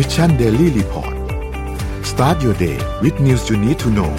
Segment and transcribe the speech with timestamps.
[0.00, 1.14] Mission Daily Report
[2.10, 4.12] start your day with news you need to know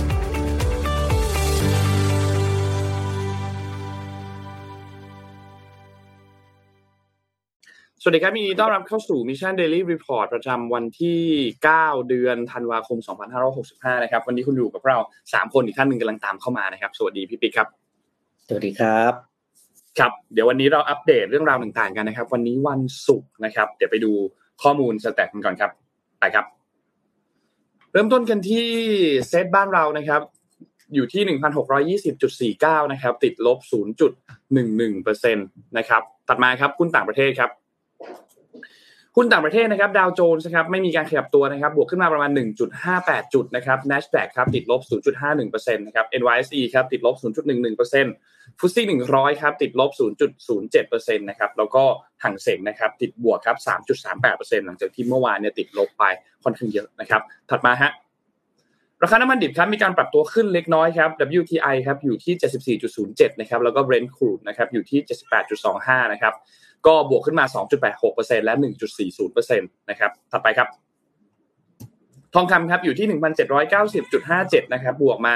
[8.01, 11.19] สวัสดีครับยินดีต้อนรับเข้าสู่ Mission Daily Report ประจำวันที่
[11.65, 12.97] 9 เดือนธันวาคม
[13.51, 17.67] 2565 นะครับ วันนี้คุณอยู่กับเรา 3 คนอีกท่านหนึ่งกำลังตามเข้ามานะครับ สวัสดีพี่ปิ๊กครับ
[18.47, 19.13] สวัสดีครับ
[19.99, 24.13] ครับ เดี๋ยววันนี้เราอัปเดตเรื่องราวต่างๆกันนะครับ วันนี้วันศุกร์นะครับ เดี๋ยวไปดู
[24.63, 25.71] ข้อมูลสแต็กกันก่อนครับ
[26.19, 26.45] ไปครับ
[27.91, 28.67] เริ่มต้นกันที่
[29.27, 30.21] เซตบ้านเรานะครับ
[30.93, 31.23] อยู่ที่
[32.03, 33.59] 1,620.49นะครับ ติดลบ
[34.47, 37.49] 0.11%นะครับ ตัดมาครับคุณต่างประเทศครับ
[39.21, 42.31] หุ้นต่างประเทศนะครับดาวโจนส์นะครับไม่มีการขยับตัวนะครับบวกขึ้นมาประมาณ
[42.81, 44.81] 1.58 จุดนะครับ NASDAQ ครับติดลบ
[45.23, 49.91] 0.51%นะครับ NYSE ครับติดลบ 0.11%ฟุตซี่100 ครับติดลบ
[50.59, 51.83] 0.07%นะครับแล้วก็
[52.23, 53.57] หังเสงนะครับติดบวกครับ
[54.07, 56.03] 3.38%หลังจากที่เมื่อวานเนี่ยติดลบไป
[56.43, 57.91] ค่อนข้างเยอะนะครับถัดมาฮะ
[59.03, 64.99] ราคาน้ำมันดิบครับมีการปรับตัวขึ้นเล็กน้อยครับ WTI ครับอยู่ที่ 74.07 นะครับแล้วก็ Brent crude นะครับอยู่ที่
[65.57, 66.33] 78.25 นะครับ
[66.87, 67.45] ก็บวกขึ้นมา
[67.95, 68.53] 2.86%และ
[69.01, 70.69] 1.40%นะครับถัดไปครับ
[72.35, 73.07] ทองคำครับอยู่ที่
[73.89, 75.35] 1,790.57 นะครับบวกมา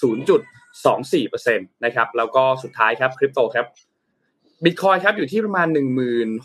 [0.00, 3.66] 0.24%นะครับแล้วก็สุดท้ายครับคริปโตครับ
[4.64, 5.68] บิตคอยครับอยู่ที่ประมาณ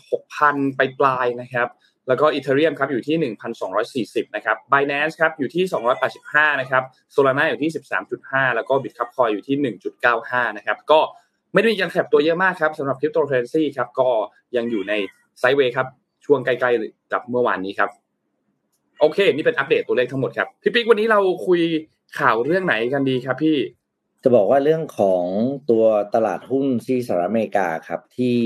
[0.00, 1.68] 16,000 ปลายๆนะครับ
[2.08, 3.34] แล้วก็ Ethereum ครับอยู่ที่
[4.24, 5.64] 1,240 นะครับ Binance ครับอยู่ที่
[6.12, 6.82] 285 นะครับ
[7.14, 7.70] Solana อยู่ที่
[8.12, 9.74] 13.5 แล้วก็ Bitkub Coin อยู่ที่
[10.08, 11.00] 1.95 นะครับ ก็
[11.54, 14.08] ไม่ได้มีการขยับตัวเยอะมากครับสำหรับคริปโตเคอเรนซีครับก็
[14.56, 14.92] ยังอยู่ใน
[15.38, 15.86] sideway ครับ
[16.24, 17.90] ช่วงใกล้ๆกับเมื่อวานนี้ครับ
[19.00, 21.60] โอเค นี่เป็นอัปเดตตัวเลขทั้งหมดครับพี่ปิ๊กวันนี้เราคุย
[22.18, 23.56] ข่าวเรื่องไหนกันดีครับพี่
[24.22, 25.24] จะบอกว่าเรื่องของ
[25.70, 28.38] ตัวตลาดหุ้นที่สหรัฐอเมริกาครับที่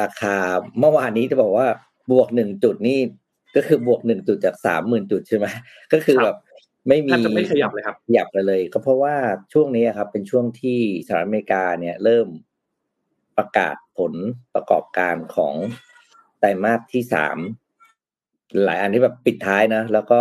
[0.00, 0.34] ราคา
[0.78, 1.68] เมื่อวานนี้จะบอกว่า
[2.10, 2.98] บวกหนึ่งจุดนี่
[3.56, 5.46] ก็คือบวกหนึ่งจุดจากสามหมื่นจุดใช่ไหม
[5.92, 6.36] ก็คือแบบ
[6.88, 9.16] ไม่มีจะไม่ขยับเลยครับขยับเลยเลย ก็เพราะว่า
[9.52, 12.28] ช่วงนี้ครับ เป็นช่วงที่สหรัฐอเมริกาเนี่ย เริ่ม
[13.38, 14.12] ประกาศผล
[14.54, 15.54] ประกอบการของ
[16.38, 17.38] ไตรมาสที่สาม
[18.64, 20.20] หลายอันที่แบบปิดท้ายนะ แล้วก็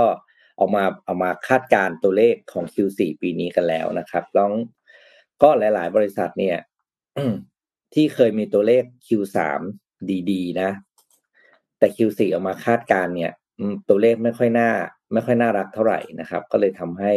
[0.59, 4.51] ออกมาเอามาคาดการตัวเลขของ Q4 ปีนี้กันแล้วนะครับลอง
[5.41, 6.57] ก็หลาย ๆ บริษัทเนี่ย
[7.94, 9.38] ที่เคยมีตัวเลข Q3
[10.31, 10.69] ดี ๆ นะ
[11.79, 13.31] แต่ Q4 ออกมาคาดการเนี่ย
[13.89, 14.69] ตัวเลขไม่ค่อยน่า
[15.13, 17.13] ไม่ค่อยน่ารักเท่าไหร่นะครับ ก็เลยทำให้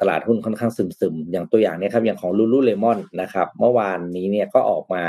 [0.00, 5.04] ตลาดหุ้นค่อนข้างซึมๆ อย่างตัวอย่างนี้ครับ อย่างของลูลูเลมอนนะครับ เมื่อวานนี้เนี่ยก็ออกมา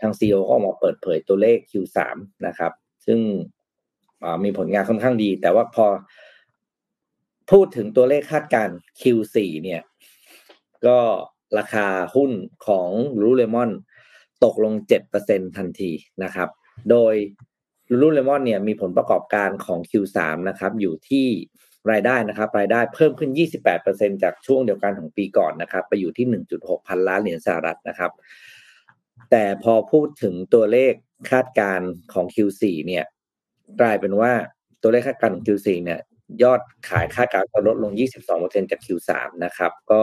[0.00, 1.98] ทางซีอก็ออกมาเปิดเผยตัวเลข Q3
[2.46, 2.72] นะครับ
[3.06, 3.18] ซึ่ง
[4.44, 5.86] มีผลงานค่อนข้างดี แต่ว่าพอ
[7.50, 8.68] พูดถึงตัวเลขคาดการ
[9.00, 9.80] Q4 เนี่ย
[10.86, 10.98] ก็
[11.58, 12.32] ราคาหุ้น
[12.66, 12.88] ของ
[13.20, 13.70] ลูลูเลมอน
[14.44, 14.72] ตกลง
[15.14, 15.90] 7%ทันที
[16.24, 16.48] นะครับ
[16.90, 17.14] โดย
[17.90, 21.26] ลูลูเลมอนเนี่ยมีผลประกอบการของ Q3 นะครับอยู่ที่
[21.90, 23.30] รายได้นะครับ รายได้เพิ่มขึ้น
[23.76, 26.26] 28%จากช่วงเดียวกันของปีก่อนนะครับ ไปอยู่ที่
[26.58, 28.12] 1.6 พันล้านเหรียญสหรัฐนะครับ
[29.30, 30.92] แต่พอพูดถึงตัวเลข
[31.30, 31.80] คาดการ
[32.12, 33.04] ของ Q4 เนี่ย
[33.80, 34.32] กลายเป็นว่า
[34.82, 36.00] ตัวเลขคาดการณ์ของ Q4 เนี่ย
[36.42, 37.92] ยอดขายคาดการณ์ลดลง
[38.32, 39.10] 22%จาก Q3
[39.44, 40.02] นะครับ ก็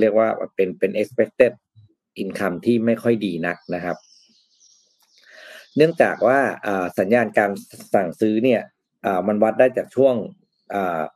[0.00, 1.52] เรียกว่าเป็นเป็น expected
[2.22, 3.96] income ที่ไม่ค่อยดีนักนะครับ
[5.76, 6.38] เนื่องจากว่า
[6.98, 7.50] สัญญาณการ
[7.94, 8.60] สั่งซื้อเนี่ย
[9.28, 10.14] มันวัดได้จากช่วง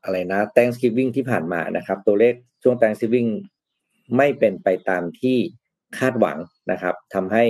[0.03, 3.31] อะไรนะ Thanksgiving ที่ผ่านมานะครับ ตัวเลขช่วง Thanksgiving
[4.17, 5.37] ไม่เป็นไปตามที่
[5.99, 6.39] คาดหวัง
[6.71, 7.45] นะครับทำให้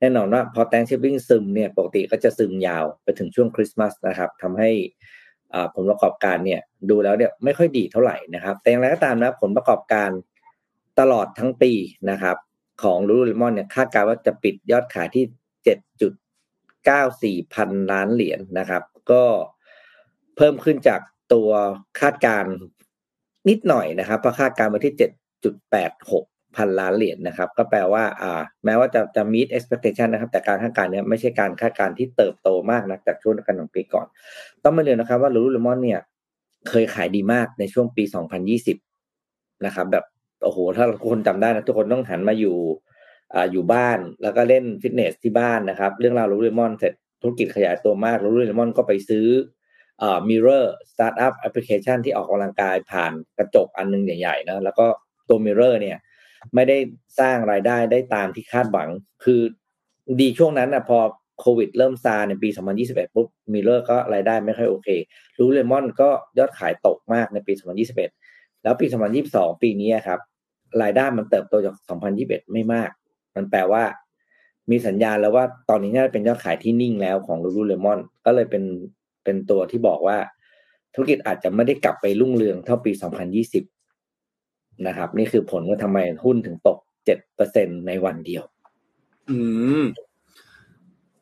[0.00, 4.70] แน่นอนว่าพอ Thanksgiving ซึมเนี่ยปกติก็จะซึมยาวไปถึงช่วงคริสต์มาสนะครับทำให้
[5.74, 10.10] ผลประกอบการเนี่ยดูแล้วเนี่ยไม่ค่อยดีเท่าไหร่นะครับ แต่อย่างไรก็ตามนะผลประกอบการ
[11.00, 11.72] ตลอดทั้งปี
[12.10, 12.36] นะครับ
[12.82, 15.24] ของลูลูเลมอนเนี่ยคาดการณ์ว่าจะปิดยอดขายที่
[16.86, 19.24] 7.94 พันล้านเหรียญนะครับ ก็
[20.36, 21.00] เพิ่มขึ้นจาก
[21.32, 21.50] ตัว
[22.00, 22.44] คาดการ
[23.48, 24.94] นิดหน่อยนะครับเพราะคาดการไว้ที่
[25.74, 34.06] 7.86 พันล้านเหรียญนะครับ ก็แปลว่าอ่า แม้ว่าจะจะ meet expectation นะครับ แต่การคาดการณ์เนี้ยไม่ใช่การคาดการณ์ที่เติบโตมากนะจากช่วงกันของปีก่อน
[34.64, 36.00] ต้องมาเรียนนะครับว่าลูลูเลมอนเนี่ย
[36.68, 38.04] เคยขายดีมากในช่วงปี
[38.84, 40.04] 2020 นะครับ แบบ
[40.44, 42.56] โอ้โหถ้าคนจำได้นะทุกคนต้องหันมาอยู่
[43.52, 46.92] อยู่บ้านแล้วก็เล่นฟิตเนสที่บ้านนะครับ เรื่องราวลูเลมอนเสร็จ
[47.22, 49.26] ธุรกิจขยายตัวมากลูเลมอนก็ไปซื้อ
[50.02, 54.86] อ่า Mirror Startup Application ที่ออกกำลังกายผ่านกระจกอันนึงใหญ่ๆนะแล้วก็
[55.28, 55.98] ตัว Mirror เนี่ย
[56.54, 56.78] ไม่ได้
[57.20, 58.88] สร้างรายได้ได้ตามที่คาดหวัง
[59.24, 59.40] คือ
[60.20, 60.98] ดีช่วงนั้นนะพอ
[61.40, 62.48] โควิดเริ่มซาในปี
[62.82, 64.88] 2021 ปุ๊บ Mirror ก็รายได้ไม่ค่อยโอเค
[65.38, 67.52] ลูเลมอนก็ยอดขายตกมากในปี
[68.08, 68.86] 2021 แล้วปี
[69.24, 70.20] 2022 ปีนี้ครับ
[70.82, 71.74] รายได้มันเติบโตจาก
[72.14, 72.90] 2021 ไม่มาก
[73.36, 73.82] มันแปลว่า
[74.70, 78.64] มีสัญญาณแล้วว่าตอนนี้น่าจะเป็นยอดขายที่นิ่งแล้วของลูลูเลมอนก็เลยเป็น
[79.24, 80.16] เป็นตัวที่บอกว่า
[80.94, 82.92] ธุรกิจอาจจะไม่ได้กลับไปรุ่งเรืองเท่าปี
[84.08, 86.78] 2020 นะครับ นี่คือผลว่าทำไมหุ้นถึงตก
[87.32, 88.44] 7%ในวันเดียว
[89.30, 89.38] อื
[89.82, 89.84] ม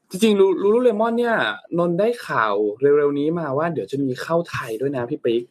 [0.08, 1.36] จริงๆ Lululemon เนี่ย
[1.78, 5.42] นนได้ข่าวเร็วๆนี้มาว่าเดี๋ยวจะมีเข้าไทยด้วยนะพี่ปิ๊ก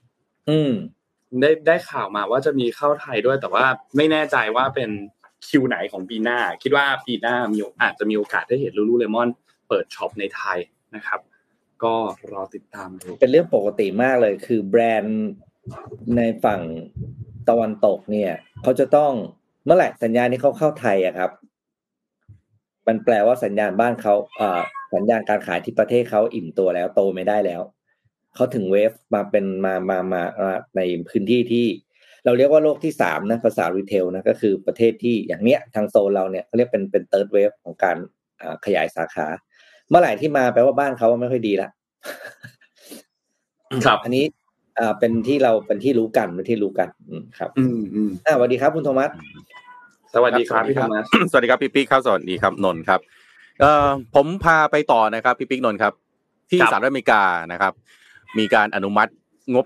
[0.50, 0.72] อืม
[1.42, 3.66] ได้ได้ข่าวมาว่าจะมีเข้าไทยด้วยแต่ว่า
[3.96, 4.90] ไม่แน่ใจว่าเป็น
[5.48, 9.30] Q ไหนของปีหน้า คิดว่าปีหน้ามีอาจจะมีโอกาสได้เห็น Lululemon
[9.68, 10.60] เปิดช็อปในไทย
[10.96, 11.20] นะครับ
[11.84, 11.96] ก็
[12.34, 15.28] รอติดตามดูเป็นเรื่องปกติมากเลย คือแบรนด์
[16.18, 16.62] ในฝั่ง
[17.50, 18.32] ตะวันตกเนี่ย
[18.64, 19.12] เขาจะต้อง
[19.66, 21.32] เมื่อไหร่สัญญาณที่เขาเข้าไทยอะครับ
[22.88, 24.62] มันแปลว่าสัญญาณบ้านเขาเอ่อ
[24.94, 27.62] สัญญาณการขายที่ประเทศเขาอิ่มตัวแล้วโตไม่ได้แล้ว
[28.36, 31.66] เขาถึง wave มาเป็นมามามามาในพื้นที่ที่
[32.30, 37.98] เราเรียกว่าโลกที่สามนะภาษา retail นะก็คือประเทศที่อย่างเนี้ยทางโซนเราเนี่ยเขาเรียกเป็นเป็น third wave ของการ
[38.66, 39.28] ขยายสาขา
[39.90, 41.70] เมื่อไหร่ที่มาแปลว่าบ้านเขาไม่ค่อยดีละ
[43.86, 44.26] ครับ อันนี้
[44.80, 49.10] อ่าเป็นที่เราเป็นที่รู้กันเป็นที่รู้กันอืมครับ อืมอืมอ่าสวัสดีครับคุณโทมัส
[50.14, 53.00] สวัสดีครับพี่ธรรมะสวัสดีครับพี่ปิ๊กครับสวัสดีครับนนท์ครับ
[53.60, 55.94] เอ่อผมพาไปต่อนะครับพี่ปิ๊กนนท์ครับ
[56.52, 57.22] ที่สหรัฐอเมริกา
[57.52, 57.74] นะครับ
[58.38, 59.12] มีการอนุมัติ
[59.54, 59.66] งบ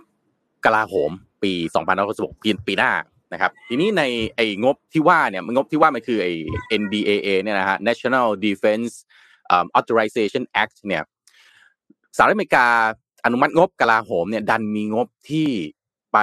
[0.66, 1.12] กลาโหม
[1.44, 1.54] ปี
[1.94, 2.92] 2566ปีปีหน้า
[3.34, 4.04] นะครับ ทีนี้ใน
[4.36, 6.34] ไอ้งบที่ว่าเนี่ยงบที่ว่ามันคือไอ้
[6.82, 8.92] NDAA เนี่ยนะฮะ National Defense
[9.78, 11.04] Authorization Act เนี่ย
[12.18, 12.68] สหรัฐอเมริกา
[13.26, 15.50] อนุมัติงบกลาโหมเนี่ยดันมีงบที่
[16.14, 16.18] ไป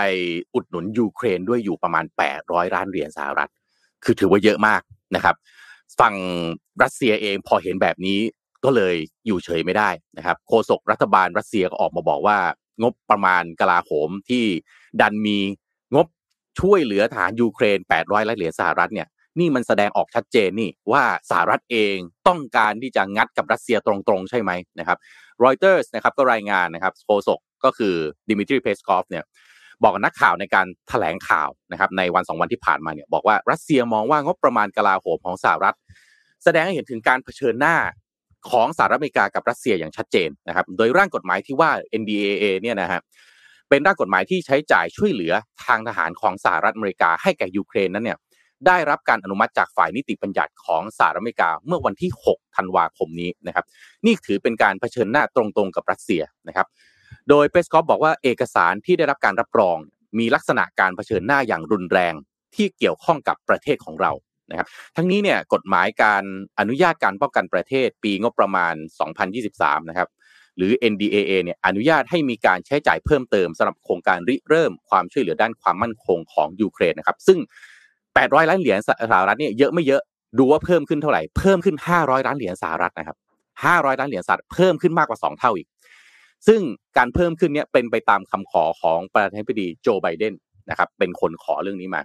[0.55, 2.05] อุดหนุนยูเครนด้วยอยู่ประมาณ
[2.41, 3.51] 800 ล้านเหรียญสหรัฐ
[4.05, 4.83] คือถือว่าเยอะมาก
[5.17, 5.35] นะครับ
[6.01, 6.15] ฝั่ง
[6.83, 8.19] รัสเซียเองพอเห็นแบบนี้
[8.65, 8.95] ก็เลย
[9.27, 12.39] อยู่เฉยไม่ได้นะครับ โฆษกรัฐบาลรัสเซียก็ออกมาบอกว่า
[12.83, 14.45] งบประมาณกลาโหมที่
[15.01, 15.39] ดันมี
[15.95, 16.07] งบ
[16.61, 21.97] ช่วยเหลือฐานยูเครน 800ล้านเหรียญสหรัฐเนี่ยนี่มันแสดงออกชัดเจนนี่ว่าสหรัฐเอง
[22.29, 24.99] ต้องการที่จะงัดกับรัสเซียตรงๆ ใช่ไหมนะครับ
[25.45, 27.95] รอยเตอร์สนะครับก็รายงานนะครับโฆษกก็คือ
[28.31, 29.25] ดิมิทรีเพสกอฟเนี่ย
[29.85, 35.77] บอกนักข่าวในการแถลงข่าวนะครับในวันสองวันที่ผ่านมาเนี่ยบอกว่ารัสเซียมองว่างบประมาณกลาโหมของสหรัฐ
[36.45, 37.77] แสดงให้เห็นถึงการเผชิญหน้า
[38.51, 41.71] ของสหรัฐอเมริกากับรัสเซียอย่างชัดเจนนะครับ โดยร่างกฎหมายที่ว่า
[42.01, 43.01] NDAA เนี่ยนะฮะ
[43.69, 45.33] เป็นร่างกฎหมายที่ใช้จ่ายช่วยเหลือ
[45.65, 48.19] ทางทหารของสหรัฐอเมริกาให้แก่ยูเครนนั้นเนี่ย
[48.67, 53.65] ได้รับการอนุมัติจากฝ่ายนิติบัญญัติของสหรัฐอเมริกาเมื่อวันที่ 6 ธันวาคมนี้นะครับ
[54.07, 56.67] นี่ถือเป็นการเผชิญหน้าตรงๆกับรัสเซียนะครับ
[57.29, 59.77] โดยเปสคอฟบอกว่าเอกสารที่ได้รับการรับรอง
[60.19, 62.15] มีลักษณะการเผชิญหน้าอย่างรุนแรง
[62.55, 64.13] ที่เกี่ยวข้องกับประเทศของเรา
[64.51, 64.67] นะครับ
[64.97, 66.25] ทั้งนี้เนี่ยกฎหมายการ
[66.61, 68.75] อนุญาตการป้องกันประเทศปีงบประมาณ
[69.33, 70.09] 2023 นะครับ
[70.57, 77.39] หรือ NDAA เนี่ยอนุญาตให้มีการใช้จ่ายเพิ่มเติมสำหรับโครงการริเริ่มความช่วยเหลือด้านความมั่นคงของยูเครนนะครับซึ่ง
[77.95, 78.79] 800 ล้านเหรียญ
[79.11, 80.03] สหรัฐเนี่ยเยอะไม่เยอะ
[80.39, 83.17] ดูว่าเพิ่มขึ้นเท่าไหร่เพิ่มขึ้น 500 ล้านเหรียญสหรัฐนะครับ
[83.59, 85.69] 500 ล้านเหรียญสหรัฐเพิ่มขึ้นมากกว่า 2 เท่าอีก
[86.47, 86.61] ซึ่ง
[86.97, 90.35] การเพิ่มขึ้นเนี่ยเป็นไปตามคำขอของประธานาธิบดีโจไบเดน
[90.71, 92.03] นะครับเป็นคนขอเรื่องนี้มา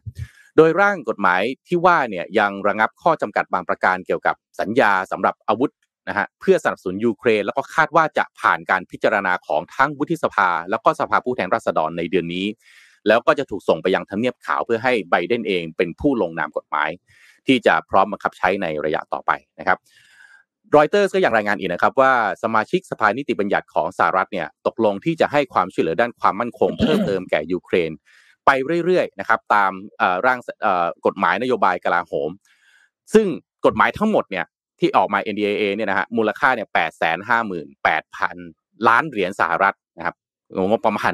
[0.58, 5.72] โดยร่างกฎหมายที่ว่าเนี่ยยังระงับข้อจำกัดบางประการเกี่ยวกับสัญญาสำหรับอาวุธ
[6.08, 12.46] นะฮะเพื่อสนับสนุนยูเครน แล้วก็คาดว่าจะผ่านการพิจารณาของทั้งวุฒิสภา แล้วก็สภาผู้แทนราษฎรในเดือนนี้
[13.08, 16.90] แล้วก็จะถูกส่งไปยังทำเนียบขาวเพื่อให้ไบเดนเองเป็นผู้ลงนามกฎหมาย
[17.48, 19.78] ที่จะพร้อมบังคับใช้ในระยะต่อไปนะครับ
[20.76, 22.14] รอยเตอร์ก็อยังรายงานอีกนะครับว่า
[22.44, 27.92] สมาชิกสภานิติบัญญัติของสหรัฐเนี่ยตกลงที่จะให้ความช่วยเหลือด้านความมั่นคงเพิ่มเติมแก่ยูเครน
[28.46, 28.50] ไป
[28.86, 29.72] เรื่อยๆนะครับตาม
[30.26, 30.40] ร่าง
[31.06, 32.30] กฎหมายนโยบายกลาโหม
[33.14, 33.26] ซึ่ง
[33.66, 34.46] กฎหมายทั้งหมดเนี่ย
[34.80, 38.36] ที่ออกมา NDAA เนี่ยนะฮะมูลค่าเนี่ยแปดแสนห้าหมื่นแปดพัน
[38.88, 40.16] ล้านเหรียญสหรัฐนะครับ
[40.70, 41.14] งบประมาณ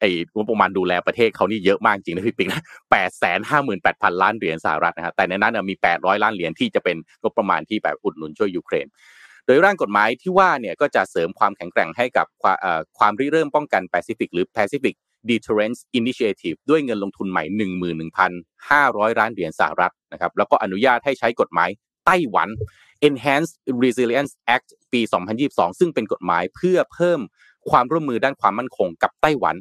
[0.00, 8.86] ไอ้งบประมาณดูแลประเทศเขานี่เยอะมากจริงนะพี่ปิ๊กนะแปดแสนห้าหมื่นแปดพันล้านเหรียญสหรัฐนะฮะแต่ในนั้นมีแปดร้อยล้านเหรียญที่จะเป็นงบประมาณที่แบบอุดหนุนช่วยยูเครน
[9.46, 12.26] โดยร่างกฎหมายที่ว่าเนี่ยก็จะเสริมความแข็งแกร่งให้กับ
[12.98, 14.94] ความริเริ่มป้องกันแปซิฟิกหรือ Pacific
[15.30, 17.44] Deterrence Initiative ด้วยเงินลงทุนใหม่
[18.32, 21.68] 11,500 ล้านเหรียญสหรัฐนะครับแล้วก็อนุญาตให้ใช้กฎหมาย
[22.06, 22.48] Taiwan
[23.08, 25.00] Enhanced Resilience Act ปี
[25.40, 27.20] 2022 ซึ่งเป็นกฎหมายเพื่อเพิ่ม
[27.70, 29.56] ความร่วมมือด้านความมั่นคงกับไต้หวัน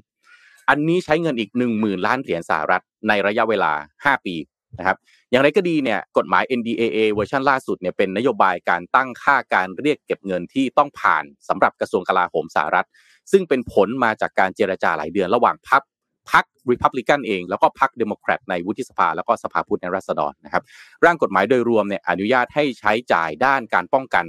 [0.69, 3.71] อันนี้ใช้เงินอีก 10,000 ล้านเหรียญสหรัฐในระยะเวลา
[4.03, 4.35] 5 ปี
[4.79, 4.97] นะครับ
[5.31, 12.87] อย่างไรก็ดีเนี่ยกฎหมาย NDAA เวอร์ชันล่าสุดเนี่ยเป็นนโยบายการตั้งค่าการเรียกเก็บเงินที่ต้องผ่านสำหรับกระทรวงกลาโหมสหรัฐ
[13.31, 15.83] ซึ่งเป็นผลมาจากการเจรจาหลายเดือนระหว่างพรรค
[16.31, 20.63] พรรคริพับลิกันเอง แล้วก็พรรคเดโมแครตในวุฒิสภา แล้วก็สภาผู้แทนราษฎรนะครับ
[21.05, 24.25] ร่างกฎหมายโดยรวมเนี่ยอนุญาตให้ใช้จ่ายด้านการป้องกัน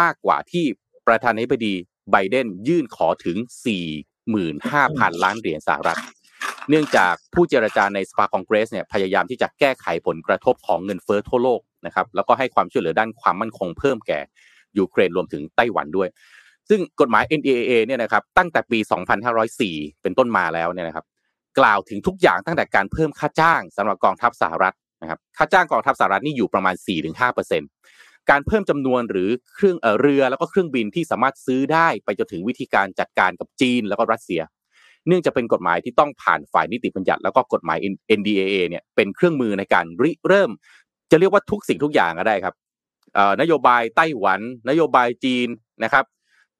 [0.00, 0.64] มากกว่าที่
[1.06, 1.74] ประธานาธิบดี
[2.10, 3.36] ไบเดนยื่นขอถึง
[4.10, 6.00] 45,000 ล้านเหรียญสหรัฐ
[6.70, 14.20] เนื่องจากผู้เจรจาในสภาคองเกรสเนี่ยพยายามที่จะแก้ไขผลกระทบของเงินเฟ้อทั่วโลกนะครับแล้วก็ให้ความช่วยเหลือด้านความมั่นคงเพิ่มแก่
[14.78, 16.08] ยูเครนรวมถึงไต้หวันด้วย
[16.68, 18.78] ซึ่งกฎหมาย NDAA เนี่ยนะครับตั้งแต่ปี
[19.40, 21.04] 2504 เป็นต้นมาแล้วเนี่ยนะครับ
[21.58, 26.74] กล่าวถึงทุกอย่างตั้งแต่การเพิ่มค่าจ้างสำหรับกองทัพสหรัฐนะครับค่าจ้างกองทัพสหรัฐนี่อยู่ประมาณ
[27.52, 34.40] 4-5%การเพิ่มจำนวนหรือเครื่องเรือแล้วก็เครื่องบินที่สามารถซื้อได้ไปจนถึงวิธีการจัดการกับจีนแล้วก็รัสเซีย
[35.08, 37.78] เนื่องจากเป็นกฎหมายที่ต้องผ่านฝ่ายนิติบัญญัติแล้วก็กฎหมาย
[38.18, 40.50] NDAA เนี่ยเป็นเครื่องมือในการริเริ่ม
[41.10, 42.54] จะเรียกว่าทุกสิ่งทุกอย่างก็ได้ครับ
[43.40, 45.48] นโยบายไต้หวัน นโยบายจีน
[45.84, 46.04] นะครับ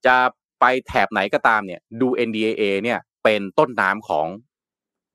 [0.06, 0.16] จะ
[0.60, 4.26] ไปแถบไหนก็ตามเนี่ยดู NDAA เนี่ยเป็นต้นน้ำของ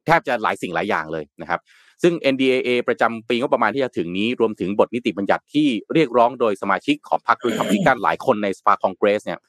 [0.05, 1.59] แทบจะหลายสิ่งหลายอย่างเลยนะครับ
[2.03, 9.39] ซึ่ง NDAA ประจำปีงบประมาณที่จะถึงนี้ รวมถึงบทนิติบัญญัติที่เรียกร้องโดยสมาชิกของพรรครีพับลิกันหลายคนในสภาคองเกรสเนี่ย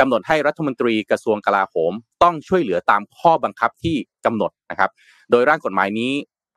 [0.00, 4.90] กำหนดให้รัฐมนตรีกระทรวงกลาโหม ต้องช่วยเหลือตามข้อบังคับที่กำหนดนะครับ
[5.30, 6.12] โดยร่างกฎหมายนี้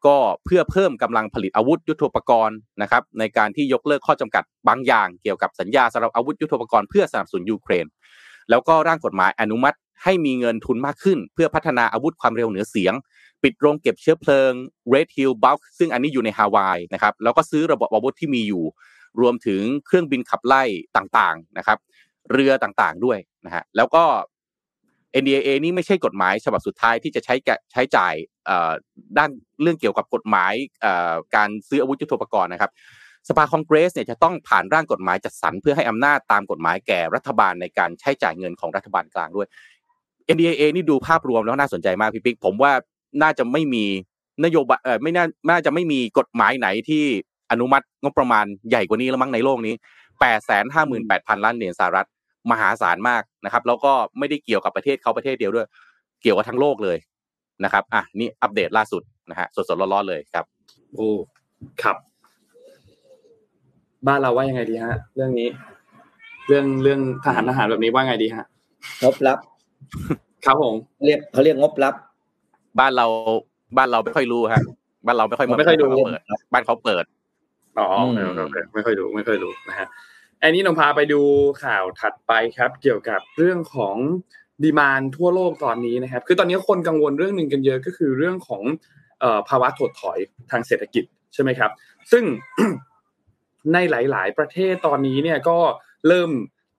[0.06, 7.86] ก็เพื่อเพิ่มกำลังผลิตอาวุธยุทโธปกรณ์นะครับในการที่ยกเลิกข้อจำกัดบางอย่าง เกี่ยวกับสัญญาสำหรับอาวุธยุทโธปกรณ์เพื่อสนับสนุนยูเครน
[8.50, 12.94] แล้วก็ร่างกฎหมายอนุมัติให้มีเงินทุนมากขึ้น เพื่อพัฒนาอาวุธความเร็วเหนือเสียง
[13.44, 14.52] ปิดโรงเก็บเชื้อเพลิง
[14.94, 18.64] Red Hill Bulk ซึ่งอันนี้อยู่ในฮาวายนะครับแล้วก็ซื้อระบบอาวุธที่มีอยู่
[19.22, 20.64] รวมถึงเครื่องบินขับไล่
[20.98, 21.78] ต่างๆนะครับ
[22.32, 24.04] เรือต่างๆด้วยนะฮะแล้วก็
[25.22, 27.36] NDAA นี่ไม่ใช่กฎหมายฉบับสุดท้ายที่จะใช้
[27.72, 28.14] ใช้จ่าย
[29.18, 29.30] ด้าน
[29.62, 30.54] เรื่องเกี่ยวกับกฎหมาย
[31.36, 32.72] การซื้ออาวุธยุทโธปกรณ์นะครับ
[33.30, 39.48] สภาคองเกรสเนี่ยจะต้องผ่านร่างกฎหมายจัดสรรเพื่อให้อำนาจตามกฎหมายแก่รัฐบาลในการใช้จ่ายเงินของรัฐบาลกลางด้วย
[40.36, 42.72] NDAA นี่ดูภาพรวมแล้วน่าสนใจมากพี่ปิ๊กผมว่า
[43.22, 43.86] น่าจะไม่มี
[44.46, 47.04] นโยบายเออไม่น่าน่าจะไม่มีกฎหมายไหนที่
[47.52, 49.74] อนุมัติงบประมาณใหญ่กว่านี้แล้วมั้งในโลกนี้
[50.22, 52.08] แปดแสนห้าหมื่นแปดพันล้านเหรียญสหรัฐ
[52.52, 55.68] มหาศาลมากนะครับ แล้วก็ไม่ได้เกี่ยวกับประเทศเขาประเทศเดียวด้วย
[56.22, 56.98] เกี่ยวกับทั้งโลกเลย
[57.64, 60.46] นะครับอะนี่อัปเดตล่าสุดนะฮะสดๆร้อนๆเลยครับ
[60.96, 61.10] โอ้
[61.84, 61.96] ครับ
[64.08, 65.50] บ้านเราว่ายังไงดีฮะ เรื่องนี้
[66.48, 68.46] เรื่องเรื่องทหารทหารแบบนี้ว่าไงดีฮะ
[69.04, 69.40] งบลับ
[70.46, 70.74] ครับผม
[71.06, 71.94] เรียกเขาเรียกงบลับ
[72.80, 73.06] บ้านเรา
[73.78, 74.62] บ้านเราไม่ค่อยรู้ฮะ
[75.06, 76.22] บ้านเราไม่ค่อยไม่ค่อยดูเปิด
[76.54, 77.04] บ้านเขาเปิด
[77.80, 77.88] อ๋อ
[78.74, 79.88] ไม่ค่อยดูไม่ค่อยดูนะฮะ
[80.44, 81.22] อันนี้นงพาไปดู
[81.64, 83.96] ข่าวถัดไปครับ เกี่ยวกับเรื่องของ
[84.64, 88.64] ดีมานทั่วโลกตอนนี้นะครับ คือตอนนี้คนกังวลเรื่องหนึ่งกันเยอะก็คือเรื่องของ
[89.50, 90.20] ภาวะถดถอย
[90.52, 91.72] ทางเศรษฐกิจใช่ไหมครับ
[92.12, 92.24] ซึ่ง
[93.74, 95.58] ในหลาย ๆ ประเทศตอนนี้เนี่ยก็
[96.08, 96.30] เริ่ม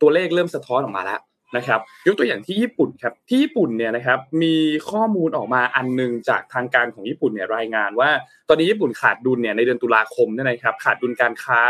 [0.00, 1.20] ตัวเลขเริ่มสะท้อนออกมาแล้ว
[1.56, 4.54] นะครับ ยกตัวอย่างที่ญี่ปุ่นครับที่ญี่ปุ่นเนี่ยนะครับมี
[4.90, 8.10] ข้อมูลออกมาอันนึงจากทางการของญี่ปุ่นเนี่ยรายงานว่า
[8.48, 11.60] ตอนนี้ญี่ปุ่นขาดดุลเนี่ยในเดือนตุลาคมเนี่ยนะครับขาดดุลการค้า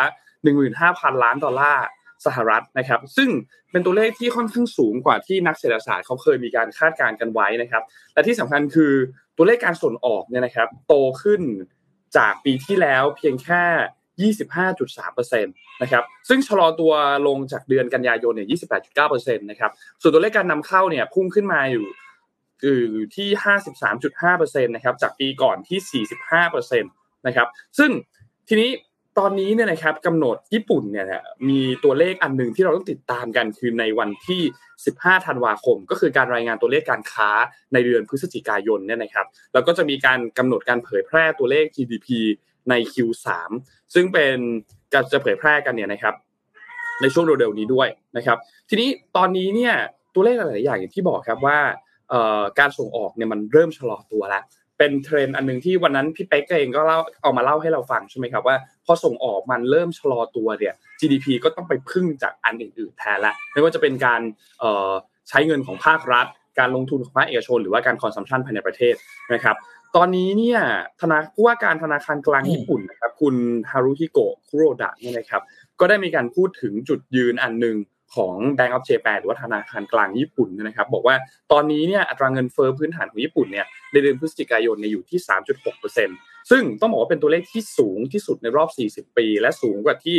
[0.44, 1.86] 15,000 ล้านดอลลาร์
[2.26, 3.28] สหรัฐนะครับ ซึ่ง
[3.70, 7.82] เป็นตัวเลขที่ค่อนข้างสูงกว่าที่นักเศรษฐศาสตร์เขาเคยมีการคาดการณ์กันไว้นะครับ
[8.14, 8.92] และที่สำคัญคือ
[9.36, 11.42] ตัวเลขการส่งออกเนี่ยนะครับ โตขึ้น
[12.16, 13.64] จากปีที่แล้วเพียงแค่
[14.30, 16.92] 25.3%นะครับซึ่งชะลอตัว
[17.26, 18.48] ลงจากเดือนกันยายนเนี่ย
[18.96, 19.70] 28.9%นะครับ
[20.00, 21.86] ส่วนตัวเลขการนำเข้าเนี่ยพุ่งขึ้นมาอยู่
[22.92, 23.28] อยู่ที่
[23.96, 26.04] 53.5%นะครับจากปีก่อนที่
[26.62, 27.90] 45%นะครับซึ่ง
[28.48, 28.70] ทีนี้
[29.18, 31.06] ตอนนี้เนี่ยนะครับกำหนดญี่ปุ่นเนี่ย
[31.48, 34.42] มีตัวเลขอันหนึ่งที่เราต้องติดตามกันคือในวันที่
[34.84, 37.30] 15 ธันวาคม ก็คือการรายงานตัวเลขการค้า
[37.72, 42.08] ในเดือนพฤศจิกายนเนี่ยนะครับ แล้วก็จะมีการกำหนดการเผยแพร่ตัวเลข GDP
[42.70, 43.26] ใน Q3
[43.94, 44.36] ซึ่งเป็น
[44.92, 46.14] การจะเผยแพร่กันเนี่ยนะครับ
[47.00, 48.38] ในช่วงเร็วๆนี้ด้วยนะครับ
[48.68, 49.74] ทีนี้ตอนนี้เนี่ย
[50.14, 51.58] ตัวเลขหลายๆอย่างอย่างที่บอกครับว่า
[52.58, 54.42] การส่งออกเนี่ยมันเริ่มชะลอตัวแล้ว
[54.82, 64.20] เป็นเทรนด์อันหนึ่งที่วันนั้นพี่เป๊กเองก็เล่าเอามาเล่าให้เราฟังใช่ไหมครับว่าพอส่งออกมันเริ่มชะลอตัวเนี่ย GDP ก็ต้องไปพึ่งจากอันอื่นๆแทนละไม่ว่าจะเป็นการ
[65.28, 66.26] ใช้เงินของภาครัฐ
[66.58, 68.94] การลงทุนของภาคเอกชน หรือว่าการ consumption ภายในประเทศ
[69.32, 69.56] นะครับ
[69.96, 70.60] ตอนนี้เนี่ย
[71.00, 73.34] ธนาผู้ว่าการธนาคารกลางญี่ปุ่นนะครับคุณ
[73.70, 75.42] ฮารุฮิโกะคุโรดะเนี่ยนะครับ
[75.80, 77.76] ก็ได้มีการพูดถึงจุดยืนอันหนึ่ง
[78.16, 81.16] ของ Bank of Japan หรือว่าธนาคารกลางญี่ปุ่นนะครับ บอกว่า
[81.52, 85.18] ตอนนี้เนี่ยอัตราเงินเฟ้อพื้นฐานของญี่ปุ่นเนี่ยในเดือนพฤศจิกายนเนี่ยอยู่ที่
[85.84, 90.16] 3.6%ซึ่งต้องบอกว่าเป็นตัวเลขที่สูงที่สุดในรอบ 40 ปี และสูงกว่าที่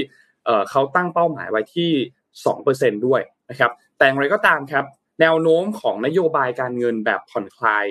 [0.69, 1.91] เขาตั้งเป้าหมายไว้ที่
[2.50, 4.85] 2%ด้วยนะครับแต่อย่างไรก็ตามครับ
[5.21, 7.85] แนวโน้มของนโยบายการเงินแบบผ่อนคลาย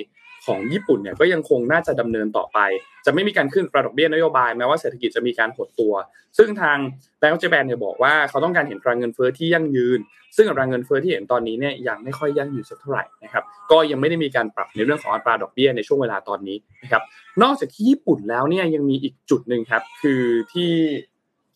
[0.47, 2.59] ของญี่ปุ่นเนี่ยก็ยังคงน่าจะดำเนินต่อไป
[3.07, 5.93] จะไม่มีการขึ้นประดอกเบี้ยนโยบายแม้ว่าเศรษฐกิจจะมีการหดตัว
[6.39, 6.79] ซึ่งทาง
[7.19, 9.99] แบงก์เจแปนเนี่ยบอกว่าเขาต้องการเห็นตราเงินเฟ้อที่ยั่งยืน
[10.37, 17.03] ซึ่งตราเงินเฟ้อที่เห็นตอนนี้เนี่ยยังไม่ค่อยยั่งยืนสักเท่าไหร่นะครับก็ยังไม่ได้มีการปรับในเรื่องของอัตราดอกเบี้ยในช่วงเวลาตอนนี้นะครับ
[17.43, 20.23] นอกจากที่ญี่ปุ่นแล้วเนี่ยยังมีอีกจุดหนึ่งครับคือ
[20.53, 20.71] ที่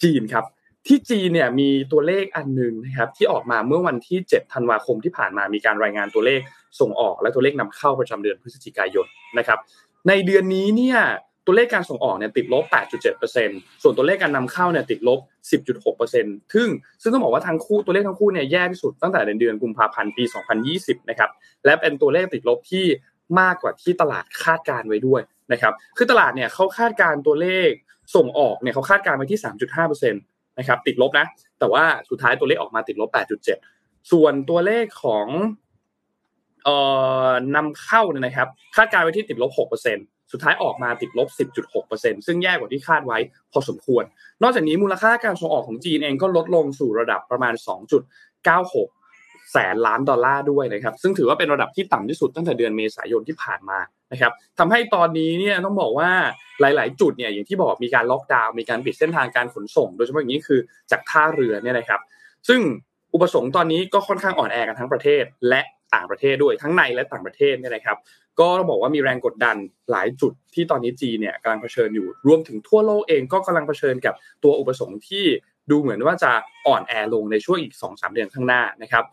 [0.02, 0.44] จีนครับ
[0.86, 6.40] ที่จีนเนี่ยมีตัวเลขอันหนึ่งนะครับที่ออกมาเมื่อวันที่ 7 ธันวาคมที่ผ่านมามีการรายงานตัวเลข
[6.80, 9.06] ส่งออกและตัวเลขนำเข้าประจำเดือนพฤศจิกายน
[9.38, 9.58] นะครับ
[10.08, 10.98] ในเดือนนี้เนี่ย
[11.46, 12.64] ตัวเลขการส่งออกเนี่ยติดลบ
[13.24, 16.68] 8.7%ส่วนตัวเลขการนำเข้าเนี่ยติดลบ 10.6%ซึ่ง
[17.02, 20.24] ซึ่งต้องบอกว่าทั้งคู่ตัวเลขทั้งคู่เนี่ยแย่ที่สุดตั้งแต่เดือนกุมภาพันธ์ปี
[20.66, 21.30] 2020 นะครับ
[21.64, 22.84] และเป็นตัวเลขติดลบที่
[23.40, 25.20] มากกว่าที่ตลาดคาดการไว้ด้วย
[25.52, 27.70] นะครับคือตลาดเนี่ยเขาคาดการตัวเลข
[28.16, 31.26] ส่งออกเนี่ยเขาคาดการไว้ที่ 3.5% นะครับติดลบนะ
[31.58, 33.10] แต่ว่าสุดท้ายตัวเลขออกมาติดลบ
[33.60, 35.26] 8.7 ส่วนตัวเลขของ
[36.64, 36.76] เอ่
[37.28, 41.28] อนำเข้าเนี่ยนะครับคาดการไว้ที่ติดลบ 6%สุดท้ายออกมาติดลบ
[41.76, 43.18] 10.6%ซึ่งแย่กว่าที่คาดไว้
[43.52, 44.04] พอสมควร
[44.42, 47.54] นอกจากนี้มูลค่าการส่งออกของจีนเองก็ลดลงสู่ระดับประมาณ
[48.34, 49.05] 2.96
[49.52, 53.78] แสนล้านดอลลาร์ด้วยนะครับ ซึ่งถือว่าเป็นระดับที่ต่ำที่สุดตั้งแต่เดือนเมษายนที่ผ่านมา
[54.12, 56.10] นะครับทำให้ตอนนี้เนี่ยต้องบอกว่า
[56.60, 60.60] หลาย ๆ จุดเนี่ยอย่างที่บอกมีการล็อกดาวน์มีการปิดเส้นทางการขนส่ง โดยเฉพาะอย่างนี้คือ
[60.90, 62.00] จากท่าเรือเนี่ยนะครับ
[62.48, 62.60] ซึ่ง
[63.14, 65.60] อุปสงค์ตอนนี้ก็ค่อนข้างอ่อนแอกันทั้งประเทศและ
[65.94, 67.96] ต่างประเทศด้วยทั้งในและต่างประเทศเนี่ยนะครับ
[68.40, 69.56] ก็ต้องบอกว่ามีแรงกดดัน
[69.90, 75.24] หลายจุดที่ตอนนี้จีนเนี่ยกำลังเผชิญอยู่รวมถึงทั่วโลกเองก็กำลังเผชิญกับตัวอุปสงค์ที่
[75.70, 76.32] ดูเหมือนว่าจะ
[76.66, 79.04] อ่อนแอลงในช่วงอีก2อสเดือนข้างหน้านะครับ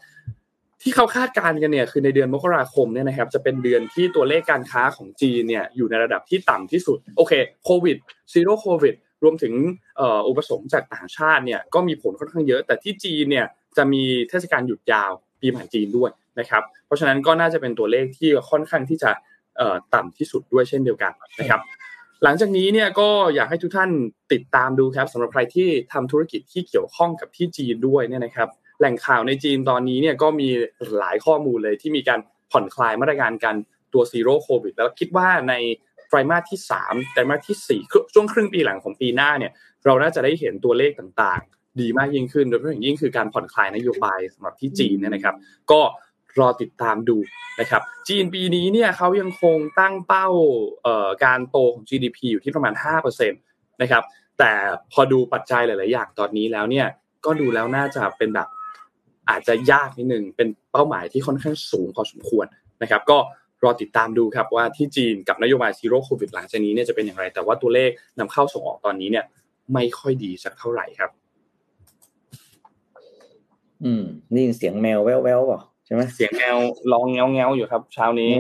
[0.82, 7.34] ที่เขาคาดการณ์กันเนี่ยคือในเดือนมกราคมเนี่ยนะครับจะเป็นเดือนที่ตัวเลขการค้าของจีนเนี่ยอยู่ในระดับที่ต่ำที่สุดโอเค
[7.66, 7.98] โควิด
[8.34, 9.54] ซีโร่โควิดรวมถึง
[10.28, 13.46] อุปสงค์จากต่างชาติเนี่ยก็มีผลค่อนข้างเยอะ แต่ที่จีนเนี่ย
[13.78, 19.12] จะมีเทศกาลหยุดยาวปีใหม่จีนด้วยนะครับเพราะฉะนั้นก็น่าจะเป็นตัวเลขที่ค่อนข้างที่จะ
[19.96, 21.62] ต่ำที่สุดด้วยเช่นเดียวกันนะครับ
[22.24, 23.92] หลังจากนี้เนี่ยก็อยากให้ทุกท่าน
[24.34, 28.50] ติดตามดูครับสำหรับใครที่ทำธุรกิจที่เกี่ยวข้องกับที่จีนด้วยเนี่ยนะครับ
[28.80, 30.50] แหล่งข่าวในจีนตอนนี้เนี่ยก็มี
[31.00, 32.20] หลายข้อมูลเลยที่มีการ
[32.52, 33.56] ผ่อนคลายมาตรการการ
[33.94, 35.54] ตัวซีโร่โควิดแล้วคิดว่าใน
[36.08, 39.52] ไตรมาสที่3ไตรมาสที่4ช่วงครึ่งปีหลังของปีหน้าเนี่ย
[39.86, 45.36] เราน่าจะได้เห็นตัวเลขต่างๆ ดีมากยิ่งขึ้น โดยเฉพาะอย่างยิ่งคือการผ่อนคลายนโยบายสำหรับที่จีนเนี่ยนะครับ
[45.72, 45.82] ก็
[46.40, 47.18] รอติดตามดู
[47.60, 50.28] นะครับ จีนปีนี้เนี่ยเขายังคงตั้งเป้า
[51.24, 52.74] การโตของ GDP อยู่ที่ประมาณ
[53.08, 54.04] 5%นะครับ
[54.40, 54.52] แต่
[54.92, 56.88] พอดูปัจจัยหลาย ๆ อย่างตอนนี้แล้วเนี่ย
[57.26, 58.48] ก็ดูแล้วน่าจะเป็นแบบ
[59.30, 62.46] อาจจะยากนิดนึงเป็นเป้าหมายที่ค่อนข้างสูงพอสมควร
[62.82, 63.18] นะครับ ก็
[63.64, 69.26] รอติดตามดูครับว่าที่จีนกับนโยบายซีโร่โควิดหลังจากนี้เนี่ยจะเป็นอย่างไร แต่ว่าตัวเลขนำเข้าส่งออกตอนนี้เนี่ย
[69.74, 71.12] ไม่ค่อยดีสักเท่าไหร่ครับ
[73.84, 74.04] อืม
[74.36, 76.58] นี่เสียงแมวแว่วๆป่ะ ใช่ไหมเสียงแมว
[76.92, 78.32] ร้องเงาเงาอยู่ครับ เช้านี้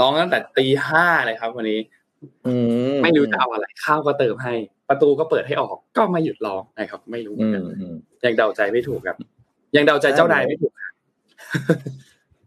[0.00, 1.80] ร้องตั้งแต่ตีห้าเลยครับ วันนี้
[3.02, 4.54] ไม่รู้จะเอาอะไรข้าวก็เติมให้
[4.88, 7.62] ประตูก็เปิดให้ออก ก็ไม่หยุดร้องนะครับ ไม่รู้เหมือนกัน
[8.24, 9.16] ยังเดาใจไม่ถูกครับ
[9.76, 10.72] ยังเดาใจเจ้านายไม่ถูก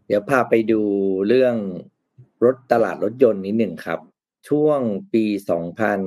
[0.06, 0.82] เดี๋ยวพาไปดู
[1.28, 1.56] เรื่อง
[2.44, 4.00] รถตลาดรถยนต์นิดหนึ่งครับ
[4.48, 4.80] ช่วง
[5.12, 6.00] ปีสองพัน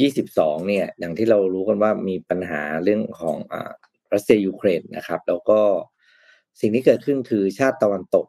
[0.00, 3.70] ยี่สิบสองเนี่ย อย่างที่เรารู้กันว่ามีปัญหาเรื่องของอ่า
[4.12, 5.60] รัสเซียยูเครนนะครับ แล้วก็
[6.60, 8.26] สิ่งที่เกิดขึ้นคือชาติตะวันตก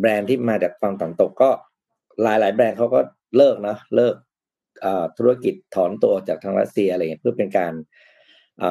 [0.00, 1.50] แบรนด์ที่มาจากฝั่งตะวันตกก็
[2.22, 3.00] หลายหลายแบรนด์เขาก็
[3.36, 4.14] เลิกนะเลิก
[5.18, 7.72] ธุรกิจถอนตัวจากทางรัสเซียอะไรเงี้ยเพื่อเป็นการ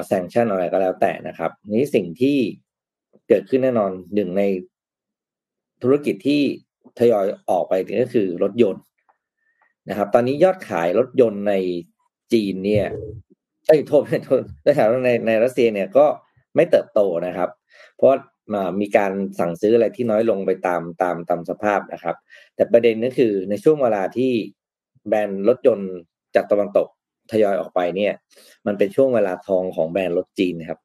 [0.08, 2.38] แซงชั่นอะไรก็แล้วแต่นะครับ นี้สิ่งที่
[3.28, 4.44] เกิดขึ้นแน่นอนหนึ่งใน
[5.84, 6.42] ธุรกิจที่
[7.00, 8.84] ทยอยออกไปก็คือรถยนต์
[9.90, 11.54] นะครับ ตอนนี้ยอดขายรถยนต์ใน
[12.34, 12.88] จีนเนี่ย
[13.68, 14.42] ไอ้โทษโทษ
[15.06, 16.06] ในในรัสเซียเนี่ยก็
[16.56, 17.50] ไม่เติบโตนะครับ
[17.96, 18.10] เพราะ
[18.82, 22.16] มีการสั่งซื้ออะไรที่น้อยลงไปตามตามตามสภาพนะครับ
[22.56, 24.32] แต่ประเด็นก็คือในช่วงเวลาที่
[25.08, 25.92] แบรนด์รถยนต์
[26.36, 26.88] จากตะวันตก
[27.32, 28.14] ทยอยออกไปเนี่ย
[28.66, 30.80] มันเป็นช่วงเวลาทองของแบรนด์รถจีนครับ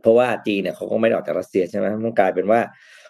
[0.00, 2.60] เพราะว่าจีนเนี่ยเขาก็ไม่ออกจากรัสเซียใช่ไหมมันกลายเป็นว่า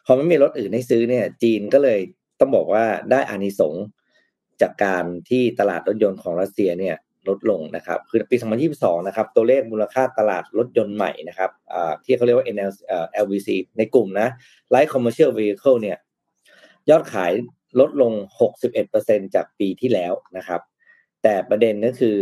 [0.07, 1.99] พอไม่มีรถอื่นให้ซื้อเนี่ย จีนก็เลย
[2.41, 3.85] ต้องบอกว่าได้อานิสงส์
[4.63, 6.97] จากการที่ตลาดรถยนต์ของรัสเซียเนี่ย
[7.29, 8.37] ลดลงนะครับ คือปี
[8.73, 11.51] 2022 นะครับ ตัวเลขมูลค่าตลาดรถยนต์ใหม่นะครับ
[12.05, 12.71] ที่เขาเรียกว่า NL
[13.25, 14.29] LVC ในกลุ่มนะ
[14.75, 15.99] Light Commercial Vehicle เนี่ย
[16.91, 17.33] ยอดขาย
[17.81, 18.13] ลดลง
[18.75, 20.61] 61%จากปีที่แล้วนะครับ
[21.23, 22.19] แต่ประเด็นก็คือ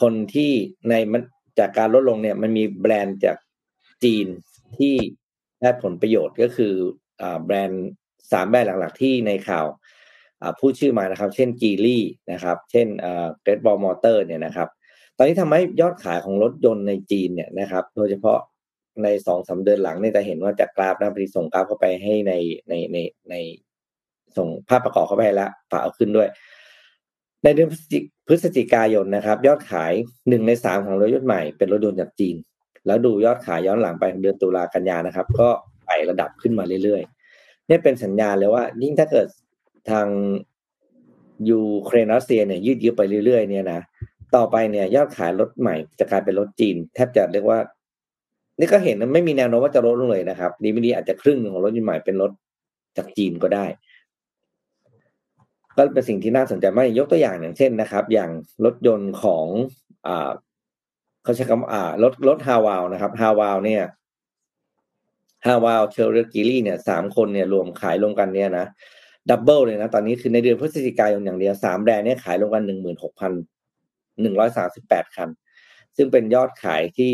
[0.00, 0.52] คนที่
[0.88, 1.22] ในมัน
[1.58, 3.36] จากการลดลงเนี่ย มันมีแบรนด์จาก
[4.04, 4.26] จีน
[4.78, 4.94] ที่
[5.60, 6.74] ได้ผลประโยชน์ก็คื
[7.20, 7.86] อแบรนด์
[8.32, 9.66] สามแบรนด์หลักๆที่ในข่าว
[10.58, 12.86] พูดชื่อมานะครับ เช่น Geely นะครับ เช่น
[13.42, 14.68] Great Wall Motor เนี่ยนะครับ
[15.16, 18.38] ตอนนี้ทำให้ยอดขายของรถยนต์ในจีนเนี่ยนะครับ โดยเฉพาะ
[19.02, 22.32] ในสองสามเดือนหลังเนี่ยจะเห็นว่าจากกราฟนะพอดีส่งกราฟเข้าไปให้ใน
[22.68, 22.96] ในใน
[23.30, 23.34] ใน
[24.36, 26.28] ส่งภาพประกอบเข้าไปแล้วฝากเอาขึ้นด้วย
[27.44, 27.68] ในเดือน
[28.26, 29.92] พฤศจิกายนนะครับ ยอดขาย
[30.28, 32.36] หนึ่งในสามของรถยนต์ใหม่ เป็นรถยนต์จากจีน
[32.86, 35.48] แล้วดูยอดขายย้อนหลังไปเดือนตุลากันยานะครับ ก็
[35.86, 39.26] ไต่ระดับขึ้นมาเรื่อยๆนี่เป็นสัญญาณเลยว่ายิ่งถ้าเกิด
[39.92, 40.08] ทาง
[41.48, 43.80] ยูเครนรัสเซียเนี่ยยืดเยื้อไปเรื่อยๆเนี่ยนะ
[44.34, 47.58] ต่อไปเนี่ยยอดขายรถใหม่จะกลายเป็นรถจีน แทบจะเรียกว่า
[48.58, 52.30] นี่ก็เห็นไม่มีแนวโน้มว่าจะลดลงเลยนะครับดีไม่ดีอาจจะครึ่งของรถยนต์ใหม่เป็นรถ
[52.96, 53.66] จากจีนก็ได้
[55.76, 58.30] ก็เป็นสิ่งที่น่าสนใจมากยกตัวอย่างอย่างเช่นนะครับ อย่าง
[58.64, 59.46] รถยนต์ของ
[60.06, 60.30] อ่า
[61.22, 63.82] เขาใช้คำอ่ารถรถ Haval นะครับ Haval เนี่ย
[65.46, 68.66] Haval Chery Geely เนี่ยสามคนเนี่ยรวมขายรวมกันเนี่ยนะ
[69.30, 73.32] double เลยนะ ตอนนี้คือในเดือนพฤศจิกายนอย่างเดียวสามแบรนด์เนี่ยขายรวมกันหนึ่งหมื่นหกพัน
[74.22, 75.28] หนึ่งร้อยสามสิบแปดคัน
[75.96, 77.12] ซึ่งเป็นยอดขายที่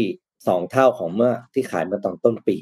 [0.48, 2.56] สองเท่าของเมื่อที่ขายมาตอนต้นปี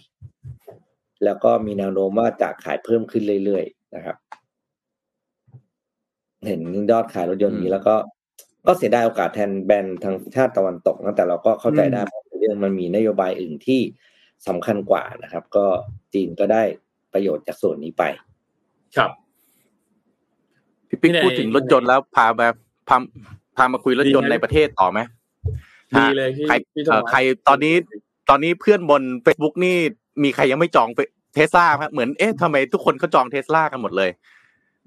[1.25, 4.17] แล้วก็มีแนวโน้มว่าจะขายเพิ่มขึ้นเรื่อยๆนะครับ
[6.47, 6.61] เห็น
[6.91, 7.95] ยอดขายรถยนต์นี้แล้วก็
[8.67, 13.81] ก็เสียดายโอกาสแทนแบรนด์ทางชาติตะวันตกนะแต่เราก็เข้าใจได้เพราะเรื่องมันมีนโยบายอื่นที่
[14.49, 15.67] สำคัญกว่านะครับ ก็
[16.15, 16.63] จีนก็ได้
[17.13, 18.03] ประโยชน์จากส่วนนี้ไป
[18.97, 19.22] ครับพี่
[21.03, 22.49] ปิ๊กพี่เนยพูดถึงรถยนต์แล้วพามา
[22.89, 22.97] พา
[23.57, 25.01] พามาคุยรถยนต์ดีไหมในประเทศต่อไหม
[25.99, 27.75] ดีเลยพี่ใครพี่โทเอ่อมัสใครตอนนี้
[28.29, 29.77] ตอนนี้เพื่อนบน Facebook นี่
[30.23, 30.89] มีใครยังไม่จอง
[31.35, 34.11] เทสลาครับเหมือนเอ๊ะทำไมทุกคนเขาจองเทสลากันหมดเลย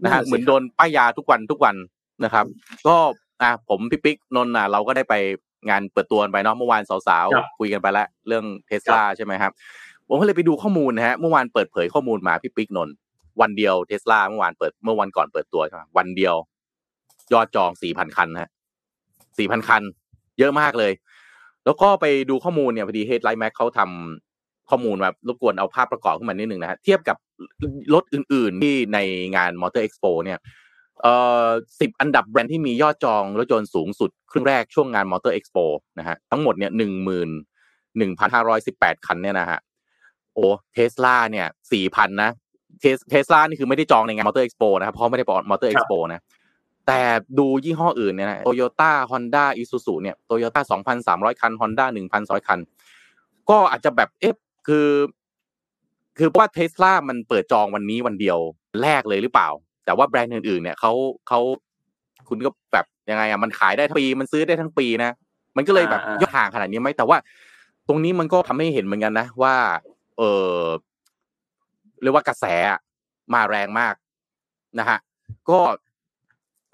[0.04, 1.76] นะฮะเหมือนโดนป้ายยาทุกวันทุกวัน
[2.24, 2.46] นะครับ
[2.88, 2.96] ก็
[3.42, 5.16] อะผมพี่ปิ๊กนนท์อะเราก็ได้ไป
[5.70, 9.52] งานเปิดตัวกันไปเนาะเมื่อวานสาวครับๆคุยกันไปแล้วเรื่องเทสลาใช่ไหมครับ
[10.08, 12.96] ผมก็เลยไปดูข้อมูลนะฮะเมื่อวานเปิดเผยข้อมูลมาพี่ปิ๊กนนท์
[13.42, 16.36] วันเดียวเทสลาเมื่อวานเปิดเมื่อวันก่อนเปิดตัวใช่ไหมวันเดียว
[17.34, 18.50] ยอดจองสี่พันคันฮะ
[19.38, 19.84] สี่พันคัน
[20.40, 20.94] เยอะมากเลย
[21.66, 27.18] แล้วก็ไปดูข้อมูลเนี่ยพอดี Headlightmag เขาทำข้อมูลมารบกวนเอาภาพประกอบขึ้นมานิดหนึ่งนะฮะเทียบกับ
[27.94, 29.00] รถอื่น ๆ ที่ใน
[29.36, 30.40] งานมอเตอร์เอ็กซ์โปเนี่ย
[31.02, 31.14] เอ่
[31.46, 31.48] อ
[31.80, 35.58] สิบอันดับแบรนด์ที่มียอดจองรถยนต์สูงสุดครึ่งแรกช่วงงานมอเตอร์เอ็กซ์โป
[36.00, 37.30] นะฮะทั้งหมดเนี่ยหนึ่งหมื่น
[37.98, 39.60] หนึ่งพันห้าร้อยสิบแปดคันเนี่ยนะฮะ
[40.34, 42.32] โอ้เทสลาเนี่ยสี่พันนะ
[42.80, 46.22] เทสเทสลานี่คือไม่ได้จองในงานมอเตอร์เอ็กซ์โปนะครับเพราะไม่ได้ออกมอเตอร์เอ็กซ์โปนะ
[46.88, 47.02] แต่
[47.40, 52.60] ดูยี่ห้ออื่นเนี่ยนะโตโยต้าฮอนด้าอิซูซูเนี่ยโตโยต้าสองพันสามร้อยคันฮอนด้าหนึ่งพันสองคัน
[53.50, 54.36] ก็อาจจะแบบเอ๊ะ
[54.68, 54.88] คือ
[56.18, 58.38] คือเพราะว่าเทสลามันเปิดจองวันนี้วันเดียว
[58.82, 59.50] แรกเลยหรือเปล่า
[59.86, 60.92] แต่ว่าแบรนด์อื่นๆ เนี่ยเขา
[61.28, 61.40] เขา
[62.30, 65.12] คุณก็แบบยังไงอะมันขายได้ทั้งปีมันซื้อได้ทั้งปีนะ
[65.56, 67.18] มันก็เลยแบบอ่ายอดห่างขนาดนี้ไหมแต่ว่า
[67.88, 69.56] ตรงนี้มันก็ทำให้เห็นเหมือนกันนะว่า
[70.18, 70.60] เออ
[72.02, 72.46] เรียกว่ากระแส
[73.34, 73.96] มาแรงมาก
[74.80, 74.98] นะฮะ
[75.50, 75.60] ก็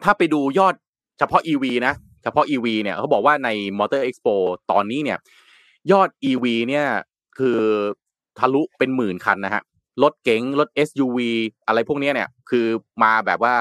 [0.04, 0.76] ถ้าไปดูยอด
[1.20, 4.36] เฉพาะ EV นะเฉพาะ EV เนี่ยเขาบอกว่าใน Motor Expo
[4.72, 5.18] ตอนนี้เนี่ย
[5.92, 6.86] ยอด EV เนี่ย
[7.38, 7.60] คือ
[8.40, 9.64] ทะลุเป็นหมื่นคันนะฮะ
[10.04, 11.18] รถเก๋งรถ SUV
[11.68, 12.66] อะไรพวกนี้เนี่ย คือ
[13.04, 13.56] มาแบบว่า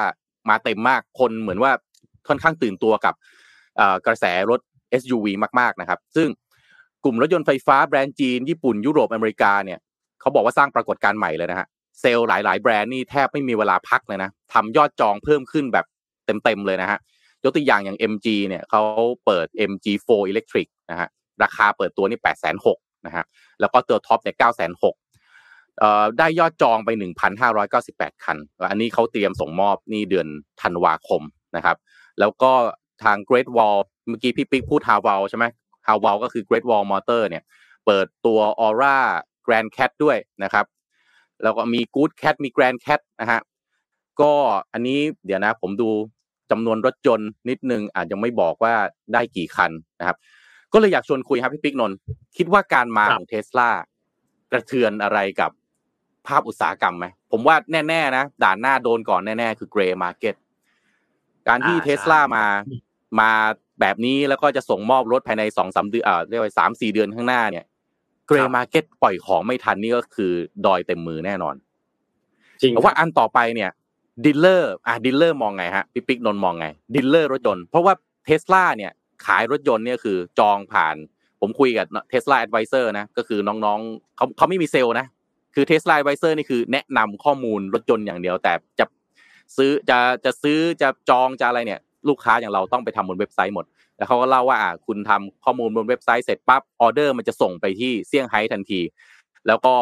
[0.49, 1.73] มาเต็มมากคนเหมือนว่า
[2.29, 3.15] ค่อนข้างตื่นตัวกับ
[4.07, 4.61] กระแสรถ
[5.01, 5.27] SUV
[5.61, 6.29] มากๆนะครับ ซึ่ง
[7.05, 9.79] กลุ่มรถยนต์ไฟฟ้าแบรนด์จีน ญี่ปุ่นยุโรปอเมริกาเนี่ย
[10.21, 11.67] เขาบอกว่าสร้างปรากฏการณ์ใหม่เลยนะฮะ
[12.01, 15.87] เซลล์หลาย ๆ แบรนด์นี่แทบไม่มีเวลาพักเลยนะทำยอดจองเพิ่มขึ้นแบบ
[16.27, 16.99] เต็ม ๆ เลยนะฮะ
[17.45, 18.83] ยกตัวอย่างอย่าง MG เนี่ยเขา
[19.27, 21.09] เปิด MG4 Electric นะฮะ
[21.43, 23.25] ราคาเปิดตัวนี่8 6 0 0 0นะฮะ
[23.61, 26.91] แล้วก็ตัวท็อปเนี่ย9 6 0 0 0เอ่อได้ยอดจองไป
[27.57, 28.37] 1,598 คัน
[28.71, 30.27] อันนี้เขาเตรียมส่งมอบนี่เดือน
[30.63, 31.23] ธันวาคม
[31.57, 31.77] นะครับ
[32.21, 32.53] แล้วก็
[33.05, 33.79] ทาง Great Wall
[34.09, 35.45] เมื่อกี้พี่ปิ๊กพูด h a w a l ใช่ไหม
[35.87, 37.45] h a w a l ก็คือ Great Wall Motor เนี่ย
[37.87, 38.99] เปิดตัว Aura
[39.51, 40.67] Grand Cat ด้วยนะครับ
[41.43, 43.41] แล้วก็มี Good Cat มี Grand Cat นะฮะ
[44.21, 44.33] ก็
[44.73, 45.91] อันนี้เดี๋ยวนะผมดู
[46.51, 48.75] จำนวนรถยนต์นิดนึงอาจจะไม่บอกว่า
[49.13, 50.17] ได้กี่คันนะครับ
[50.73, 51.97] ก็เลยอยากชวนคุยครับพี่ปิ๊กนนท์
[52.37, 53.69] คิดว่าการมาครับของเทสลา
[54.53, 55.51] กระเทือนอะไรกับ
[56.27, 60.35] ภาพอุตสาหกรรมไหมผมว่าแน่ ๆ นะ ด่านหน้าโดนก่อนแน่ ๆ คือ grey market
[61.49, 62.45] การที่อ่าเทสลาใช่มา
[63.21, 63.31] มา
[63.81, 67.65] แบบนี้แล้วก็จะส่งมอบรถภายในสองสามเดือนเอ่อเรียกว่าสามสี่เดือนข้างหน้าเนี่ย
[68.31, 70.33] grey market ปล่อยของไม่ทันนี่ก็คือ
[70.67, 71.55] ดอยเต็มมือแน่นอน
[72.61, 73.71] จริงแต่ว่าอันต่อไปเนี่ย
[74.25, 78.93] dealer อะ dealer มองไงฮะพี่ปิ๊กนนท์มองไง dealer รถยนต์เพราะว่าเทสลาเนี่ย
[79.27, 80.97] ขายรถยนต์เนี่ยคือจองผ่าน
[81.41, 85.07] ผมคุยกับ Tesla advisor นะก็คือน้องๆเขาเขาไม่มีเซลล์นะ
[85.55, 88.85] คือ Tesla advisor นี่คือแนะนำข้อมูลรถยนต์อย่างเดียว แต่จะ
[89.57, 93.65] ซื้อจะจะซื้อจะจองจะอะไรเนี่ย ลูกค้าอย่างเราต้องไปทำบนเว็บไซต์หมด
[94.01, 98.81] แล้วเขาก็เล่าว่าอะคุณทำข้อมูลบนเว็บไซต์เสร็จปั๊บออเดอร์มันจะส่งไปที่เซี่ยงไฮ้ทันที
[99.47, 99.75] แล้วก็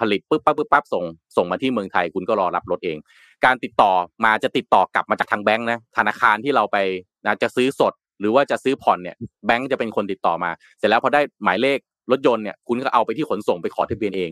[0.00, 1.04] ผลิตปุ๊บปั๊บปุ๊บปั๊บส่ง
[1.36, 2.96] ส่งมาที่เมืองไทยคุณก็รอรับรถเอง
[3.44, 3.92] การติดต่อ
[4.24, 6.76] มาจะติดต่อกลับมาจากทางแบงค์นะธนาคารที่เราไป
[7.24, 11.78] นะจะซื้อสด หรือว่าจะซื้อผ่อนเนี่ยแบงค์จะเป็นคนติดต่อมา เสร็จแล้วพอได้หมายเลข
[12.10, 14.30] รถยนต์เนี่ยคุณก็เอาไปที่ขนส่งไปขอทะเบียนเอง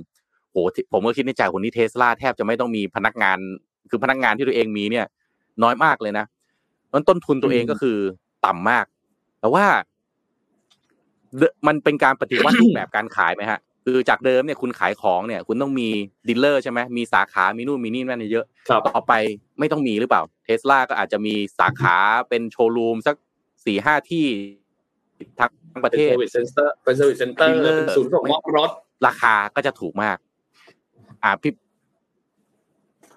[0.50, 0.56] โห
[0.92, 3.38] ผมก็คิดในใจคนนี้เทสลาแทบจะไม่ต้องมีพนักงาน
[3.90, 5.06] คือพนักงานที่ตัวเองมีเนี่ย
[5.62, 6.26] น้อยมากเลยนะ
[6.94, 7.96] มันต้นทุนตัวเองก็คือ
[8.46, 8.84] ต่ำมาก
[9.44, 9.66] แต่ว่า
[11.38, 15.88] เดมันเป็นการปฏิวัติรูปแบบการขายไหมฮะ คือจากเดิมเนี่ยคุณขายของเนี่ย คุณต้องมี
[16.28, 19.12] dealer ใช่ไหมมีสาขามีนู่นมีนี่นั่นเยอะครับต่อไป
[19.58, 21.96] ไม่ต้องมีหรือเปล่าเทสลาก็อาจจะมีสาขา
[22.28, 23.14] เป็นโชว์รูมสัก
[23.66, 24.26] สี่ห้าที่
[25.38, 28.70] ทั้งประเทศอร์วิสเซ็นเตอร์เป็น service center เป็นเตอร์ Dealer เป็นศูนย์ส่งมอบรถ
[29.06, 30.16] ราคาก็จะถูกมาก
[31.24, 31.52] อ่าพี่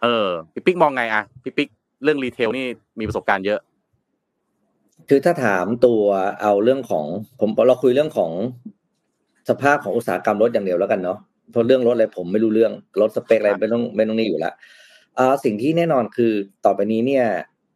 [0.03, 1.69] เออพี่ปิ๊กมองไงอะพี่ปิ๊ก
[2.03, 2.65] เรื่อง retail นี่
[2.99, 3.59] มีประสบการณ์เยอะ
[5.09, 6.03] คือถ้าถามตัว
[6.41, 7.05] เอาเรื่องของ
[7.39, 8.31] ผมเราคุยเรื่องของ
[9.49, 11.17] สภาพของอุตสาหกรรมรถอย่างเดียวแล้วกันเนาะ
[11.51, 14.53] เพราะเรื่องรถอะไรผมไม่รู้เรื่องรถสเปคอะไรไม่ต้องไม่ต้องนี่อยู่แล้ว
[15.17, 16.31] อ่าสิ่งที่แน่นอนคือ
[16.65, 17.25] ต่อไปนี้เนี่ย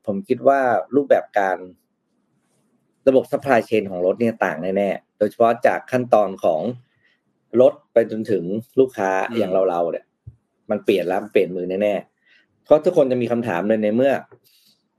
[0.05, 0.59] ผมคิดว่า
[0.95, 1.57] รูปแบบการ
[3.07, 6.61] ระบบ supply chain ของรถเนี่ยต่างแน่ๆโดยเฉพาะจากขั้นตอนของ
[7.61, 8.43] รถไปจนถึง
[8.79, 10.05] ลูกค้าอืมอย่างเราเราๆเนี่ย
[10.69, 14.11] มันเปลี่ยนแล้วมันเปลี่ยนมือแน่ๆเพราะทุกคนจะมีคำถามเลยในเมื่อ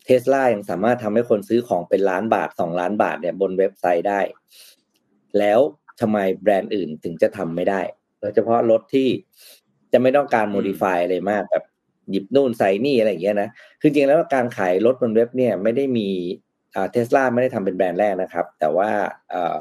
[0.04, 4.20] เทสลายังสามารถทำให้คนซื้อของเป็นล้านบาทสองล้านบาทเนี่ยบนเว็บไซต์ได้
[5.38, 5.60] แล้ว
[6.00, 7.80] ทำไมแบรนด์อื่นถึงจะทำไม่ได้
[8.20, 9.08] โดยเฉพาะรถที่
[9.92, 11.64] จะไม่ต้องการ modify อะไรมากแบบ
[12.10, 13.48] หยิบนู่นใส่นี่อะไรอย่างเงี้ยนะ
[13.80, 16.08] คือจริงๆแล้วการขายรถบนเว็บเนี่ยไม่ได้มี
[16.74, 18.90] อ่าเทสลาไม่ได้ทำเป็นแบรนด์แรกนะครับ แต่ว่า
[19.32, 19.54] อ่า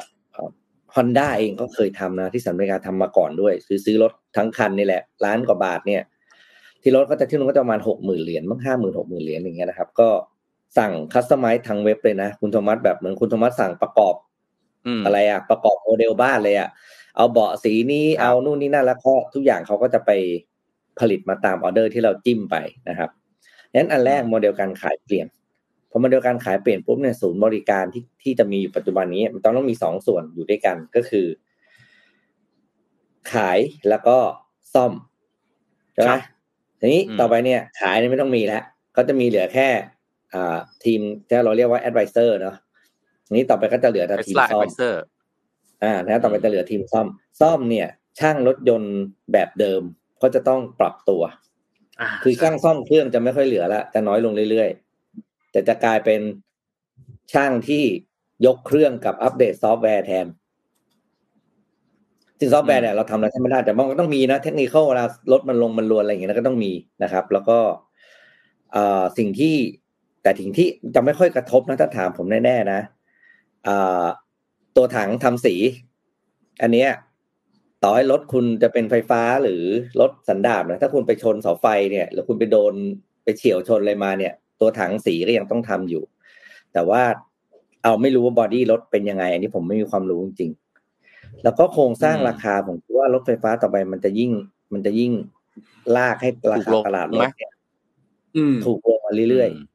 [0.96, 6.02] ฮอนด้าเองก็เคยทำนะที่สหรัฐอเมริกาทำมาก่อนด้วย ซื้อซื้อรถทั้งคันนี่แหละล้านกว่าบาทเนี่ย
[6.82, 10.10] ที่รถก็จะที่นู้นก็จะประมาณหกหมื่นเหรียญมั้งห้าหมื่นหกหมื่นเหรียญอย่างเงี้ยนะครับ ก็
[10.78, 14.16] สั่ง customize ทางเว็บเลยนะ คุณโทมัสแบบเหมือนคุณโทมัสสั่งประกอบ
[14.88, 16.70] อืมอะไรอะประกอบโมเดลบ้านเลยอะ
[17.18, 20.12] เอาเบาะสีนี้ครับเอานู่นนี่นั่นแล้วก็ทุกอย่างเขาก็จะไป
[21.00, 22.56] ผลิตมาตามออเดอร์ที่เราจิ้มไป
[22.90, 23.10] นะครับ
[23.74, 25.28] งั้นอันแรกโมเดลการขายเปลี่ยน
[25.90, 31.28] พอโมเดลการขายเปลี่ยนปุ๊บเนี่ยศูนย์บริการที่ที่จะมีอยู่ปัจจุบันนี้ มันต้องต้องมีสองส่วนอยู่ด้วยกันก็คือ
[33.34, 34.18] ขายแล้วก็
[34.74, 34.92] ซ่อม
[35.94, 36.20] ใช่ไหคมรับ
[36.80, 38.64] ทีนี้อืมต่อไปเนี่ย ขายเนี่ยไม่ต้องมีแล้ว
[38.96, 40.01] ก็จะมีเหลือแค่อ่า
[40.84, 42.56] ทีมที่เราเรียกว่า advisor เนาะ
[43.26, 45.02] ทีนี้ต่อไปก็จะเหลือแต่ทีมซ่อม เทสลา advisor
[45.84, 47.08] อ่านะต่อไปจะเหลือทีมซ่อม
[47.42, 47.88] ซ่อมเนี่ย
[48.20, 48.96] ช่างรถยนต์
[49.32, 49.82] แบบเดิม
[50.22, 51.24] ก็จะต้องปรับตัว
[52.02, 56.22] อ่าคือช่างซ่อมเครื่องจะไม่ค่อยเหลือละจะน้อยลงเรื่อยๆแต่จะกลายเป็น
[57.34, 57.84] ช่างที่
[58.46, 60.28] ยกเครื่องกับอัปเดตซอฟต์แวร์แทน
[62.40, 66.72] ซึ่งซอฟต์แวร์เนี่ยเราทำอะไรแทบไม่ได้แต่มันก็ต้องมีนะเทคนิคเวลารถมันลงมันรวนอะไรอย่างเงี้ยก็ต้องมี
[67.04, 67.58] นะครับ แล้วก็
[68.72, 69.56] เอ่อสิ่งที่
[70.22, 72.82] แต่สิ่งที่จะไม่ค่อยกระทบนะถ้าถามผมแน่ๆนะ
[73.64, 74.06] เอ่อ
[74.76, 75.56] ตัวถังทำสี
[76.62, 76.90] อันเนี้ย
[77.84, 79.64] ต่อให้รถคุณจะเป็นไฟฟ้าหรือ
[80.02, 82.74] รถสันดาปนะถ้าคุณไปชนเสาไฟเนี่ยหรือคุณไปโดน
[83.24, 86.04] ไปเฉียวชนอะไรมาเนี่ย ตัวถังสีก็ยังต้องทำอยู่
[86.74, 87.02] แต่ว่า
[87.84, 94.32] เอาไม่รู้ว่าบอดี้รถเป็นยังไง อันนี้ผมไม่มีความรู้จริงๆแล้วก็โครงสร้างอืมราคาผมคิดว่ารถไฟฟ้าต่อไปมันจะยิ่ง
[94.74, 95.12] มันจะยิ่ง
[95.98, 97.54] ลากให้ราถูกคาลงตลาดรไหมถเนี่ย
[98.38, 99.71] อืมถูกลงมาเรื่อยๆ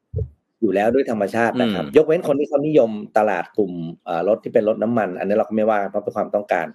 [0.61, 3.71] อยู่แล้วด้วยธรรมชาตินะครับอืมยกเว้นคนที่เขานิยมตลาดกลุ่ม
[4.05, 6.67] เอ่อรถที่เป็นรถน้ำมัน อันนี้เราก็ไม่ว่าเพราะเป็นความต้องการ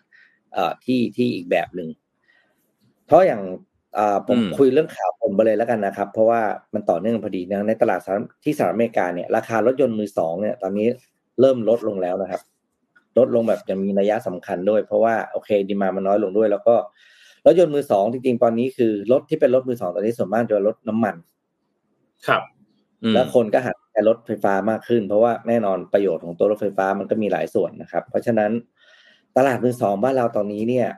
[0.53, 1.89] เอ่อที่ที่อีกแบบหนึ่ง
[3.07, 3.43] เพราะอย่าง
[3.95, 6.41] เอ่อผมอืมคุยเรื่องข่าวผมไปเลยแล้วกันนะครับ เพราะว่า
[6.75, 10.89] มันต่อเนื่องพอดีนะในตลาดสหรัฐที่สหรัฐอเมริกาเนี่ยราคารถยนต์มือสองเนี่ย ตอนนี้
[11.41, 12.43] เริ่มลดลงแล้วนะครับ
[13.19, 16.75] ลดลงแบบยังมีนัยสำคัญด้วย เพราะว่าโอเคดีมามันน้อยลงด้วย แล้วก็
[17.47, 21.15] รถยนต์มือสองจริงๆตอนนี้คือรถที่เป็นรถมือสองตอนนี้ส่วนมากจะเป็นรถน้ำมัน
[22.27, 22.62] ครับอืม
[23.15, 28.51] แล้วคนก็หันไปรถไฟฟ้ามากขึ้น เพราะว่าแน่นอนประโยชน์ของตัวรถไฟฟ้ามันก็มีหลายส่วนนะครับ เพราะฉะนั้น
[29.37, 30.89] ตลาดมือสองบ้านเราตอนนี้เนี่ย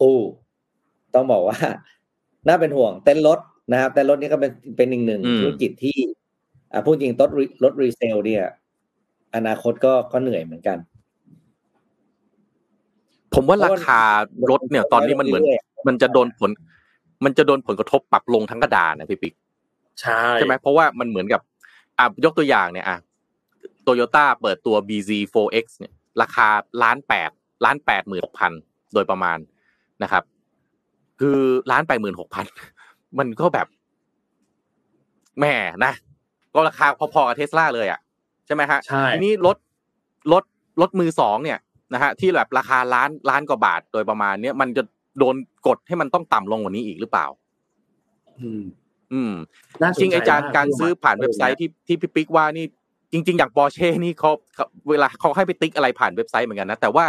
[0.00, 0.18] อู้
[1.14, 1.58] ต้องบอกว่า
[2.46, 3.38] น่าเป็นห่วง เต้นรถ
[3.72, 5.98] นะครับเต้นรถนี่ก็เป็นเป็นอีกหนึ่งอืมธุรกิจที่
[6.72, 8.44] อ่าพูดจริงรถรีรถรีเซลเนี่ย
[9.34, 10.78] อนาคตก็ก็เหนื่อยเหมือนกัน
[13.34, 14.00] ผมว่าราคา
[14.50, 15.42] รถเนี่ย ตอนนี้มันเหมือน
[15.86, 16.50] มันจะโดนผล
[17.24, 19.34] มันจะโดนผลกระทบปรับลงทั้งกระดานนะพี่ปิ๊ก
[20.00, 21.40] ใช่ใช่ไหมเพราะว่ามันเหมือนกับ
[21.98, 22.98] อะยกตัวอย่างเนี่ยอะ
[23.82, 26.48] โตโยต้าเปิดตัว BZ4X เนี่ย ราคา
[26.82, 27.30] ล้านแปด
[27.64, 28.52] ล้านแปดหมื่นหกพัน
[28.94, 29.38] โดยประมาณ
[30.02, 30.22] นะครับ
[31.20, 31.38] คือ
[31.70, 32.44] ล้านแปดหมื่นหกพัน
[33.18, 33.66] มันก็แบบ
[35.38, 35.54] แหม่
[35.84, 35.92] นะ
[36.54, 38.00] ก็ราคาพอๆกับเทสลาเลยอะ
[38.46, 39.56] ใช่ไหมฮะใช่ทีนี้รถ
[40.32, 40.44] รถ
[40.80, 41.58] รถมือสองเนี่ย
[41.94, 44.82] นะฮะที่แบบราคาล้านล้านกว่าบาทโดยประมาณเนี้ยมันจะ
[45.18, 47.26] โดนกดให้มันต้องต่ำลงกว่านี้อีกหรือเปล่า
[48.40, 48.62] อืม
[49.12, 49.32] อืม
[49.82, 52.66] น่าสนใจจริงไอการ การซื้อผ่านเว็บไซต์ที่ที่พี่ปิ๊กว่านี่
[53.12, 57.06] จริง ๆ อย่างปอร์เช่นี่เขาเขาเวลาเขาให้ไปติ๊กอะไรผ่านเว็บไซต์เหมือนกันนะแต่ว่า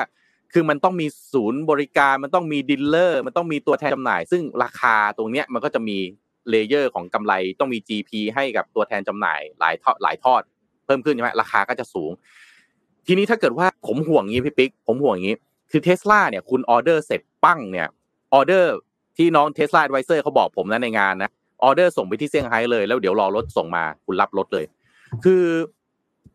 [0.54, 5.98] คือมันต้องมีศูนย์บริการมันต้องมี dealer มันต้องมีตัวแทนจำหน่าย ซึ่งราคาตรงเนี้ยมันก็จะมี
[6.50, 10.42] layer ของกำไรต้องมี GP ให้กับตัวแทนจำหน่ายหลายทอดหลายทอด
[10.86, 12.12] เพิ่มขึ้นใช่ไหมราคาก็จะสูง
[13.08, 15.38] ทีนี้ถ้าเกิดว่าผมห่วงงี้พี่ปิ๊กผมห่วงอย่างนี้
[15.72, 17.88] คือเทสลาเนี่ยคุณออเดอร์เสร็จปั้งเนี่ย
[18.34, 18.76] ออเดอร์
[19.18, 21.30] ที่น้องเทสลา a d ไวเซอร์เขาบอกผมนะในงานนะ
[21.64, 24.66] ออเดอร์ส่งไปที่เซี่ยงไฮ้เลยแล้วเดี๋ยวรอรถส่งมาคุณรับรถเลย
[25.24, 25.44] คือ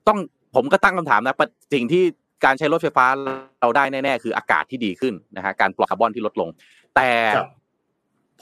[0.09, 0.18] ต้อง
[0.54, 2.02] ผมก็ตั้งคำถามนะปะสิ่งที่
[2.44, 3.06] การใช้รถไฟฟ้า
[3.61, 6.48] เราได้แน่ๆคืออากาศที่ดีขึ้นนะฮะการปล่อยคาร์บอนที่ลดลง
[6.96, 7.48] แต่ครับ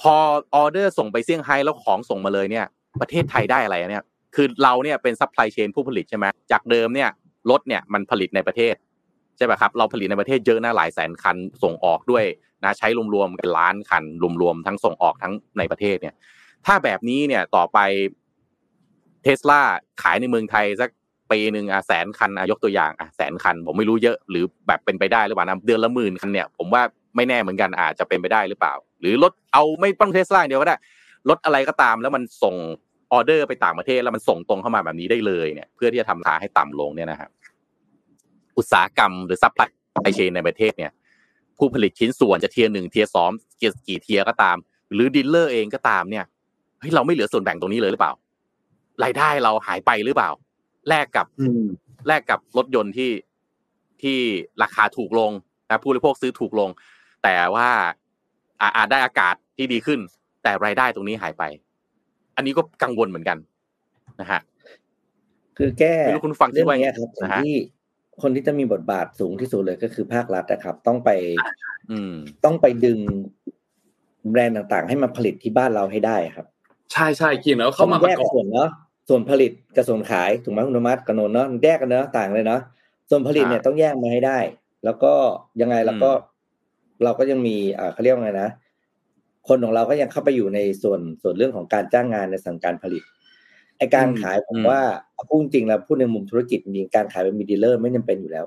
[0.00, 0.14] พอ
[0.54, 2.66] ออเดอร์ส่งไปเซี่ยงไฮ้แล้วของส่งมาเลยเนี่ย
[3.00, 7.10] ประเทศไทยได้อะไรอะเนี่ย คือเราเนี่ยเป็น supply chain ผู้ผลิตใช่ไหมจากเดิมเนี่ย
[7.50, 8.74] รถเนี่ยมันผลิตในประเทศ
[9.36, 12.24] ใช่ป่ะครับเราผลิตในประเทศเยอะนะหลายแสนคันส่งออกด้วย
[12.64, 14.04] นะใช้รวมๆเป็นล้านคัน
[14.42, 16.14] รวมๆทั้งส่งออกทั้งในประเทศเนี่ย
[16.66, 17.78] ถ้าแบบนี้เนี่ยต่อไป
[19.22, 19.60] เทสลา
[20.02, 20.90] ขายในเมืองไทยสัก
[21.30, 26.82] ปีหนึ่งอะแสนคันอะยกตัวอย่างอะแสนคัน ผมไม่รู้เยอะหรือแบบเป็นไปได้หรือเปล่านะเดือนละหมื่นคันเนี่ยผมว่า
[27.16, 30.76] ไม่แน่เหมือนกันอาจจะเป็นไปได้หรือเปล่า หรือรถเอาไม่ต้องเทสลาเดียวก็ได้
[31.28, 32.54] รถอะไรก็ตามแล้วมันส่ง
[33.12, 37.30] ออเดอร์ไปต่างประเทศแล้วมันส่งตรงเข้ามาแบบนี้ได้เลยเนี่ย เพื่อที่จะทำราคาให้ต่ำลงเนี่ยนะครับ
[38.58, 40.92] อุตสาหกรรมหรือ supply chain ในประเทศเนี่ย
[41.58, 44.56] ผู้ผลิตชิ้นส่วนจะ tier หนึ่ง tier สองกี่ กี่ tier ก็ตาม
[44.92, 46.24] หรือ dealer เองก็ตามเนี่ย
[46.80, 48.12] เฮ้ยเราไม่เหลือส่วนแบ่งตรงนี้เลยหรือเปล่า
[49.04, 50.30] รายได้เราหายไปหรือเปล่า
[50.88, 51.26] แลกกับ
[52.06, 53.10] แลกกับรถยนต์ที่
[54.02, 54.18] ที่
[54.62, 55.32] ราคาถูกลง
[55.68, 56.70] นะผู้บริโภคซื้อถูกลง
[57.24, 57.68] แต่ว่า
[58.76, 60.00] อาจได้อากาศที่ดีขึ้น
[60.42, 61.44] แต่รายได้ตรงนี้หายไป
[62.36, 63.38] อันนี้ก็กังวลเหมือนกัน
[64.20, 64.40] นะฮะ
[65.58, 67.08] คือแก้ไม่รู้คุณฟังเรื่องนี้ครับ
[67.44, 67.54] ที่
[68.22, 71.10] คนที่จะมีบทบาทสูงที่สุดเลยก็คือภาครัฐนะครับ ต้องไป
[71.90, 72.12] อืม
[72.44, 72.98] ต้องไปดึง
[74.30, 76.46] แบรนด์ต่างๆ ให้มาผลิตที่บ้านเราให้ได้ครับ
[76.92, 78.68] ใช่ใช่กินแล้วเข้ามาแยกส่วนเนาะ
[79.08, 82.60] ส่วนผลิตกับส่วนขายถูกไหมคุณโทมัสกับนนเนาะแยกกันเนาะต่างเลยเนาะ
[83.10, 84.38] ส่วนผลิตเนี่ยต้องแยกมาให้ได้
[84.84, 85.12] แล้วก็
[85.60, 86.10] ยังไงแล้วก็
[87.04, 88.50] เราก็ยังมีอ่าเขาเรียกว่าไงนะ
[89.48, 93.02] คนของเราก็ยังเข้าไปอยู่ในส่วนส่วนเรื่องของการจ้างงานในสั่งการผลิต
[93.78, 94.80] ไอการขายผมว่า
[95.28, 98.44] พูดจริงแล้วพูดในมุมธุรกิจจริงการขายเป็นมีดีลเลอร์ไม่จาเป็นอยู่แล้ว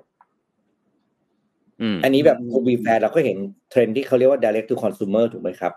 [2.04, 3.38] อันนี้แบบ to be fair เราก็เห็น
[3.70, 5.74] เทรนที่เขาเรียกว่า direct to consumer ถูกไหมครับ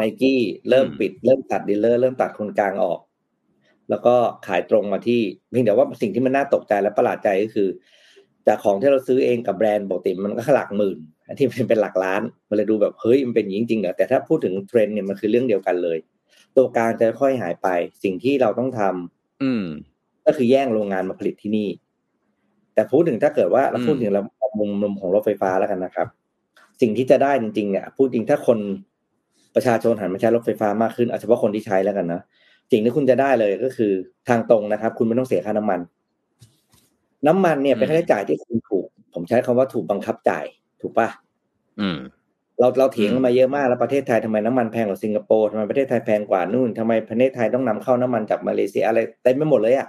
[0.00, 3.00] ไนกี้เริ่มปิดเริ่มตัด dealer เริ่มตัดคนกลางออก
[3.90, 4.14] แล้วก็
[4.46, 7.68] ขายตรงมาที่เพียงแต่ว่าสิ่งที่มันน่าตกใจและประหลาดใจก็คือ
[8.46, 15.98] จากของที่เราซื้อเองกับแบรนด์ปกติมันก็หลักหมื่นอันที่เป็นเป็นหลักล้านมันเลยดูแบบเฮ้ยมันเป็นจริงๆเหรอแต่ถ้าพูดถึงเทรนเนี่ยมันคือเรื่องเดียวกันเลย
[16.56, 17.68] ตัวกลางจะค่อยหายไป
[18.04, 19.64] สิ่งที่เราต้องทำอืม
[20.26, 21.68] ก็คือแย่งโรงงานมาผลิตที่นี่
[22.74, 24.22] แต่พูดถึงถ้าเกิดว่าเราพูดถึงเรา
[24.58, 26.08] มุมมุมของรถไฟฟ้าแล้วกันนะครับ
[26.80, 28.58] สิ่งที่จะได้จริงๆเนี่ยพูดจริงถ้าคน
[29.54, 32.20] ประชาชนหันมาใช้รถไฟฟ้ามากขึ้นเอาเฉพาะคนที่ใช้แล้วกันนะ
[32.72, 33.92] สิ่งที่คุณจะได้เลยก็คือ
[34.28, 35.80] ทางตรงนะครับ คุณไม่ต้องเสียค่าน้ำมัน
[37.26, 40.44] น้ำมันเนี่ยเป็นค่าใช้จ่ายที่คุณถูก ผมใช้คำว่าถูกบังคับจ่าย
[40.80, 41.08] ถูกปะ
[41.80, 41.98] อืม
[42.58, 49.88] เราเราเถียงกันมาเยอะมากแล้วประเทศไทยทำไมน้ำมันแพงกว่าสิงคโปร์ทำไมประเทศไทยแพงกว่านู่นทำไมประเทศไทยต้องนำเข้าน้ำมันจากมาเลเซียอะไรเต็มไปหมดเลยอะ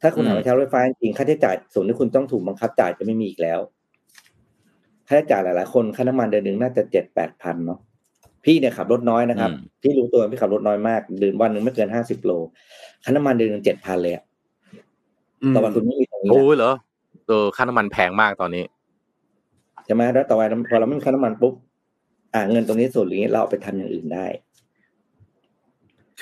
[0.00, 3.60] ถ้าคุณหาใช้รถไฟฟ้าจริงค่าใช้จ่ายส่วนที่คุณต้องถูกบังคับจ่ายจะไม่มีอีกแล้ว
[5.08, 7.78] ค่าใช้จ่ายหลายๆคนค่าน้ำมันเดือนหนึ่งน่าจะเจ็ดแปดพันเนาะ
[8.48, 9.50] พี่เนี่ยขับรถน้อยนะครับ
[9.82, 12.32] พี่รู้ตัวพี่ขับรถน้อยมากเดือนวันหนึ่งไม่เกินห้าสิบโล
[13.04, 14.24] ค่าน้ำมันเดือนหนึ่งเจ็ดพันเลยอะ
[15.54, 16.72] ต่อวันคุณไม่มีตรงนี้โอ้ยเหรอ
[17.28, 18.64] เออค่าน้ำมันแพงมากตอนนี้
[19.84, 21.54] ใช่ไหมแล้วต่อไปพอเราไม่มีค่าน้ำมันปุ๊บ
[22.34, 24.26] อ่าเงินตรงนี้ส่วนนี้เราเอาไปทำอย่างอื่นได้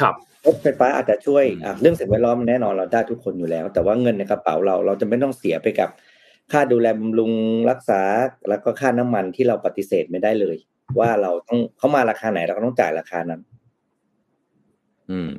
[0.01, 5.89] ครับรถไฟฟ้าอาจจะช่วยอ่าเรื่องสิ่งแวดล้อมแน่นอนเราได้ทุกคนอยู่แล้ว แต่ว่าเงินในกระเป๋าเราเราจะไม่ต้องเสียไปกับ
[6.53, 7.33] ค่าดูแลบำรุง
[7.71, 8.01] รักษา
[8.49, 10.57] แล้วก็ค่าน้ำมันที่เราปฏิเสธไม่ได้เลย
[10.99, 13.41] ว่าเราต้องเขามาราคาไหนเราก็ต้องจ่ายราคานั้น
[15.11, 15.31] อืม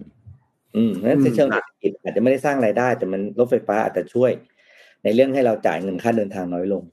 [0.75, 4.31] อืมนั้นในเชิงเศรษฐกิจอาจจะไม่ได้สร้างรายได้ แต่มันรถไฟฟ้าอาจจะช่วย
[5.03, 6.83] ในเรื่องให้เราจ่ายเงินค่าเดินทางน้อยลง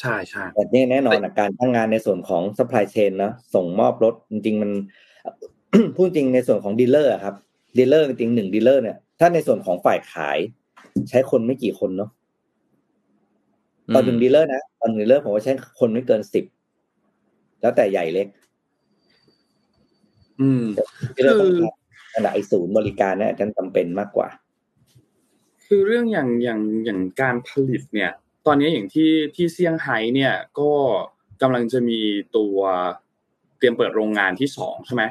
[0.00, 4.70] ใช่ใช่แต่นี่แน่นอนการจ้างงานในส่วนของ supply chain นะส่งมอบรถจริง ๆ มัน
[5.96, 7.34] พูดจริงในส่วนของ dealer ครับ
[7.78, 10.38] dealer จริงหนึ่ง dealer เนี่ยถ้าในส่วนของฝ่ายขาย
[11.10, 12.10] ใช้คนไม่กี่คนเนาะ
[13.94, 16.44] ตอนถึง dealer นะตอน dealer ผมว่าใช้คนไม่เกินสิบ
[17.62, 18.28] แล้วแต่ใหญ่เล็ก
[20.40, 20.62] อืม
[21.16, 21.50] คือ
[22.14, 24.28] ขณะไอศูนย์บริการเนี่ยจะจำเป็นมากกว่า
[25.66, 28.12] คือเรื่องอย่างอย่างอย่างการผลิตเนี่ย
[28.46, 30.70] ตอนนี้อย่างที่ที่เซี่ยงไฮ้เนี่ย ก็
[31.42, 32.00] กำลังจะมี
[32.36, 32.56] ตัว
[33.58, 35.02] เตรียมเปิดโรงงานที่สองใช่ไหม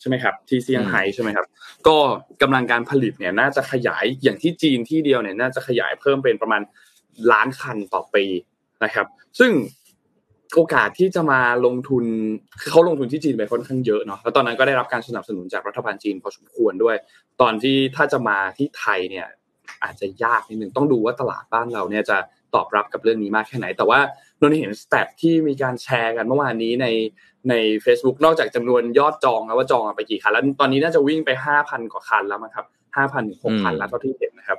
[0.00, 1.46] ใช่ไหมครับ ที่เซี่ยงไฮ้ใช่ไหมครับ
[1.86, 1.96] ก็
[2.42, 6.62] กำลังการผลิตเนี่ยน่าจะขยายอย่างที่จีนที่เดียวเนี่ยน่าจะขยายเพิ่มเป็นประมาณ
[7.32, 8.24] ล้านคันต่อปี
[8.84, 9.06] นะครับ
[9.38, 9.50] ซึ่ง
[10.54, 12.04] โอกาสที่จะมาลงทุน
[12.70, 16.96] เขาลงทุนที่จีนไปค่อนข้างเยอะเนาะแล้วตอนนั้นก็ได้รับการสนับสนุนจากรัฐบาลจีนพอสมควรด้วย
[17.40, 19.26] ตอนที่ถ้าจะมาที่ไทยเนี่ย
[19.82, 22.16] อาจจะยากนิดนึงต้องดูว่าตลาดบ้านเราเนี่ยจะ
[22.54, 24.00] ตอบรับกับเรื่องนี้มากแค่ไหน แต่ว่า
[24.40, 26.86] นนเห็นสเตปที่มีการแชร์กันเมื่อวานนี้ใน
[27.48, 34.58] ใน Facebook นอกจากจำนวนยอดจองแล้วว่าจองไปกี่คันแล้วตอนนี้น่าจะวิ่งไปห้าพันกว่าคันแล้วมั้งครับห้าพันถึงหกพันแล้วเท่าที่เห็นนะครับ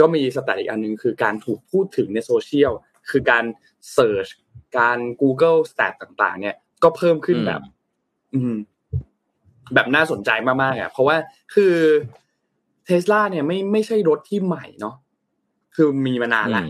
[0.00, 2.72] ก็มี stat อีกอันนึงคือการถูกพูดถึงในโซเชียล
[3.10, 3.44] คือการ
[3.92, 4.26] search
[4.78, 7.60] การ Google Stat ต่างๆ เนี่ยก็เพิ่มขึ้นแบบ
[8.34, 8.54] อืม
[9.74, 10.30] แบบน่าสนใจ
[10.62, 11.16] มากๆอะเพราะว่า
[11.54, 11.74] คือ
[12.86, 14.96] เทสลาเนี่ยไม่ไม่ใช่รถที่ใหม่เนาะ
[15.74, 16.66] คือมีมานานแล้ว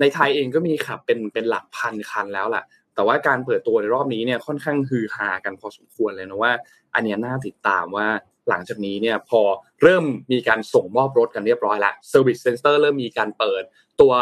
[0.00, 2.64] ในไทยเองก็มีขับเป็นเป็นหลักพันคันแล้วแหละ
[2.94, 6.52] แต่ว่าการเปิดตัวในรอบนี้เนี่ยค่อนข้างฮือฮากันพอสมควรเลยนะว่า
[6.94, 8.08] อันนี้น่าติดตามว่า
[8.48, 9.40] หลังจากนี้เนี่ยพอ
[9.82, 13.62] เริ่มมีการส่งมอบรถกันเรียบร้อยแล้ว service center เริ่มมีการเปิด
[14.00, 14.12] ตัว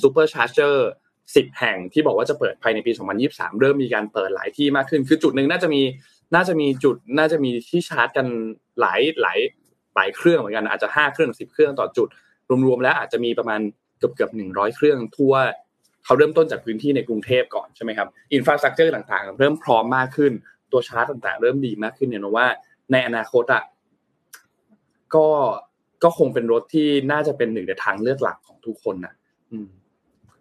[0.00, 0.88] supercharger
[1.36, 2.92] สิบแห่งที่บอกว่าจะเปิดภายในปี
[3.26, 5.82] 2023 เริ่มมีการเปิดหลายที่มากขึ้น คือจุดหนึ่งน่าจะมี
[6.34, 8.26] น่าจะมีจุดน่าจะมีที่ชาร์จกัน
[8.80, 9.38] หลายหลาย
[9.94, 12.08] หลายเครื่องเหมือนกันอาจจะห้าเครื่องสิบเครื่องต่อจุด
[12.66, 13.60] รวมๆแล้วอาจจะมีประมาณ
[13.98, 15.34] เกือบเกือบหนึ่งร้อยเครื่องทั่ว
[16.04, 20.32] เขาเริ่มต้นจากพื้นที่ในกรุงเทพก่อนใช่ไหมครับอินฟราสตรักเจอร์ต่างๆ เริ่มพร้อมมากขึ้น
[20.72, 22.46] ตัวชาร์จต่างๆ เริ่มดีมากขึ้นเนี่ยนะว่า
[22.92, 23.62] ในอนาคตอะ
[25.14, 25.26] ก็
[26.02, 29.14] ก็คงเป็นรถที่น่าจะเป็นหนึ่งในทางเลือกหลักของทุกคนนะ
[29.52, 29.66] อืม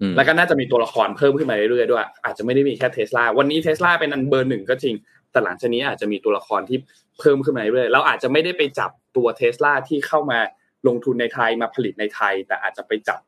[0.01, 4.95] อืมแล้วก็น่าจะมีตัวละครเพิ่มขึ้นมาเรื่อยๆด้วย อาจจะไม่ได้มีแค่เทสลาวันนี้เทสลาเป็นอันเบอร์หนึ่งก็จริง
[5.31, 6.77] แต่หลังจากนี้อาจจะมีตัวละครที่
[7.19, 10.39] เพิ่มขึ้นมาเรื่อยๆเราอาจจะไม่ได้ไปจับตัวเทสลาที่เข้ามา
[10.87, 13.19] ลงทุนในไทยมาผลิตในไทย แต่อาจจะไปจับ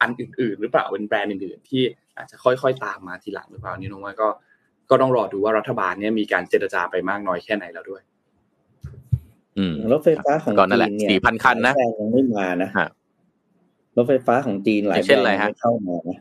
[0.00, 1.82] อันอื่น ๆ หรือเปล่าเป็นแบรนด์อื่นๆ ที่
[2.16, 4.28] อาจจะค่อยๆตามมาทีหลังหรือเปล่านี่น้องว่าก็
[4.90, 8.11] ก็ต้องรอดูว่ารัฐบาลเนี่ยมีการเจรจาไปมากน้อยแค่ไหนแล้วด้วยอืม
[9.92, 12.86] รถไฟฟ้าของก็นั่นแหละจีนเนี่ยสี่พันคันนะหลายแบรด์ยังไม่มานะฮะ
[13.96, 16.18] รถไฟฟ้าของจีนหลายอย่างแบเช่รนนอะไรด์ยังฮะไม่เข้ามานะ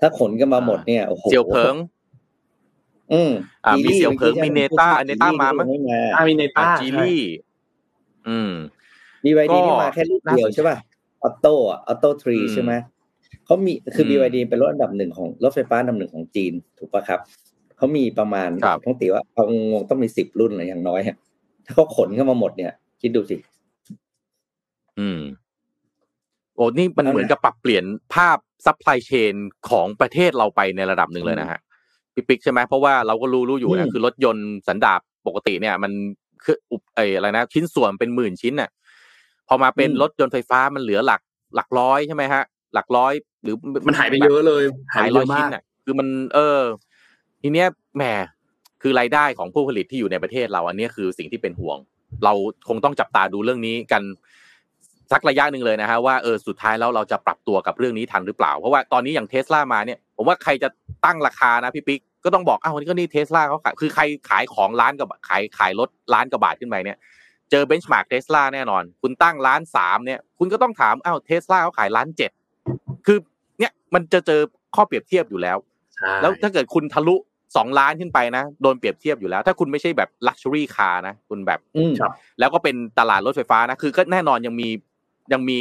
[0.00, 1.74] ถ้าขนกันมาหมดเนี่ยโอ้โหเจียวเพิง
[3.12, 3.32] อืม
[3.64, 7.20] อ่ามีเสี่ยวเผิงมีเนต้าจีเนต้ามามั้ยไม่มาอามีเนต้าจีลี่
[8.28, 8.52] อืม
[9.24, 10.76] BYD นี่มาแค่รุ่นเดียวน่าสนใจใช่ป่ะ
[11.22, 12.72] Atto อะ Atto three อืมใช่ไหม
[13.44, 17.20] เขามีคือม BYD เป็นรถอันดับหนึ่งของรถไฟฟ้าอันดับหนึ่งของจีน ถูกปะครับ
[17.76, 21.00] เขามีประมาณครับต้องตีว่าเอางงๆต้องมีสิบรุ่นเลยอย่างน้อย
[21.66, 23.36] ฮะถ้าเขาขนเข้ามาหมดเนี่ย คิดดูสิ
[24.98, 25.20] อืม
[26.56, 29.34] โอ้นี่มันเอานะเหมือนกับปรับเปลี่ยนภาพ supply chain
[29.70, 31.58] ของประเทศเราไปในระดับหนึ่งเลยนะฮะ
[32.14, 35.92] พี่ปิ๊กใช่ไหมเพราะว่าเราก็รู้รู้อยู่อืนะมคือรถยนต์สันดาปปกติเนี่ย มัน
[36.44, 38.70] คืออุปเอออะไรนะชิ้นส่วนเป็นหมื่นชิ้นน่ะ
[39.48, 41.20] พอมาเป็นรถยนต์ไฟฟ้ามันเหลือหลัก
[41.54, 42.42] หลักร้อยใช่ไหมฮะ
[42.74, 43.12] หลักร้อย
[43.42, 43.54] หรือ
[43.86, 44.62] มันหายไปเยอะเลย
[44.94, 46.60] หายหายไปเยร้อยอะชิ้มานกน่ะ คือมัน เออ
[47.42, 48.02] ทีเนี้ยแหม
[48.82, 51.78] คือรายได้ของผู้ผลิตที่อยู่ในประเทศเราอันเนี้ยคือสิ่งที่เป็นห่วง
[52.24, 52.32] เรา
[52.68, 54.02] คงต้องจับตาดูเรื่องนี้กัน
[55.12, 60.68] สักระยะหนึ่งเลยนะฮะว่าเออสุดท้ายแล้วเราจะปรับตัวกับเรื่องนี้ทันหรือเปล่า เพราะว่าตอนนี้อย่างเทสลามาเนี่ยผมว่าใครจะ
[61.04, 66.98] ตั้งราคานะพี่ปิ๊กก็ต้องบอกอ้าววันนี้ก็นี่เทสลาเขาขายคือใครขายของล้านกับขายขายรถล้านกว่าบาทขึ้นไปเนี่ย
[67.50, 72.30] เจอ benchmark เทสลาแน่นอน คุณตั้งล้านสามเนี่ย คุณก็ต้องถามอ้าวเทสลาเขาขายล้านเจ็ด
[73.06, 73.18] คือ
[73.58, 74.40] เนี่ยมันจะเจอ
[74.74, 75.58] ข้อเปรียบเทียบอยู่แล้ว
[75.96, 77.16] ใช่แล้วถ้าเกิดคุณทะลุ
[77.56, 84.68] สองล้านขึ้นไปนะ โดนเปรียบเทียบอยู่แล้ว ถ้าคุณไม่ใช่แบบ luxury car นะ คุณแบบอืมครับแล้วก็เป็นตลาดรถไฟฟ้านะ คือก็แน่นอนยังมี
[85.32, 85.58] ยังมี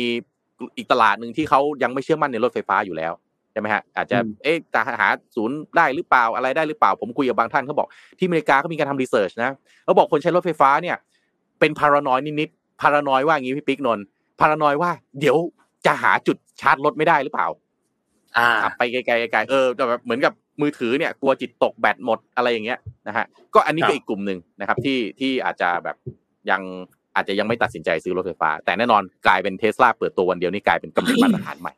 [0.77, 3.13] อีกตลาดหนึ่งที่เขายังไม่เชื่อมั่นในรถไฟฟ้าอยู่แล้ว
[3.51, 7.87] ใช่ไหมฮะอาจจะอืมเอ๊ะจะหาศูนย์ได้หรือเปล่าอะไรได้หรือเปล่า ผมคุยกับบางท่านเขาบอก
[8.19, 9.51] ที่อเมริกาเขามีการทำรีเสิร์ชนะ
[9.85, 10.97] เขาบอกคนใช้รถไฟฟ้าเนี่ย
[11.59, 14.05] เป็นพารานอยนิดๆพารานอยว่าอย่างนี้พี่ปิ๊กนนท์
[14.39, 15.37] พารานอยว่า เดี๋ยว
[15.85, 17.47] จะหาจุดชาร์จรถไม่ได้หรือเปล่า
[18.37, 25.97] อ่าขับไปไกลๆไกลๆเออแต่แบบเหมือนกับ มือถือเนี่ยกลัวจิตตกแบตหมดอะไรอย่างเงี้ยนะฮะก็อันนี้ครัก็บอีกกลุ่มหนึ่งนะครับที่ที่อาจจะแบบ
[26.51, 26.61] ยัง
[27.15, 31.73] อาจจะยังไม่ตัดสินใจซื้อรถไฟฟ้า แต่แน่นอนกลายเป็นเทสลาเปิดตัววันเดียวนี่กลายเป็นกำหนดมาตรฐานใหม่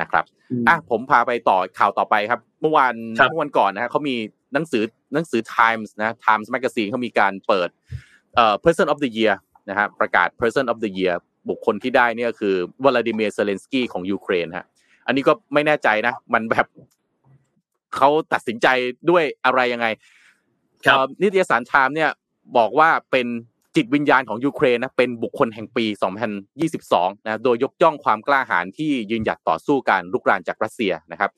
[0.00, 0.24] นะครับ
[0.68, 4.16] อะผมพาไปต่อข่าวต่อไปครับ เมื่อวานครับเมื่อวันก่อนนะฮะเขามี
[4.54, 4.84] หนังสือ
[5.14, 7.68] หนังสือ Times นะ Times Magazine เขามีการเปิด
[8.34, 9.34] เอ่อ Person of the Year
[9.68, 11.14] นะฮะประกาศ Person of the Year
[11.48, 14.66] บุคคลที่ได้เนี่ยคือวลาดิเมียร์เซเลนสกี้ของยูเครนฮะ
[15.06, 16.66] อันนี้ก็ไม่แน่ใจนะ มันแบบ
[17.96, 18.66] เขาตัดสินใจ
[19.10, 19.86] ด้วยอะไรยังไง
[20.86, 22.10] ครับเอ่อนิตยสารไทม์เนี่ย
[22.56, 23.26] บอกว่าเป็น
[23.76, 25.84] จิตวิญญาณของยูเครนนะเป็นบุคคลแห่งปี
[26.56, 31.30] 2022 นะโดยยกย่องความกล้าหาญที่ยืนหยัดต่อสู้การลุกรานจากรัสเซียนะครับ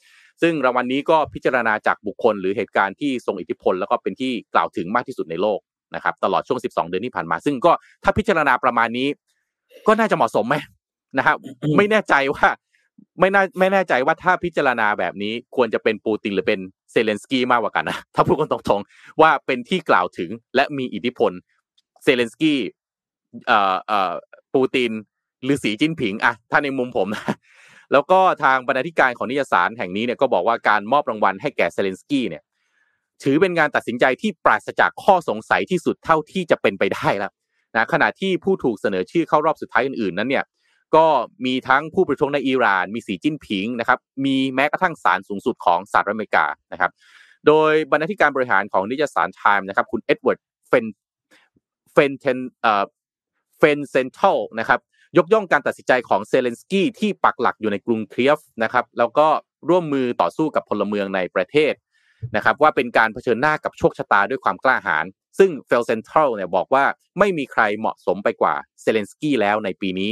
[0.43, 5.59] ซึ่งรางวัลนนี้ก็พิจารณาจากบุคคลหรือเหตุการณ์ที่ทรงอิทธิพล แล้วก็เป็นที่กล่าวถึงมากที่สุดในโลก
[5.95, 7.73] นะครับตลอดช่วง 12 เดือนที่ผ่านมา ซึ่งก็
[8.05, 9.09] ถ้าพิจารณาประมาณนี้
[9.87, 10.57] ก็น่าจะเหมาะสมไหม
[11.19, 11.37] นะครับ
[11.77, 12.47] ไม่แน่ใจว่า
[13.21, 16.61] ไม่น่าไม่แน่ใจว่าถ้าพิจารณาแบบนี้ควรจะเป็นปูตินหรือเป็น
[16.93, 21.33] เซเลนสกี้มากกว่ากันนะถ้าพูดกันตรงๆว่าเป็นที่กล่าวถึงและมีอิทธิพล
[22.05, 22.59] เซเลนสกี้
[23.47, 24.13] เอ่อเอ่อ
[24.55, 24.91] ปูติน
[25.45, 27.35] หรือสีจิ้นผิงอะถ้าในมุมผมนะ
[27.93, 32.43] แล้วก็ทางบรรณาธิการของนิตยสารแห่งนี้เนี่ยก็บอกว่าการมอบรางวัลให้แก่เซเลนสกี้เนี่ย
[33.23, 37.33] ถือเป็นการตัดสินใจที่ปราศจากข้อสงสัยที่สุดเท่าที่จะเป็นไปได้แล้ว
[37.77, 40.45] นะขณะที่ผู้ถูกเสนอชื่อเข้ารอบสุดท้ายอื่นๆนั้นเนี่ย
[40.97, 41.07] ก็
[41.45, 46.91] มีทั้งผู้ประท้วงในอิหร่าน มีสีจิ้นผิงนะครับ มีแม้กระทั่งศาลสูงสุดของสหรัฐอเมริกานะครับ
[47.47, 50.39] โดยบรรณาธิการบริหารของนิตยสารไทม์นะครับ คุณเอ็ดเวิร์ด
[50.69, 50.87] เฟน
[51.93, 52.85] เฟนเทนเอ่อ
[53.59, 54.81] เฟนเซนทัลนะครับ
[55.19, 59.27] ยกย่องการตัดสินใจของเซเลนสกี้ที่ปักหลักอยู่ในกรุงเคียฟนะครับ แล้วก็
[59.69, 61.75] ร่วมมือต่อสู้กับพลเมืองในประเทศ
[62.37, 65.05] นะครับ ว่าเป็นการเผชิญหน้ากับโชคชะตาด้วยความกล้าหาญ
[65.39, 66.85] ซึ่งเฟลเซนทัลเนี่ยบอกว่า
[67.19, 70.11] ไม่มีใครเหมาะสมไปกว่าเซเลนสกี้แล้วในปีนี้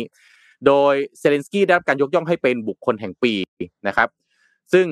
[0.66, 3.32] โดยเซเลนสกี้ได้รับการยกย่องให้เป็นบุคคลแห่งปี
[3.88, 4.08] นะครับ
[4.72, 4.86] ซึ่ง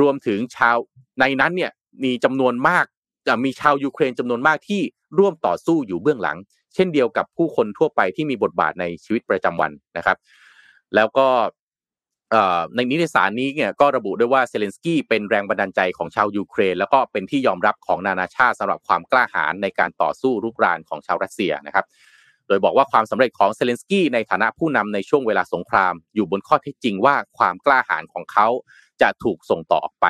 [0.00, 0.76] รวมถึงชาว
[1.20, 1.70] ในนั้นเนี่ย
[2.04, 2.84] มีจำนวนมาก
[3.26, 4.82] จะมีชาวยูเครนจำนวนมากที่
[5.18, 6.36] ร่วมต่อสู้อยู่เบื้องหลัง
[6.74, 10.16] เช่นเดียวกับผู้คนทั่วไปที่มีบทบาทในชีวิตประจำวันนะครับ
[10.94, 11.26] แล้วก็
[12.74, 21.84] ในนิตยสารนี้เนี่ยก็ระบุด้วยว่าเซเลนสกี้เป็นแรงบันดาลใจของชาวยูเครน แล้วก็เป็นที่ยอมรับของนานาชาติสำหรับความกล้าหาญในการต่อสู้รุกรานของชาวรัสเซียนะครับ
[22.50, 28.48] โดยบอกว่าความสำเร็จของเซเลนสกี้ในฐานะผู้นำในช่วงเวลาสงคราม อยู่บนข้อเท็จจริงว่าความกล้าหาญของเขา
[29.00, 30.06] จะถูกส่งต่อออกไป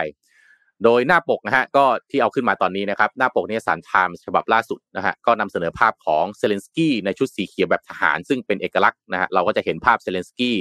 [0.84, 10.56] โดยหน้าปกนะฮะก็ที่เอาขึ้นมาตอนนี้นะครับ หน้าปกนิตยสารไทม์ฉบับล่าสุดนะฮะก็นำเสนอภาพของเซเลนสกี้ในชุดสีเขียวแบบทหาร ซึ่งเป็นเอกลักษณ์นะฮะเราก็จะเห็นภาพเซเลนสกี้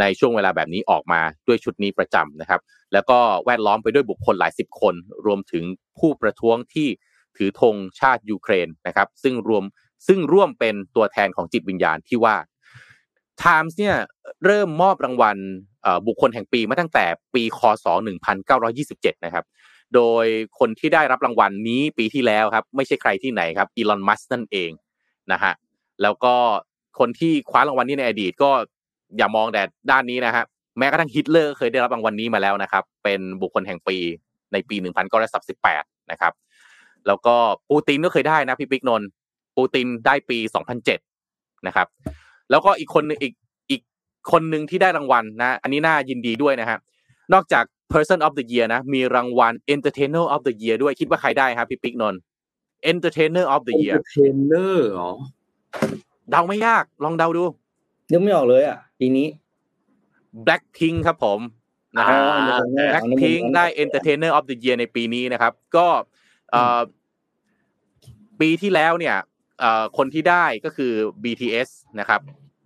[0.00, 2.60] ในช่วงเวลาแบบนี้ออกมาด้วยชุดนี้ประจำนะครับ
[2.92, 4.94] แล้วก็แวดล้อมไปด้วยบุคคลหลายสิบคน
[5.26, 5.64] รวมถึง
[5.98, 6.88] ผู้ประท้วงที่
[7.36, 9.64] ถือธงชาติยูเครนนะครับ ซึ่งรวม
[10.06, 12.36] ซึ่งร่วมเป็นตัวแทนของจิตวิญญาณที่ว่า
[13.42, 13.96] Times เนี่ย
[14.44, 15.36] เริ่มมอบรางวัล
[16.06, 17.86] บุคคลแห่งปีมาตั้งแต่ปีคศ
[18.56, 19.44] 1927 นะครับ
[19.94, 20.26] โดย
[20.58, 24.70] คนที่ได้รับรางวัลนี้ปีที่แล้วครับ ไม่ใช่ใครที่ไหนครับอีลอนมัสนั่นเอง
[25.32, 25.52] นะฮะ
[26.02, 26.34] แล้วก็
[26.98, 28.50] คนที่คว้ารางวัลนี้ในอดีตก็
[29.16, 30.44] อย่ามองแต่ด้านนี้นะฮะ
[30.78, 33.96] แม้กระทั่งฮิตเลอร์เคยได้รับรางวัลนี้มาแล้วนะครับ เป็นบุคคลแห่งปี
[34.52, 34.76] ในปี
[35.44, 36.32] 1918นะครับ
[37.06, 37.36] แล้วก็
[37.68, 39.08] ปูตินก็เคยได้นะพี่ปิ๊กนนท์
[39.56, 40.38] ปูตินได้ปี
[41.02, 41.86] 2007 นะครับ
[42.50, 43.34] แล้วก็อีกคนนึงอีก
[43.70, 43.82] อีก
[44.32, 46.78] คนหนึ่งที่ได้รางวัลนะ อันนี้น่ายินดีด้วยนะฮะ
[47.32, 52.20] นอกจาก Person of the Year นะ มีรางวัล Entertainer of the Year ด้วยคิดว่าใครได้ครับพี่ปิ๊กนนท์
[52.90, 55.10] Entertainer of the Year Entertainer อ๋อ
[56.30, 57.44] เดาไม่ยากลองเดาดู
[58.10, 59.26] นึกไม่ออกเลยอะปีนี้
[60.46, 61.40] Blackpink ครับผม
[61.96, 62.58] นะฮะอ๋อ
[62.92, 65.86] Blackpink ได้ Entertainer of the Year ในปีนี้นะครับ ก็
[66.50, 66.80] เอ่อ
[68.40, 69.35] ปีที่แล้วเนี่ยเอ่อ
[69.96, 70.92] คนที่ได้ก็คือ
[71.24, 72.20] BTS นะครับ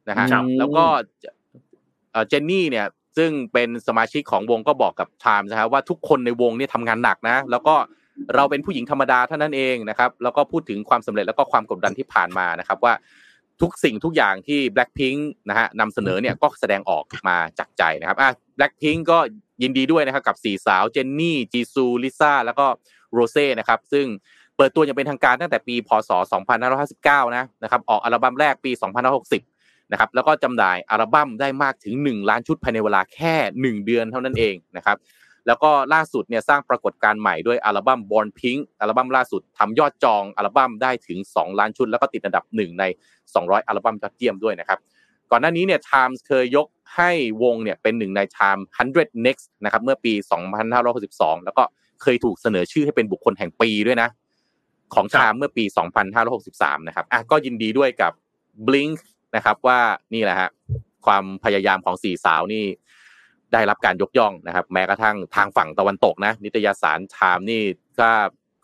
[0.09, 0.85] นะฮะครับแล้วก็
[2.13, 2.87] เอ่อเจนนี่เนี่ย
[3.17, 7.75] ซึ่งเป็นสมาชิกของวงก็บอกกับ Times นะครับว่าทุกคนในวงเนี่ยทำงานหนักนะ แล้วก็
[8.35, 12.95] เราเป็นผู้หญิงธรรมดาเท่านั้นเองนะครับ แล้วก็พูดถึงความสำเร็จแล้วก็ความกดดันที่ผ่านมานะครับ ว่า
[13.61, 15.19] ทุกสิ่งทุกอย่างที่ Blackpink
[15.49, 19.19] นะฮะนำเสนอเนี่ยก็แสดงออกมาจากใจนะครับอะ Blackpink ก็
[19.63, 22.67] ยินดีด้วยนะครับกับสี่สาวเจนนี่จีซูลิซ่าแล้วก็
[23.13, 24.07] โรเซ่นะครับ ซึ่ง
[24.61, 26.11] เปิดตัวอย่างเป็นทางการตั้งแต่ปีพศ
[26.73, 28.71] 2559 นะนะครับออกอัลบั้มแรกปี
[29.33, 34.97] 2560 นะครับแล้วก็จำหน่ายอัลบั้มได้มากถึง 1 ล้านชุดภายในเวลาแค่ 1 เดือนเท่านั้นเองนะครับ
[35.47, 42.85] แล้วก็ล่าสุดเนี่ยสร้างปรากฏการณ์ใหม่ด้วยอัลบั้ม Born Pink อัลบั้มล่าสุดทำยอดจองอัลบั้มได้ถึง 2 ล้านชุด แล้วก็ติดอันดับ 1 ใน
[43.27, 44.79] 200 อัลบั้มยอดเยี่ยมด้วยนะครับ
[45.31, 47.11] ก่อนหน้านี้เนี่ย Times เคยยกให้
[47.43, 48.61] วงเนี่ยเป็นหนึ่งใน Time
[48.95, 50.13] 100 Next นะครับเมื่อปี
[50.79, 51.63] 2562 แล้วก็
[52.03, 54.09] เคยถูกเสนอชื่อให้เป็นบุคคลแห่งปีด้วยนะ
[54.95, 55.65] ของ Time เมื่อปี
[56.27, 58.13] 2563 นะครับอะก็ยินดีด้วยกับ
[58.67, 58.97] Blink
[59.37, 59.79] นะครับว่า
[60.15, 60.51] นี่แหละฮะ
[61.07, 62.65] ความพยายามของสี่สาวนี่
[63.53, 67.63] ได้รับการยกย่องนะครับ แม้กระทั่งทางฝั่งตะวันตกนะ นิตยสารไทม์นี่
[67.99, 68.11] ถ้า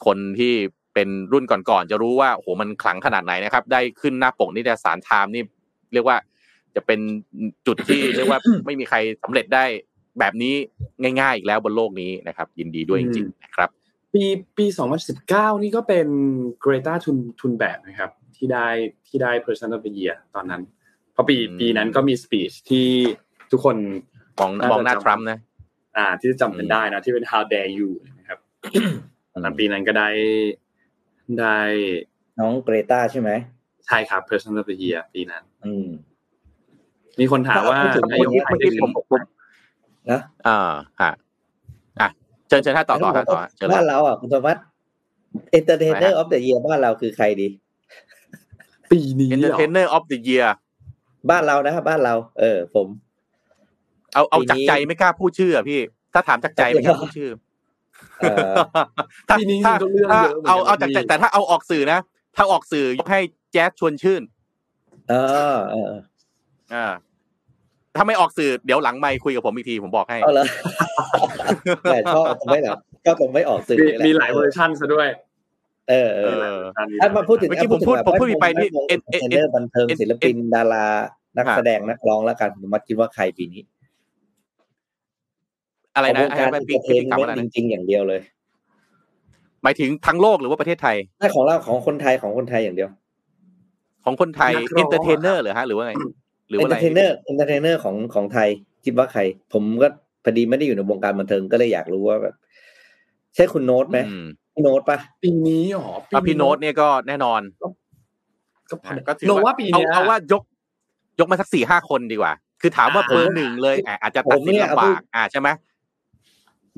[0.06, 0.54] คนที่
[0.94, 5.42] เป็นรุ่นก่อนๆจะรู้ว่าโหมันขลังขนาดไหนนะครับ ได้ขึ้นหน้าปกนิตยสารไทม์นี่
[5.92, 6.16] เรียกว่า
[6.76, 7.00] จะเป็น
[7.66, 9.64] จุดที่เรียกว่าไม่มีใครสำเร็จได้
[10.18, 10.54] แบบนี้
[11.20, 13.70] ง่าย ๆ อีกแล้วบนโลกนี้นะครับ ยินดีด้วยจริงๆนะครับ
[14.16, 14.26] ปี
[14.58, 14.66] ปี
[15.14, 16.06] 2019 นี่ก็เป็น
[16.60, 18.66] เกรตาทุนทุนแบบนะครับ ที่ได้
[19.08, 20.62] ที่ได้ Person of the Year ตอนนั้น
[21.12, 22.88] เพราะปีอืมปีนั้นก็มีสปีชที่
[23.50, 23.76] ทุกคน
[24.38, 25.38] มองมองหน้าทรัมป์นะ
[25.96, 28.38] อ่า ที่จะจำกันได้นะ ที่เป็น How dare you นะครับ
[29.32, 30.08] ตอนนั้นปีนั้นก็ได้
[31.40, 31.56] ได้
[32.38, 33.30] น้องเกรตาใช่ไหม
[33.86, 35.88] ใช่ครับ Person of the Year ปีนั้น อืม
[37.20, 39.22] มีคนถามว่าพูดถึงนายกไทยเมื่อกี้เป็นผมผม
[40.10, 40.58] นะอ่า
[41.02, 41.25] ฮะอะ
[42.48, 44.64] เชิญเชิญท่านต่อต่อฮะต่อฮะเชิญเลยบ้านเราอะคุณธวัฒน์
[45.58, 47.48] Entertainer of the Year บ้านเราคือใครดี
[48.90, 50.48] ปีนี้เหรอ Entertainer of the Year
[51.30, 52.86] บ้านเรานะครับบ้านเรา เออ ผม
[54.14, 55.80] เอาเอาปีนี้จากใจไม่กล้าพูดชื่ออะพี่
[56.14, 57.30] ถ้าถามจากใจไม่กล้าพูดชื่อ
[58.20, 58.54] เอ่อ
[59.28, 61.98] ถ้าปีนี้ถ้าก็เรื่องถ้าเยอะหมืนกันเอาเอาจากใจแต่ถ้าเอาออกสื่อนะ
[62.36, 63.20] ถ้าออกสื่อยกให้
[63.52, 64.22] แจ๊สชวนชื่น
[65.10, 65.14] เอ
[65.54, 65.92] อ เออ
[66.74, 66.86] อ่า
[67.98, 70.46] ถ้าไม่ออกสื่อเดี๋ยวหลังไม่คุยกับผมอีกทีผมบอกให้เอาเลย
[71.84, 72.76] แต่ชอบตรงไม่หรอ
[73.06, 75.08] ก็ตรงไม่ออกสื่อมีนี่แะมีหลายเวอร์ชันซะด้วย
[75.90, 80.86] เออเอเอออถ้ามาพูดถึงเมื่อกี้ผมพูดผมพูดไปนี่เอ็นเอ็นเดอร์บันเทิงเอ็นศิลปินดารา
[81.36, 83.62] นักฮะแสดงนักร้องแล้วกันผมมัดคิดว่าใครปีนี้
[85.94, 88.20] อะไรนะขงวงไอ้การแบบเอนเตอร์เทพี่นกลับเมมานแล้วต์นะจริงๆอย่างเดียวเลย
[89.62, 92.90] หมายถึงทั้งโลกหรือว่าประเทศไทยใช่ของเราของคนไทยของคนไทยอย่างเดียว
[94.04, 95.94] ของคนไทยนักร้องเอนเตอร์เทนเนอร์เหรอฮะหรือว่าไง
[96.48, 98.48] หรือเอว่านอะเตไรอร์เทนเนอร์เอนเตอร์เทนเนอร์ของของไทย
[98.84, 99.20] คิดว่าใคร
[99.52, 99.88] ผมก็
[100.24, 102.34] พอดีไม่ได้อยู่ในวงการบันเทิงก็เลยอยากรู้ว่าแบบ
[103.34, 110.42] ใช่คุณโน้ตไหมอืมพี่โน้ตปะปีนี้หรออะพี่โน้ตเนี่ยก็แน่นอน ก็พอก็ถือโนว่าปีเอาเนี้ยเอาว่ายก
[111.18, 115.48] ยกมาสักสี่ห้าคนดีกว่า คือถามว่าอ่าเบอร์หนึ่งเลยอะอาจจะตัดสินลำบากอ่าใช่ไหม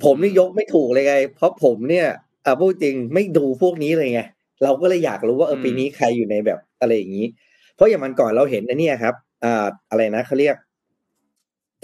[0.05, 2.07] ผมนี่ยกไม่ถูกเลยไง เพราะผมเนี่ย
[2.45, 4.23] อะพูดจริงไม่ดูพวกนี้เลยไง
[4.63, 7.27] เราก็เลยอยากรู้ว่าเออปีนี้ใครอยู่ในแบบอะไรอย่างนี้
[7.75, 9.15] เพราะอย่างมันก่อนเราเห็นอันเนี้ยครับ
[9.45, 10.57] อ่าอะไรนะเขาเรียก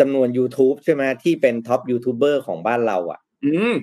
[0.00, 3.74] จำนวน YouTube ใช่ไหมที่เป็น top YouTuber ของบ้านเรา อะ อืม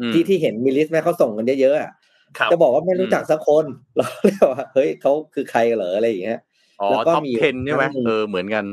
[0.00, 1.90] อืมที่ที่เห็นมีลิสต์ไหมเขาส่งกันเยอะๆอะ
[2.38, 3.64] ครับจะบอกว่าไม่รู้จักสักคน
[3.96, 6.40] เราเรียกว่าเฮ้ยเขาคือใครเหรออะไรอย่างเงี้ย
[6.80, 8.64] อ๋อแล้วก็ top มี10ใช่ไหมครั้งนึ่งเออเหมือนกัน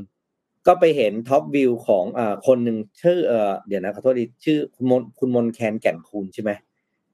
[0.67, 6.51] ก็ไปเห็น top view ของอ่าคนหนึ่งชื่อเออเดี๋ยวนะขอโทษดีชื่อคุณมนต์คุณมนต์แคนแก่นคูนใช่ไหม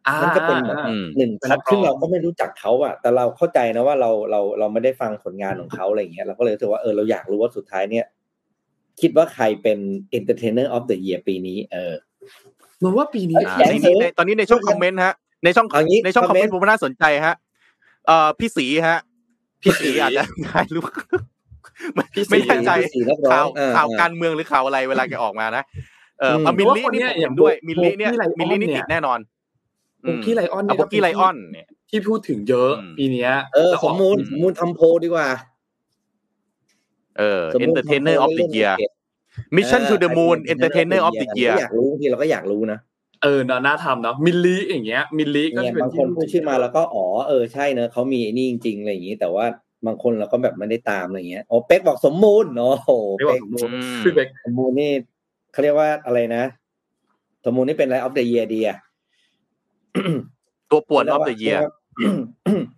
[0.07, 8.05] อ่ามันก็เป็นแบบอ่าอืมหนึ่งเป็นท็นัอกปร้องซึ่งเราก็ไม่รู้จักเขาอะแต่เราเข้าใจนะว่าเราเราเราไม่ได้ฟังผลงานของเขาอะไรอย่างเงี้ยเราก็เลยรู้สึกว่าเออเราอยากรู้ว่าสุดท้ายเนี่ย
[9.01, 9.77] คิดว่าใครเป็น
[10.17, 11.93] entertainer of the year ปีนี้ เออ
[12.81, 17.35] นนว่าปีนี้อ่าแสงในเสรินี้มในตอนนี้ในช่องคอมเมนต์ฮะ ในช่องเอางี้ในช่องคอมเมนต์คผอมเมนต์มน่าสนใจฮะ
[18.07, 18.99] เอ่อพี่สีฮะ
[19.61, 20.89] พี่สีอาจจะถ่ายรูป
[21.95, 25.63] ไม่พี่ศรีไม่แน่ใจพี่ศรีนักร้องข่าวเออข่าวเออการเมืองหรือข่าวอะไรเวลาแกออกมานะ
[26.19, 35.27] เอออืมเอามิลลี่เพราะว่าคนนี่เนี้ยผมอเห็ย่างนด้วยโบมิลลี่เนี่ยโบกี้ไลออนมิลลี่นี่เนี่ยติดแน่นอนโบกี้ไลออนเอาเนี่ยโบกี้ไลออนเนี่ยที่พูดถึงเยอะอืมปีเนี้ย เออแล้วสอมอกมูลอืมสมมูลทำโพลดีกว่า
[37.17, 38.91] เออสมมุติ entertainer ทำ of โพล the เล่น year เกม
[39.55, 42.79] mission to the เออ moon ใครเป็น entertainer of the เรา year ก็อยากรู้บางทีเราก็อยากรู้นะ
[43.23, 49.45] เออเนอะน่าทำเนาะมิลลีอย่างเงี้ย มิลลีก็เนี่ยจะเป็นบางที่คนพูดชื่อมาแล้วก็อ๋อเออใช่เนอะเขามีไอ้นี่จริงๆอะไรอย่างนี้ แต่ว่า
[49.85, 54.91] บางคนเราก็แบบไม่ได้ตามอะไรอย่างเงี้ยโอ้เป๊กบอกสมมูลโอ้โหไม่บอกเป๊กสมมูลอืมพี่เบกสมมูลนี่
[55.51, 56.43] เขาเรียกว่าอะไรนะ
[57.45, 58.77] สมมูลนี่เป็นอะไรออฟเดอะเยียดีอะ
[60.71, 61.61] ตัวป่วน of the year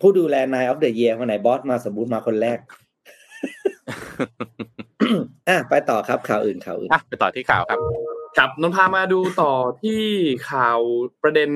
[0.01, 2.59] ผู้ดูแลนาย of the year คนไหนบอสมาสมบูรณ์มาคนแรก
[5.47, 7.79] อะไปต่อครับข่าวอื่นข่าวอื่นอะไปต่อที่ข่าวครับ
[8.37, 9.53] ครับนนท์พามาดูต่อ
[9.83, 10.01] ที่
[10.51, 10.79] ข่าว
[11.23, 11.49] ประเด็น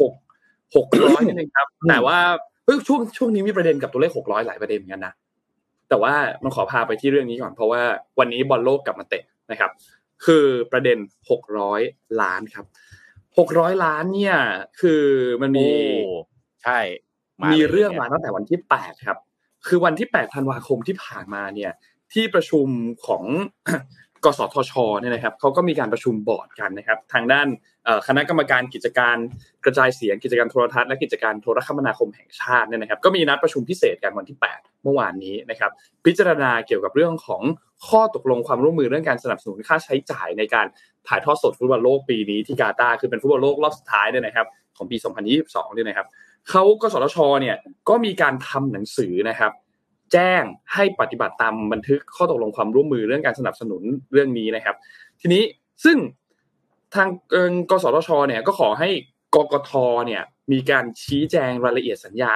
[0.00, 0.12] หก
[0.76, 2.18] หกร้อยนิดนึงครับ แต่ว่า
[2.64, 5.12] เฮ้ยช่วงช่วงนี้มีประเด็นกับตัวเลขหกร้อยหลายประเด็นเหมือนกันนะ
[5.88, 7.82] แต่ว่ามันขอพาไปที่เรื่องนี้ก่อนเพราะว่า
[8.18, 9.70] วันนี้บอลโลกกลับมาเตะนะครับ
[10.26, 10.98] คือประเด็น
[11.30, 11.80] หกร้อย
[12.22, 12.66] ล้านครับ
[13.38, 14.36] หกร้อยล้านเนี่ย
[14.80, 15.04] คือ
[15.42, 15.68] มันมี
[16.04, 16.12] โอ้
[16.64, 19.18] ใช่ามีลยเรื่องนี่ยมาตั้งแต่วันที่แปดครับ
[19.66, 21.72] คือวันที่แปดธันวาคมที่ผ่านมาเนี่ย
[22.12, 22.66] ที่ประชุม
[23.06, 23.24] ของ
[24.24, 27.46] กสทชเนี่ยนะครับเขาก็มีการประชุมบอร์ดกันนะครับ ทางด้าน
[27.84, 29.16] เอ่อคณะกรรมการกิจการ
[29.64, 35.70] กระจายเสียงกิจการโทรทัศน์และกิจการโทรคมนาคมแห่งชาติเนี่ยนะครับ ก็มีนัดประชุมพิเศษกันวันที่ 8 เมื่อวานนี้นะครับ
[36.04, 37.42] พิจารณาเกี่ยวกับเรื่องของ
[37.88, 40.66] ข้อตกลงความร่วมมือเรื่องการสนับสนุนค่าใช้จ่ายในการ
[41.08, 44.46] ถ่ายทอดสดฟุตบอลโลกปีนี้ที่กาตาร์คือเป็นฟุตบอลโลกรอบสุดท้ายเนี่ยนะครับ
[44.76, 44.96] ของปี
[45.36, 46.06] 2022เนี่ยนะครับ
[46.50, 47.56] เขากสทชเนี่ย
[47.88, 49.52] ก็มีการทำหนังสือนะครับ
[50.12, 50.42] แจ้ง
[50.74, 53.82] ให้ปฏิบัติตามบันทึกข้อตกลงความร่วมมือเรื่องการสนับสนุน
[54.12, 54.76] เรื่องนี้นะครับ
[55.20, 55.42] ทีนี้
[55.84, 55.96] ซึ่ง
[56.94, 57.08] ทาง
[57.70, 58.88] กสทชเนี่ยก็ขอให้
[59.34, 59.70] กกท
[60.06, 60.22] เนี่ย
[60.52, 62.34] มีการชี้แจงรายละเอียดสัญญา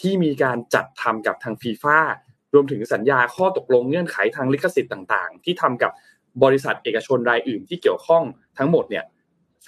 [0.00, 1.98] ที่มีการจัดทำกับทางฟีฟ่า
[2.54, 5.92] รวมถึงสัญญาข้อตกลงเงื่อนไขทางลิขสิทธิ์ต่าง ๆ ที่ทำกับ
[6.44, 8.22] บริษัทเอกชนรายอื่นที่เกี่ยวข้อง
[8.58, 9.04] ทั้งหมดเนี่ย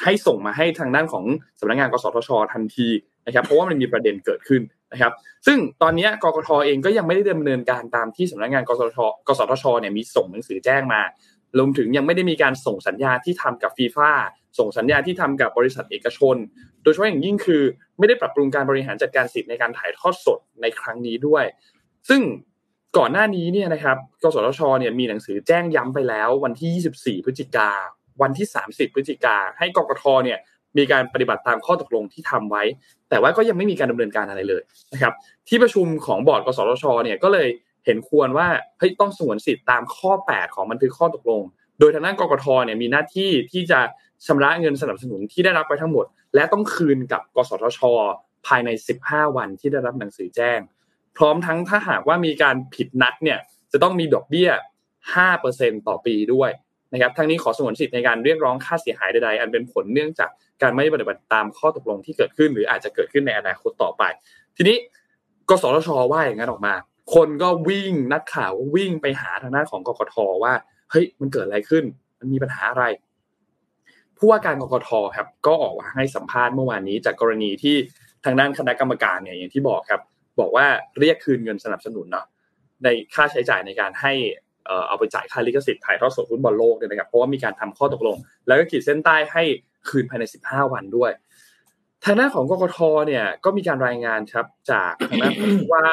[0.04, 1.24] ให้ส่งมาให้ทางด้านของ
[1.60, 2.88] สำนักงานกสทช ทันที
[3.26, 5.12] นะครับเพราะว่ามันมีประเด็นเกิดขึ้นนะครับ
[5.46, 8.98] ซึ่งตอนนี้กกทเองก็ยังไม่ได้ดำเนินการตามที่สำนักงานกสทช
[9.28, 11.00] กสทชเนี่ยมีส่งหนังสือแจ้งมา
[11.58, 14.10] รวมถึงยังไม่ได้มีการส่งสัญญาที่ทำกับฟีฟ่า
[14.58, 16.36] ส่งสัญญาที่ทำกับบริษัทเอกชน
[16.82, 17.62] โดยเฉพาะอย่างยิ่งคือ
[17.98, 21.44] ไม่ได้ปรับปรุงการบริหารจัดการสิทธิ์ในการถ่ายทอดสดในครั้งนี้ด้วย
[22.08, 22.20] ซึ่ง
[22.98, 27.70] ก่อนหน้านี้เนี่ยนะครับกสทชเนี่ยมีหนังสือแจ้งย้ำไปแล้ว วันที่ 24 พฤศจิกา
[28.22, 30.38] วันที่ 30 พฤศจิกา ให้กกทเนี่ย
[30.76, 32.62] มีการปฏิบัติตามข้อตกลงที่ทำไว้
[33.08, 34.62] แต่ว่าก็ยังไม่มีการดำเนินการอะไรเลย
[34.92, 35.14] นะครับ
[35.48, 37.48] ที่ประชุมของบอร์ดกสทชเนี่ยก็เลย
[37.84, 41.42] เห็นควรว่าเฮ้ยต้องสวนสิทธิ์ตามข้อ 8 ของบันทึกข้อตกลง
[41.78, 43.80] โดยทางด้านกกทเนี่ยมีหน้าที่ที่จะ
[44.26, 47.80] ชำระเงินสนับสนุนที่ได้รับไปทั้งหมด และต้องคืนกับกสทช
[48.46, 48.70] ภายใน
[49.04, 50.60] 15 วันที่ได้รับหนังสือแจ้ง
[51.16, 53.38] พร้อมทั้งถ้าหากว่ามีการผิดนัดเนี่ย
[53.72, 54.50] จะต้องมีดอกเบี้ย
[55.18, 56.50] 5%ต่อปีด้วย
[56.92, 60.30] นะครับทั้งนี้ขอสงวนสิทธิ์ในการเรียกร้องค่าเสียหายใดๆ อันเป็นผลเนื่องจาก
[60.62, 64.02] การไม่ปฏิบัติตามข้อตกลงที่เกิดขึ้น หรืออาจจะเกิดขึ้นในอนาคตต่อไป
[64.56, 64.76] ทีนี้
[65.48, 66.74] กสทชว่าอย่างนั้นออกมา
[67.14, 70.54] คนก็วิ่งนักข่าวก็วิ่งไปหาทางด้าของกกทว่า
[70.90, 71.84] เฮ้ยมันเกิดอะไรขึ้น
[72.18, 72.84] มันมีปัญหาอะไร
[74.16, 77.76] ผู้ว่าการกกทครับก็ออกมาให้สัมภาษณ์เมื่อวานนี้จากกรณีที่
[78.24, 80.00] ทางด้านคณะกรรมการเนี่ยอย่างที่บอกครับ
[80.40, 80.66] บอกว่า
[81.00, 82.26] เรียกคืนเงินสนับสนุนเนาะ
[82.84, 84.12] ในค่าใช้จ่ายในการให้
[84.66, 88.16] เอ่อเอาไปจ่ายค่าลิขสิทธิ์ถ่ายทอดสดฟุตบอลโลกเนี่ยนะครับเพราะว่ามีการทำข้อตกลง
[88.46, 89.42] แล้วก็ขีดเส้นใต้ให้
[89.88, 91.10] คืนภายใน 15 วันด้วย
[92.04, 92.78] ทางด้านของกกท
[93.08, 95.86] เนี่ยก็มีการรายงานครับจากทางด้านผู้ว่า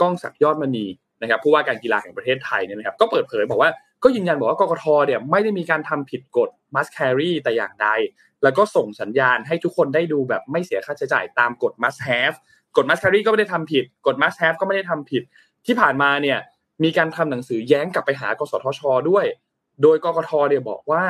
[0.00, 0.86] ก้องศักยอดมณี
[1.22, 3.70] นะครับผู้ว่าการกีฬาแห่งประเทศไทยเนี่ยนะครับก็เปิดเผยบอกว่า
[4.02, 7.88] ก็ยืนยันบอกว่ากกทเนี่ยไม่ได้มีการทำผิดกฎ must carry แต่อย่างใด
[8.42, 12.36] แล้วก็ส่งสัญญาณให้ทุกคนได้ดูแบบไม่เสียค่าใช้จ่ายตามกฎ must have
[12.76, 15.22] กฎ must carry ก็ไม่ได้ทำผิด กฎ must have ก็ไม่ได้ทำผิด
[15.66, 16.38] ที่ผ่านมาเนี่ย
[16.84, 19.24] มีการทำหนังสือแย้งกลับไปหากสทช ด้วย
[19.82, 21.04] โดยกกทเนี่ยบอกว่า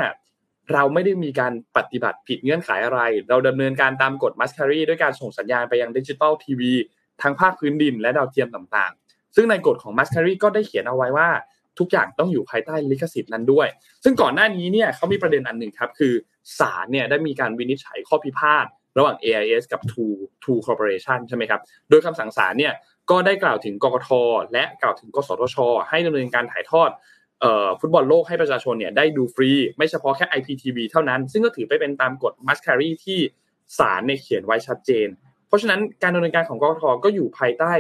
[0.73, 6.73] เราไม่ได้มีการปฏิบัติผิดเงื่อนไขอะไร เราดำเนินการตามกฎ must carry ด้วยการส่งสัญญาณไปยังดิจิตอลทีวี
[7.23, 11.29] ทั้งภาคพื้นดินและดาวเทียมต่างๆ ซึ่งในกฎของ must carry ก็ได้เขียนเอาไว้ว่า
[11.79, 13.69] ทุกอย่างต้องอยู่ภายใต้ลิขสิทธิ์นั้นด้วย
[14.05, 16.13] ซึ่งก่อนหน้านี้เนี่ยเขามีประเด็นอันหนึ่งครับ คือ
[16.59, 18.67] ศาลเนี่ยได้มีการวินิจฉัยข้อพิพาท
[18.99, 21.61] ระหว่าง AIS กับ True True Corporation ใช่ไหมครับ
[21.91, 22.75] โดยคำสั่งศาลเนี่ย
[23.11, 24.09] ก็ได้กล่าวถึงกกท
[24.53, 25.57] และกล่าวถึงกสทช
[25.89, 26.91] ให้ดำเนินการถ่ายทอด
[27.81, 33.19] ฟุตบอลโลกให้ประชาชนเนี่ยได้ดูฟรี ไม่เฉพาะแค่ IPTV เท่านั้น ซึ่งก็ถือไปเป็นตามกฎมัสคารีที่
[33.79, 35.09] ศาลเนี่ยเขียนไว้ชัดเจน
[35.47, 37.73] เพราะฉะนั้นการดำเนินการของกกทก็อยู่ภายใต้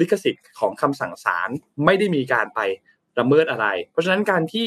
[0.00, 1.48] ลิขสิทธิ์ของคำสั่งศาล
[1.84, 2.60] ไม่ได้มีการไป
[3.18, 4.66] ละเมิดอะไร เพราะฉะนั้นการที่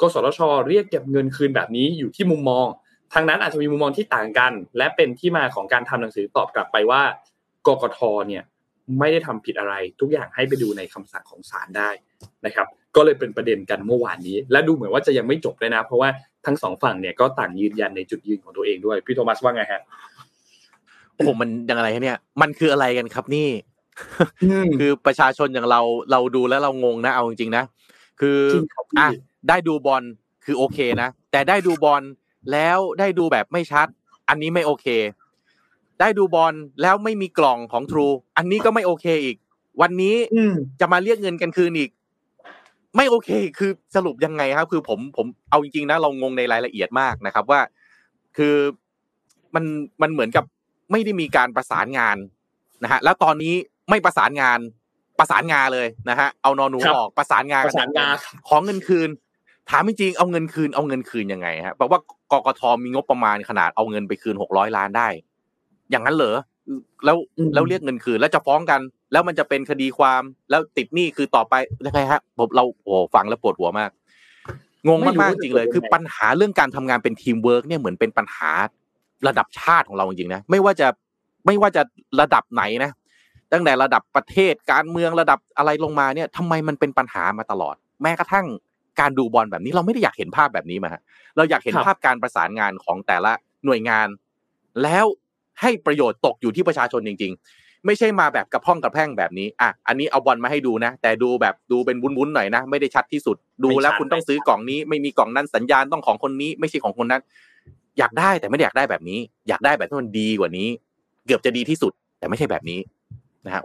[0.00, 2.66] กสทช เรียกเก็บเงินคืนแบบนี้อยู่ที่มุมมอง
[3.14, 7.02] ทางนั้นอาจจะมีมุมมองที่ต่างกัน และเป็นที่มาของการทำหนังสือตอบกลับไปว่า
[7.66, 7.98] กกท
[8.28, 8.44] เนี่ย
[8.98, 11.90] ไม่ได้ทำผิดอะไร ทุกอย่างให้ไปดูในคำสั่งของศาลได้
[12.46, 16.08] นะครับ ก็เลยเป็นประเด็นกันเมื่อวานนี้ และดูเหมือนว่าจะยังไม่จบเลยนะ เพราะว่า
[16.46, 19.82] ทั้งสองฝั่งเนี่ยก็ต่างยืนยันในจุดยืนของตัวเองด้วยพี่โทมัสว่าไงฮะ
[21.14, 23.48] โอ้โหมันยังไงเนี่ย มันคืออะไรกันครับนี่
[24.78, 25.80] คือประชาชนอย่างเรา
[26.10, 27.64] เราดูแล้วเรางงนะเอาจริงๆนะ
[28.20, 28.38] คือ
[28.98, 29.08] อะ
[29.48, 30.02] ได้ดูบอล
[30.44, 32.02] คือโอเคนะแต่ได้ดูบอล
[32.52, 33.86] แล้วได้ดูแบบไม่ชัด
[34.28, 34.86] อันนี้ไม่โอเค
[36.00, 39.36] ได้ดูบอลแล้วไม่มีกล่องของทรู อันนี้ก็ไม่โอเคอีก
[39.80, 40.16] วันนี้
[40.80, 41.90] จะมาเรียกเงินกันคืนอีก
[42.96, 47.60] ไม่โอเค คือสรุปยังไงครับ คือผมผมเอาจริงๆนะเรางงในรายละเอียดมากนะครับ ว่า
[48.36, 48.54] คือ
[49.54, 49.64] มัน
[50.02, 50.44] มันเหมือนกับ
[50.90, 52.16] ไม่ได้มีการประสานงาน
[52.82, 53.54] นะฮะแล้วตอนนี้
[53.90, 54.58] ไม่ประสานงาน
[55.18, 58.14] ประสานงานเลยนะฮะเอานอนูออกประสานงานประสานงาน
[58.48, 59.08] ของเงินคืน
[59.70, 61.98] ถามจริงๆเอาเงินคืนเอาเงินคืนยังไงฮะแปลว่า
[62.32, 65.08] กกทมีงบประมาณขนาดเอาเงินไปคืนหกร้อยล้านได้
[65.90, 66.36] อย่างนั้นเหรอ
[67.04, 67.16] แล้ว
[67.54, 68.80] แล้วเรียกเงินคืนแล้วจะฟ้องกัน
[69.12, 71.54] แล้วมันจะเป็นคดีความแล้วติดหนี้คือต่อไป
[71.86, 73.90] ยังไงฮะผมเราโอ้ฟังแล้วปวดหัวมาก
[74.86, 78.50] งงมากๆจริงเลย คือปัญหาเรื่องการทำงานเป็นทีมเวิร์กเนี่ยเหมือนเป็นปัญหา
[79.28, 80.88] ระดับชาติของเราจริงๆนะไม่ว่าจะ
[81.46, 81.82] ไม่ว่าจะ
[82.20, 82.90] ระดับไหนนะ
[83.52, 88.46] ตั้งแต่ระดับประเทศการเมืองระดับอะไรลงมาเนี่ยทำไมมันเป็นปัญหามาตลอด แม้กระทั่ง
[89.00, 90.92] การดูบอลแบบนี้เราไม่ได้อยากเห็นภาพแบบนี้มา
[91.36, 93.32] เราอยากเห็นภาพการประสานงานของแต่ละ
[93.64, 94.08] หน่วยงาน
[94.82, 95.06] แล้ว
[95.60, 107.22] ให้ประโยชน์ตกอยู่ที่ประชาชนจริง ๆ ไม่ใช่มาแบบกะพร่องกะแพร่งแบบนี้อะอันนี้เอาบอลมาให้ดูนะ แต่ดูแบบดูเป็นวุ้นๆหน่อยนะ ไม่ได้ชัดที่สุดดูแล้วคุณต้องซื้อกล่องนี้ ไม่มีกล่องนั้นสัญญาณต้องของคนนี้ ไม่ใช่ของคนนั้น
[107.98, 109.18] อยากได้แต่ไม่ได้อยากได้แบบนี้
[109.48, 110.68] อยากได้แบบที่มันดีกว่านี้
[111.26, 112.80] เกือบจะดีที่สุด แต่ไม่ใช่แบบนี้
[113.46, 113.62] นะฮะ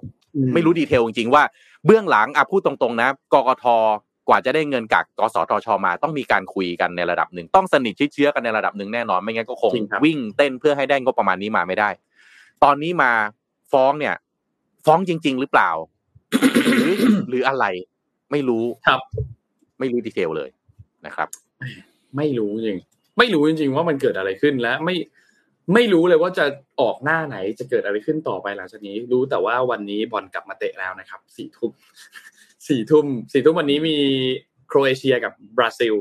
[0.53, 1.43] ไม่รู้ดีเทลจริงๆว่า
[1.85, 3.65] เบื้องหลังอะพูดตรงๆนะกกท
[4.27, 9.71] กว่าจะได้เงินกับกสทชมาต้องมีการคุยกันในระดับหนึ่ง ต้องสนิทชิดเชื้อกันในระดับหนึ่งแน่นอนไม่งั้นก็คง
[10.05, 11.89] วิ่งเต้นเพื่อให้ได้งบประมาณนี้มาไม่ได้
[12.63, 13.11] ตอนนี้มา
[13.71, 14.15] ฟ้องเนี่ย
[14.85, 15.69] ฟ้องจริง ๆ หรือเปล่า
[16.79, 16.93] หรือ
[17.29, 17.65] หรืออะไร
[18.31, 18.99] ไม่รู้ครับ
[19.79, 20.49] ไม่รู้ detail เลย
[21.05, 21.27] นะครับ
[22.17, 22.79] ไม่รู้จริง
[23.17, 24.95] ไม่รู้จริง ๆ ว่ามันเกิดอะไรขึ้นและไม่
[25.73, 26.45] ไม่รู้เลยว่าจะ
[26.81, 31.71] ออกหน้าไหนจะเกิดอะไรขึ้นต่อไปหลังจากนี้ รู้แต่ว่าวันนี้บอลกลับมาเตะแล้วนะครับสี่ทุ่ม
[32.67, 33.97] สี่ทุ่มสี่ทุ่มวันนี้มี
[34.67, 35.95] โครเอเชียกับบราซิล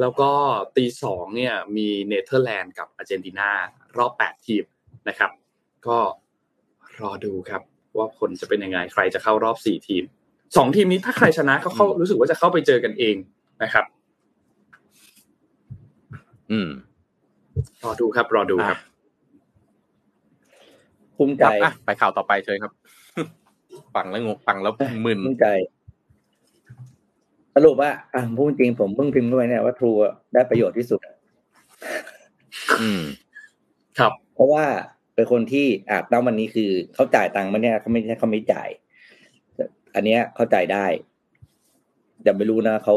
[0.00, 0.30] แล้วก็
[0.76, 3.50] ตีสองเนี่ยมีเนเธอร์แลนด์กับอาร์เจนตินา
[3.98, 4.64] รอบแปดทีม
[5.08, 5.30] นะครับ
[5.86, 5.98] ก็
[7.00, 7.62] รอดูครับ
[7.96, 10.04] ว่าผลจะเป็นยังไง ใครจะเข้ารอบสี่ทีม
[10.56, 13.16] สองทีมนี้ถ้าใครชนะเขาเข้ารู้สึกว่าจะเข้าไปเจอกันเอง
[13.62, 13.84] นะครับ
[16.50, 16.68] อืม
[17.84, 18.78] รอดูครับ รอดูครับ
[21.16, 21.44] ภูมิใจ
[21.84, 22.72] ไปข่าวต่อไปเชิญครับ
[23.94, 25.48] ฟังแล้วงงฟังแล้วมึนภูมิใจ
[27.56, 29.90] สรุปว่าอะพูดจริงผมเพิ่งพิมพ์ด้วยเนี่ยว่าทรู
[30.34, 31.00] ได้ประโยชน์ที่สุด
[32.80, 33.02] อืม
[33.98, 34.64] ครับ เพราะว่า
[35.14, 38.68] เป็นคนที่อาจณวันนี้คือเขาจ่ายตังค์มาเนี่ยเขาไม่ใช่เขาไม่จ่าย
[39.94, 40.86] อันเนี้ยเข้าใจได้
[42.22, 42.94] แต่ไม่รู้นะเขา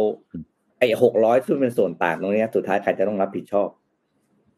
[0.78, 3.70] ไอ้หกร้อยซึ่งเป็นส่วนต่างตรงนี้สุดท้ายใครจะต้องรับผิดชอบ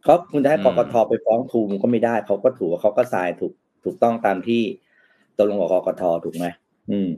[0.03, 4.61] เขาคุณจะให้กกทไปฟ้องทูมก็ไม่ได้เขาก็ถือว่าเขาก็ทรายถูกถูกต้องตามที่
[5.37, 6.45] ตกลงกับกกทถูกไหม
[6.91, 7.09] อืม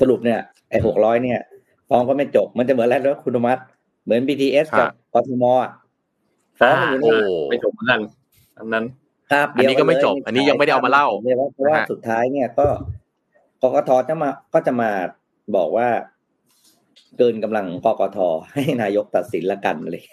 [0.00, 0.40] สรุปเนี่ย
[0.70, 1.40] ไอ้หกร้อยเนี่ย
[1.88, 3.58] ฟ้องก็ไม่จบ มันจะเหมือนอะไรแล้วคุณธมัส
[4.04, 5.70] เหมือน BTS กับกทมอะ
[6.58, 7.12] ฟ้องมันอยู่นี่
[7.50, 8.00] ไม่จบเหมือนกัน
[8.58, 8.84] อันนั้น
[9.32, 11.06] ครับอันนี้ก็ไม่จบ อันนี้ยังไม่ได้เอามาเล่า
[11.52, 12.66] เพราะว่าสุดท้ายเนี่ยก็
[13.62, 14.90] กกทจะมาก็จะมา
[15.56, 15.88] บอกว่า
[17.18, 18.18] เกินกำลังกกท
[18.52, 20.04] ให้นายกตัดสินละกันเลย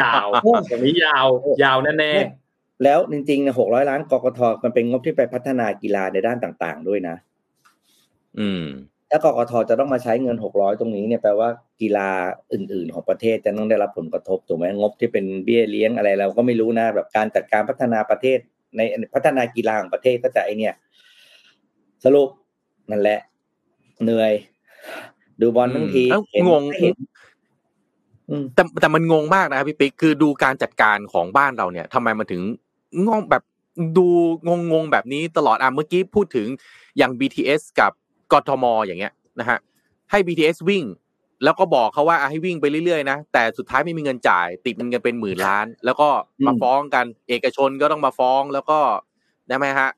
[0.00, 0.26] ยาว
[0.68, 1.26] แบบนี้ยาว
[1.62, 7.16] ยาวแน่ๆแล้วจริงๆเนี่ยหกร้อยล้านกกทมันเป็นงบที่ไปพัฒนากีฬาในด้านต่าง ๆ ด้วยนะ
[8.38, 8.64] อืม
[9.16, 11.48] ถ้ากกทจะต้องมาใช้เงินหกร้อยตรงนี้เนี่ยแปลว่า
[11.80, 12.08] กีฬา
[12.52, 18.38] อื่น ๆ ของประเทศจะต้องได้รับผลกระทบถูกไหมงบที่เป็นเบี้ยเลี้ยงอะไรเราก็ไม่รู้นะแบบการจัดการพัฒนาประเทศ
[18.76, 18.80] ใน
[19.14, 20.74] พัฒนากีฬาของประเทศก็จะไอเนี่ย
[22.04, 22.28] สรุป
[22.90, 23.20] นั่นแหละ
[24.04, 24.32] เหนื่อย
[25.40, 26.04] ดูบอลทั้งที
[26.48, 26.64] งง
[28.54, 32.42] แต่แต่มันงงมากนะครับพี่ปิ๊กคือดูการจัดการของบ้านเราเนี่ยทำไมมันถึง
[33.06, 33.42] งงแบบ
[33.96, 34.06] ดู
[34.46, 36.46] งงงแบบนี้ตลอดอะเมื่อกี้พูดถึง
[36.96, 37.92] อย่าง BTS กับ
[38.32, 39.58] กทมอย่างเงี้ยนะฮะ
[40.10, 40.84] ให้ BTS วิ่ง
[41.44, 46.08] แล้วก็บอกเขาว่าอะให้วิ่งไปเรื่อยๆนะแต่สุดท้ายไม่มีเงินจ่าย ติดเงินเป็นหมื่นล้าน แล้วก็
[46.46, 48.78] มาฟ้องกัน เอกชนก็ต้องมาฟ้องแล้วก็
[49.48, 49.90] ได้ไหมฮะ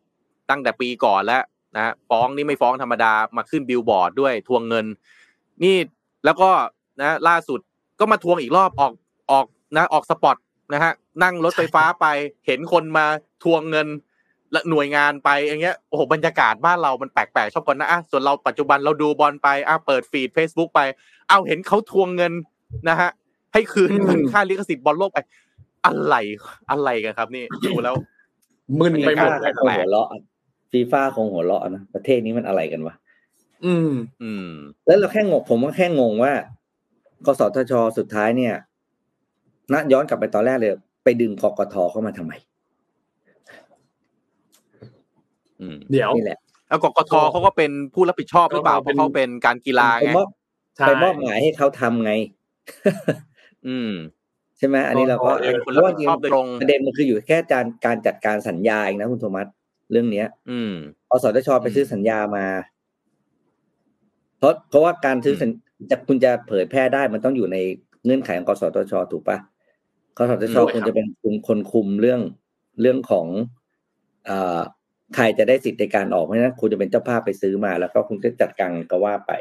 [0.51, 1.43] ตั้งแต่ปีก่อนแล้ว
[1.77, 4.87] นะฟ้องนี่ไม่ฟ้องธรรมดามาขึ้นบิลบอร์ดด้วยทวงเงิน
[5.63, 5.77] นี่
[6.25, 6.51] แล้วก็
[7.01, 7.61] นะล่าสุด
[8.01, 8.93] ก็มาทวงอีกรอบออก
[9.31, 9.47] ออก
[9.77, 10.37] นะออกสปอต
[10.73, 12.07] นะฮะนั่งรถไฟฟ้าไป
[12.47, 13.07] เห็นคนมา
[13.45, 13.89] ทวงเงิน
[14.55, 20.81] ละหน่วยงานไปอย่างเงี้ยโอ้โหบรรยากาศบ้านเรามันแปลกๆชอบกันนะอะส่วนเราปัจจุบันเราดูบอลไปอะเปิดฟีด Facebook ไป
[21.29, 22.33] เอาเห็นเขาทวงเงิน
[22.89, 23.11] นะฮะ
[23.53, 25.19] ให้คืนเงินค่าลิขสิทธิ์บอลโลกไป
[25.87, 26.15] อะไร
[26.71, 27.95] อะไรกันครับ นี่ดูแล้ว
[28.81, 30.09] มึนไปหมดฟีฟ่าคงหัวเราะ
[30.71, 32.95] ฟีฟ่าคงหัวเราะนะประเทศนี้มันอะไรกันวะ
[33.67, 33.91] อืม
[34.23, 34.51] อืม
[34.87, 36.33] แล้วเราแค่งงผมก็แค่งงว่า
[37.27, 38.55] กสทชสุดท้ายเนี่ย
[39.73, 40.73] ณย้อนกลับไปตอนแรกเลย
[41.05, 42.33] ไปดึงกกทเข้ามาทำไม
[44.81, 45.46] อืม
[45.93, 46.39] เดี๋ยวนี่แหละ
[46.69, 50.29] แล้วกกทเขาก็เป็นผู้รับผิดชอบหรือเปล่าก็เพเป็นราะเขาเป็นการกีฬาไปไงมอบ
[50.77, 52.13] ใช่ไปมอบหมายให้เขาทำไง
[53.69, 53.93] อืม
[54.59, 59.47] ใช่ไหมอันนี้เราก็เป็นคนเพราะว่ารับผิดชอบโดยตรงประเด็นมันคืออยู่แค่การการจัดการสัญญาเองนะคุณโทมัส
[59.93, 60.73] เรื่องเนี้ย อืม
[61.11, 62.47] อสทชไปซื้อสัญญามา
[64.39, 65.51] เพราะเพราะว่าการซื้อสัญ
[65.91, 67.57] จะคุณจะเผยแพร่ได้มันต้องอยู่ใน
[68.05, 69.39] เงื่อนไขของกสทช ถูกปะ
[70.19, 72.21] กสทชด้วยครับควรจะเป็นคุมคนคุมเรื่อง
[72.81, 73.27] เรื่องของ
[74.27, 74.61] เอ่อ
[75.15, 79.33] ใครจะได้สิทธิ์ในการออกเพราะฉะนั้นคุณจะเป็นเจ้าภาพไปซื้อมา แล้วก็คุณจะจัดการก็ว่าไป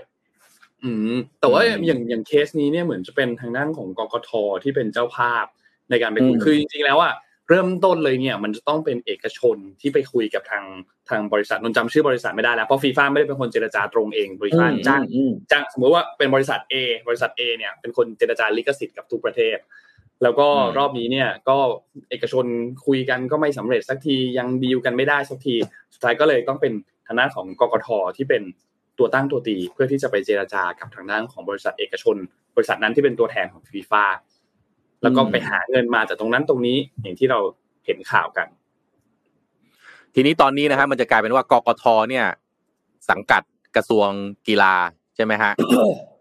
[0.84, 4.30] อืม แต่ว่าอืมอย่างอย่างเคสนี้เนี่ยเหมือนจะเป็นทางด้านของกกท
[4.63, 5.45] ที่เป็นเจ้าภาพ
[5.89, 7.13] ในการไปคุยอืมคือจริงๆแล้วอะ
[7.49, 10.63] เริ่มต้นเลยเนี่ยมันจะต้องเป็นเอกชนที่ไปคุยกับทาง
[11.09, 16.76] ทางบริษัทนนท์จำชื่อบริษัทไม่ได้แล้วเพราะฟีฟ่าไม่ได้เป็นคนเจรจาตรงเองบริษัทจ้างอืมจ้างสมมติว่าเป็นบริษัท A
[17.07, 19.57] บริษัท A เนี่ยเป็นคนเจรจาลิขสิทธิ์กับทุกประเทศ
[20.24, 21.57] แล้วก็อืมรอบนี้เนี่ยก็
[22.09, 22.45] เอกชน
[22.86, 25.55] คุยกันก็ไม่สำเร็จสักทียังดีลกันไม่ได้สักที
[25.93, 26.74] สุดท้ายก็เลยต้องเป็น
[27.07, 27.88] ทางด้านของกกท
[28.18, 28.43] ที่เป็น
[28.97, 32.16] ตัวตั้งตัวตีเพื่อที่จะไปเจรจากับทางด้านของบริษัทเอกชน
[32.55, 34.03] บริษัทนั้นที่เป็นตัวแทนของฟีฟ่า
[35.01, 37.39] แล้วก็ไปหาเงินมาจากตรงนั้นตรงนี้อย่างที่เรา
[37.86, 38.47] เห็นข่าวกัน
[40.16, 42.26] ทีนี้ตอนนี้นะฮะมันจะกลายเป็นว่ากกทเนี่ย
[43.09, 43.41] สังกัด
[43.76, 44.09] กระทรวง
[44.47, 44.74] กีฬา
[45.16, 45.51] ใช่ไหมฮะ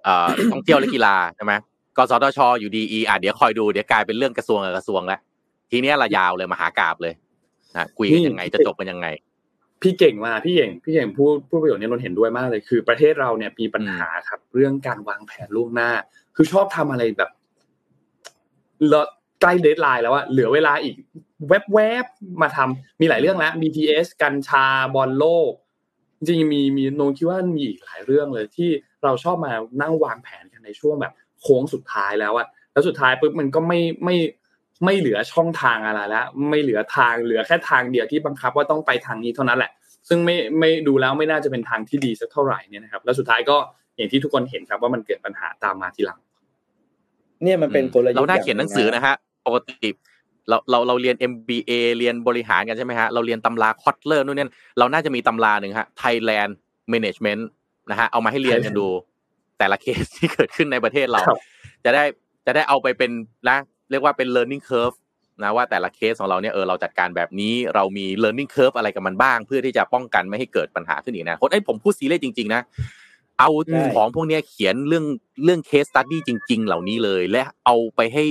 [0.04, 1.52] เอ่อท่องเที่ยวและกีฬาใช่ไหม
[1.96, 5.20] กสทชอยู่ดีอีอะเดี๋ยวคอยดูเดี๋ยวกลายเป็นเรื่องกระทรวงกับกระทรวงแล้ว
[5.70, 7.14] ทีเนี้ยละยาวเลยมหากราบเลย
[7.76, 9.06] นะคุยกันยังไงจะจบกันยังไง
[9.82, 15.90] พี่เก่งมาพี่เก่งพี่เก่งพูดพูดประโยชน์นี้นนเห็นด้วยมากเลยคือ ประเทศเราเนี่ยมีปัญหาครับ เรื่องการวางแผนล่วงหน้า
[16.36, 17.30] คือชอบทำอะไรแบบ
[18.90, 19.06] แล้ว
[19.40, 20.96] ใกล้ deadline แล้วอะเหลือเวลาอีก
[21.72, 25.52] แวบๆมาทำมีหลายเรื่องแล้ว BTS กัญชาบอลโลก
[26.18, 28.70] จริงมีมีโนคิดว่ามีอีกหลายเรื่องเลยที่
[29.04, 31.12] เราชอบมานั่งวางแผนกันในช่วงแบบ
[31.44, 34.16] โค้งสุดท้ายแล้วอะแล้วสุดท้ายปุ๊บมันก็ไม่ไม่
[34.84, 39.70] ไม่เหลือช่องทางอะไรแล้วไม่เหลือทางเหลือแค่ทางเดียวที่บังคับว่าต้องไปทางนี้เท่านั้นแหละ
[40.08, 43.56] ซึ่งไม่ไม่ดูแล้วไม่น่าจะเป็นทางที่ดีสักเท่าไหร่เนี่ยนะครับ แล้วสุดท้ายก็
[43.96, 46.18] อย่างที่ทุกคนเห็นครับว่ามันเกิดปัญหาตามมาทีหลัง
[47.42, 49.14] เนี่ยมันเป็นกลยุทธ์เราน่าอย่เขียนหนังสือนะฮะ
[49.46, 49.88] ปกติ
[50.48, 54.46] เราเราเราเรียน MBA เรียนบริหารกันใช่ไหมฮะเราเรียนตำรา Kotler นู่นนี่
[54.78, 56.52] เราน่าจะมีตำราหนึ่งฮะ Thailand
[56.92, 57.42] Management
[57.90, 58.88] นะฮะเอามาให้เรียนกันดู
[59.58, 61.38] แต่ละเคสที่เกิดขึ้นในประเทศเราครับ
[61.84, 62.04] จะได้
[62.46, 63.10] จะได้เอาไปเป็น
[63.48, 63.58] นะ
[63.90, 64.96] เรียกว่าเป็น learning curve
[65.42, 72.62] นะว่าแต่ละเคสของเราเนี่ยเออเราจัดการแบบนี้เรามี learning curve อะไรกับมันบ้าง เพื่อที่จะป้องกันไม่ให้เกิดปัญหาขึ้นอีกนะคนไอ้ยผมพูดซีเรียสจริงๆนะ
[73.38, 75.04] เอาใช่ของพวกเนี้ยเขียนเรื่อง
[75.44, 78.24] เรื่อง case study จริง ๆ เหล่านี้เลย และเอาไปให้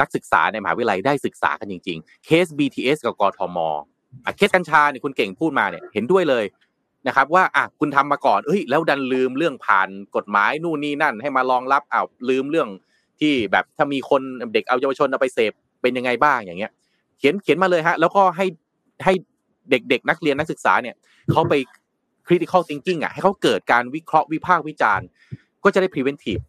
[0.00, 3.58] นักศึกษาในมหาวิทยาลัยได้ศึกษากันจริง ๆ เคส BTS กับกทม
[4.24, 6.44] อะเคสกัญชาเนี่ยคุณเก่งพูดมาเนี่ยเห็นด้วยเลย
[7.06, 12.68] นะครับว่าอะคุณทำมาก่อนเอ้ยแล้วดันลืมเรื่องผ่านกฎหมายนู่นนี่นั่น ให้มารองรับอ้าวลืมเรื่อง
[13.20, 14.22] ที่แบบถ้ามีคน
[14.54, 16.72] เด็กเอาเยาวชนเอาไปเสพเป็นยังไงบ้างอย่างเงี้ย
[17.18, 18.46] เขียนเขียนมาเลยฮะ แล้วก็ให้
[19.04, 19.12] ให้
[19.70, 20.96] เด็กๆนักเรียนนักศึกษาเนี่ย
[21.32, 21.54] เขาไป
[22.26, 25.06] critical thinking อะให้เขาเกิดการวิเคราะห์วิพากษ์วิจารณ์
[25.64, 26.42] ก็จะได้ preventive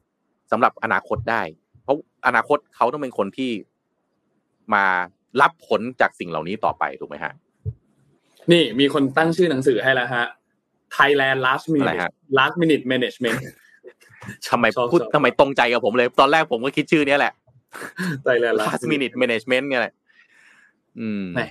[0.52, 1.42] สำหรับอนาคตได้
[1.84, 1.98] เพราะ
[2.28, 3.52] อนาคตเขาต้องเป็นคนที่
[4.74, 4.86] มา
[5.42, 7.34] รับผลจากสิ่งเหล่านี้ต่อไปถูกไหมฮะ
[8.52, 10.26] นี่มีคนตั้งชื่อหนังสือให้แล้วฮะ
[10.98, 13.38] Thailand last อะไร minute ฮะ last minute management
[14.50, 17.34] ทำไมชอบพูดชอบทำไมตรงใจกับผมเลย ตอนแรกผมก็คิดชื่อเนี้ยแหละ
[18.26, 19.94] Thailand last minute management เนี่ยแหละ
[21.00, 21.48] อืมแหม่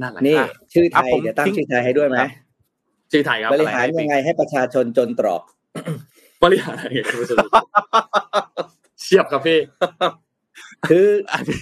[0.00, 2.30] นั่นแหละนี่อะชื่อไทยอะผมเดี๋ยวตั้งทิ้งชื่อไทยให้ด้วยไหมครับ
[3.12, 5.42] ชื่อไทยครับบริหารยังไงให้ประชาชนจนตรอก
[6.44, 7.36] บริหารยังไงคุณผู้ชม
[9.00, 9.58] เฉียบครับพี่
[10.88, 11.06] คือ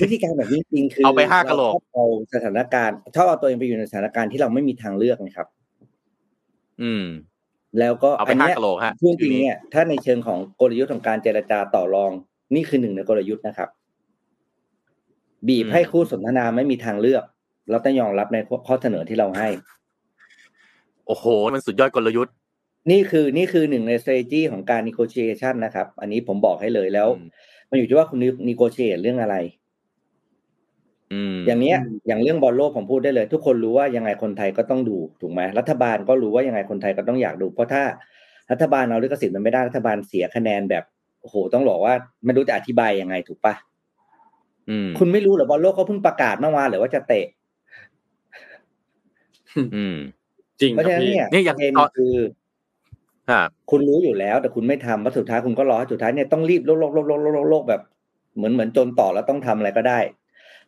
[0.03, 2.05] วิธีการแบบนี้จริงๆคือเอาไปห้ากะโหลกเรชอบเอา
[2.35, 5.49] สถานการณ์ชอบเอาตัวเองไปอยู่ในสถานการณ์ที่เราไม่มีทางเลือกนะครับ
[6.83, 7.05] อืม
[7.79, 12.13] แล้วก็เอาไปอันห้าเนี้ยกะโหลกฮะพูดจริงเนี่ย ถ้าในเชิงของกลยุทธ์ของการเจรจาต่อรอง
[12.55, 13.69] นี่คือหนึ่งในกลยุทธ์นะครับ
[15.49, 17.25] บีบอืมให้คู่สนทนาไม่มีทางเลือก
[17.71, 19.49] เราต้องยอมรับในข้อเสนอที่เราให้
[21.07, 21.25] โอ้โห
[21.55, 22.35] มันสุดยอดกลยุทธ์
[22.91, 27.29] นี่คือนี่คือหนึ่งใน strategy ของการ negotiation นะครับ อันนี้ผมบอกให้เลยแล้วอืม
[27.71, 28.19] มันอยู่ที่ว่าคุณ
[28.51, 29.37] negotiate เรื่องอะไร
[31.13, 37.83] อืมอย่างเนี้ยอืมอย่างเรื่องบอลโลกผมพูดได้เลย ทุกคนรู้ว่ายังไงคนไทยก็ต้องดูถูกไหมรัฐบาลก็รู้ว่ายังไงคนไทยก็ต้องอยากดู เพราะถ้า
[38.51, 40.85] รัฐบาลเอาลิขสิทธิ์มันไม่ได้รัฐบาลเสียคะแนนแบบ
[41.21, 41.95] โอ้โหต้องบอกว่า
[42.25, 43.55] ไม่รู้จะอธิบายยังไงถูกปะ
[44.71, 47.27] อืมคุณไม่รู้เหรอบอลโลกเขาเพิ่งประกาศเมื่อวานหรือว่าจะเตะ
[49.75, 49.97] อืม
[50.61, 52.15] จริงเพราะคฉะรับนั้นพี่เนี่ยเนี่ยอย่างประเด็นตอนคือ
[53.31, 57.83] ฮะคุณรู้อยู่แล้ว แต่คุณไม่ทำแล้วสุดท้ายคุณก็รอให้สุดท้ายเนี่ยต้องรีบโลกโลกโลกโลกโลกโลกโลกแบบ
[58.37, 59.99] เหมือนเหมือนจนต่อแล้วต้องทำอะไรก็ได้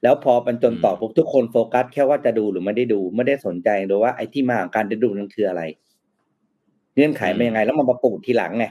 [0.03, 5.63] แล้วพอเป็นจนต่อปุ๊บทุกคนโฟกัสแค่ว่าจะดูหรือไม่ได้ดูไม่ได้สนใจดูว่าไอ้ที่มาของการได้ดูนั้นคืออะไร
[6.95, 8.65] เงื่อนไขเป็นยังไง แล้วมันมาปูดทีหลังไง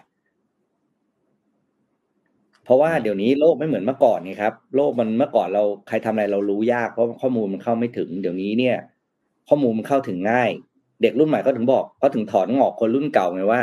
[2.63, 8.77] เพราะว่าเดี๋ยวนี้โลกไม่เหมือนเมื่อก่อนไงครับ โลกมันเมื่อก่อนเราใครทำอะไรเรารู้ยากเพราะข้อมูลมันเข้าไม่ถึง เดี๋ยวนี้เนี่ย
[9.49, 10.49] ข้อมูลมันเข้าถึงง่าย
[11.01, 13.61] เด็กรุ่นใหม่ก็ถึงบอกเขาถึงถอนงอกคนรุ่นเก่าไงว่า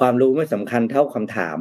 [0.00, 1.58] ความรู้ไม่สำคัญเท่าคำถาม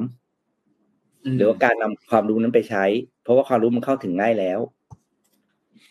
[1.36, 2.86] หรือว่าการนำความรู้นั้นไปใช้
[3.24, 4.60] เพราะว่าความรู้มันเข้าถึงง่ายแล้ว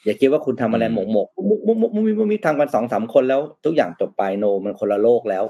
[0.05, 5.45] อย่าคิดว่าคุณทำอะไรอืมหมกหมกมุกมุกมุกมุกมุกมุกมุกทำกันสองสามคนแล้ว ทุกอย่างจบไปโน มันคนละโลกแล้ว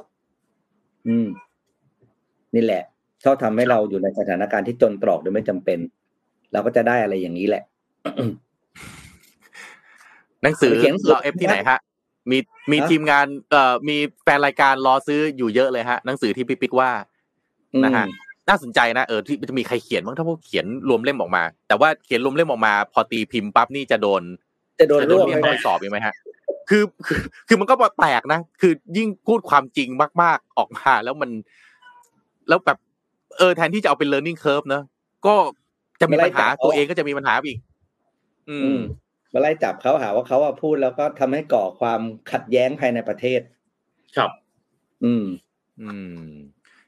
[1.09, 1.26] อืม
[2.55, 2.82] นี่แหละ
[3.24, 5.78] ชอบทำให้เราอยู่ในสถานการณ์ที่จนตรอกโดยไม่จำเป็น
[6.53, 7.62] เราก็จะได้อะไรอย่างนี้แหละ
[10.42, 11.78] หนังสือไปเขียนหนังสือรอเอฟที่ไหนฮะ
[12.30, 12.38] มี
[12.70, 16.90] มีฮะทีมงาน เอ่อมีแฟนรายการรอซื้ออยู่เยอะเลยฮะหนังสือที่พี่ปิ๊กว่า
[17.84, 24.22] นะฮะอืม น่าสนใจนะเออที่จะมีใครเขียนบ้างถ้าพวกเขียนรวมเล่มออกมา แต่ว่าเขียนรวมเล่มออกมา พอตีพิมพ์ปั๊บนี่จะโดน
[24.80, 26.14] จะโดนจะโดร่นวงเรียกไหมเข้าไปสอบยังไหมฮะ
[26.68, 27.18] คือคือ
[27.49, 29.88] คือมันก็แปลกนะ คือยิ่งพูดความจริง
[30.22, 31.30] มาก ๆออกมา แล้วมัน
[32.49, 32.78] แล้วแบบ
[33.38, 34.82] เออแทนที่จะเอาเป็น learning curve เนอะ
[35.26, 35.34] ก็
[36.01, 37.59] จะมีปัญหาตัวเองก็จะมีปัญหาอีก
[38.49, 38.80] อือืมม
[39.32, 42.01] มาไล่จับเขาหาว่าเขาอะพูดแล้วก็ทำให้ก่อความ
[42.32, 43.41] ขัดแย้งภายในประเทศ
[44.16, 44.30] ครับ
[45.05, 45.24] อืม
[45.80, 46.20] อืม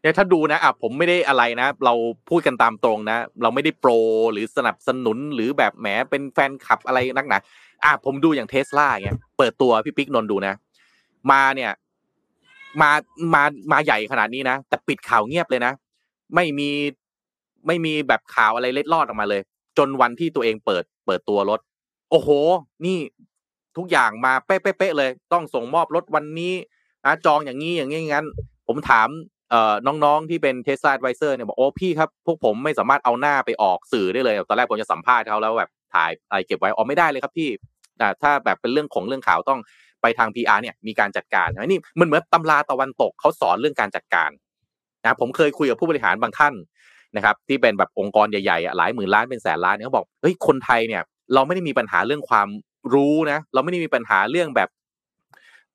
[0.03, 1.95] เนี่ยถ้าดูนะอะผมไม่ได้อะไรนะ เรา
[2.29, 3.91] พูดกันตามตรงนะ เราไม่ได้โปร
[4.33, 7.39] หรือสนับสนุนหรือแบบแหมเป็นแฟนคลับอะไรนักหนา
[7.85, 10.55] อะผมดูอย่างเทสลาเงี้ยเปิดตัวพี่ปิ๊กนน์ดูนะ
[11.31, 11.73] มาเนี่ย
[12.81, 12.91] มา
[13.35, 13.43] มา
[13.73, 15.73] มาใหญ่ขนาดนี้นะ แต่ปิดข่าวเงียบเลยนะ
[16.35, 16.71] ไม่มี
[17.67, 19.43] ไม่มีแบบข่าวอะไรเล็ดลอดออกมาเลย
[19.79, 21.61] จนวันที่ตัวเองเปิดเปิดตัวรถ
[22.11, 22.29] โอ้โห
[22.85, 22.99] นี่
[23.77, 26.55] ทุกอย่างมาเป๊ะๆเลย ต้องส่งมอบรถวันนี้
[27.05, 28.27] นะจองอย่างนี้อย่างนี้งั้น
[28.67, 29.09] ผมถาม
[29.87, 37.49] น้องๆที่เป็น Tesla Advisor เนี่ยบอกโอ้พี่ครับ พวกผมไม่สามารถเอาหน้าไปออกสื่อได้เลยตอนแรกผมจะสัมภาษณ์เขาแล้วแบบถ่ายอะไรเก็บไว้อ๋อไม่ได้เลยครับพี่
[38.23, 39.61] ถ้าแบบเป็นเรื่องของเรื่องข่าวต้อง
[40.03, 44.31] ไปทาง PR เนี่ยมีการจัดการนะนี่มันเหมือนตำราตะวันตกเขาสอนเรื่องการจัดการ
[45.03, 46.55] นะผมเคยคุยกับผู้บริหารบางท่าน
[47.17, 51.03] นะครับ ที่เป็นแบบองค์กรใหญ่ๆหลายหมื่นล้านเป็นแสนล้านเนี่ยเขาบอกเฮ้ยคนไทยเนี่ย
[51.35, 52.49] เราไม่ได้มีปัญหาเรื่องความ
[52.95, 54.69] รู้นะ เราไม่ได้มีปัญหาเรื่องแบบ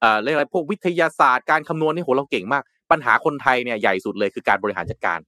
[0.01, 5.19] เอ่อเรื่องอะไรพวกวิทยาศาสตร์การคำนวณนี่โหเราเก่งมาก ปัญหาคนไทยเนี่ยใหญ่สุดเลยคือการบริหารจัดการ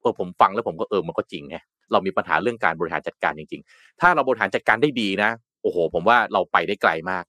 [0.00, 1.56] เออผมฟังแล้วผมก็เออมันก็จริงไง
[1.92, 5.30] เรามีปัญหาเรื่องการบริหารจัดการจริง ๆ ถ้าเราบริหารจัดการได้ดีนะ
[5.62, 7.24] โอ้โห ผมว่าเราไปได้ไกลมาก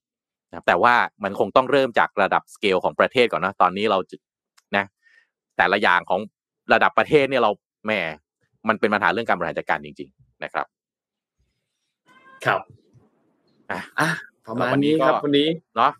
[0.51, 0.93] นะแต่ว่า
[1.24, 4.15] มันคงต้องเริ่มจากระดับสเกลของประเทศก่อนนะตอนนี้เราจะ
[4.78, 4.86] นะ
[5.57, 6.20] แต่ละอย่างของ
[6.74, 7.51] ระดับประเทศเนี่ยเรา
[7.86, 7.91] แหม
[8.67, 10.65] มันเป็นปัญหาเรื่องการบริหารจัดการจริง ๆ นะครับ
[12.45, 12.61] ครับ
[13.72, 14.09] อะอะ
[14.47, 15.91] ประมาณวันนี้นี้ก็ครับวันนี้เนาะ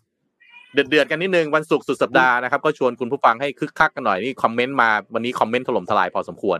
[0.74, 6.58] เดือดเดือดๆกันนิดนึงวันศุกร์สุดสัปดาห์นะครับก็ชวนคุณผู้ฟังให้คึกคักกันหน่อยนี่คอมเมนต์มาวันนี้คอมเมนต์ถล่มทลายพอสมควร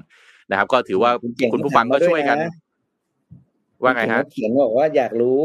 [0.50, 2.38] นะครับ ก็ถือว่าคุณเก่งคุณผู้ฟังก็ช่วยกัน
[3.82, 5.38] ว่าไงฮะเขียนบอกว่าอยากรู้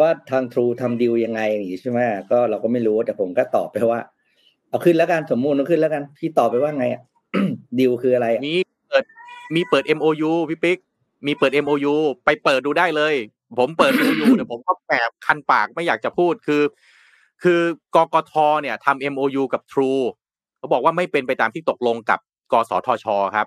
[0.00, 1.98] ว่าทางทรูทำดีลยังไงอย่างนี้ใช่ไหม
[2.30, 4.00] ก็เราก็ไม่รู้แต่ผมก็ตอบไปว่า
[4.68, 7.02] เอาขึ้นแล้วกันสมมูลเอาขึ้นแล้วกัน พี่ตอบไปว่าไงอะ
[7.78, 8.54] ดีลคืออะไรอะมี
[8.88, 9.04] เปิด
[9.54, 10.78] มีเปิด MOU พี่ปิ๊ก
[11.26, 13.14] มีเปิด MOU ไปเปิดดูได้เลย
[13.58, 16.62] ผมเปิดดูอยู่เดี๋ยวผมก็แอบคันปากไม่อยากจะพูดคือ
[17.42, 17.60] คือ
[17.94, 18.32] กกท
[18.62, 20.02] เนี่ยทำ MOU กับ True
[20.58, 22.18] เขาบอกว่าไม่เป็นไปตามที่ตกลงกับ
[22.52, 23.46] กสทชครับ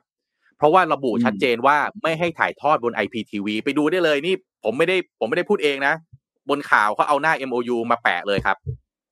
[0.58, 5.94] เพราะว่าระบุชัดเจนว่าไม่ให้ถ่ายทอดบน IPTV ไปดูได้เลยนี่ ผมไม่ได้ผมไม่ได้พูดเองนะ
[6.50, 8.58] บนข่าวเขาเอาหน้า MOU มาแปะเลยครับ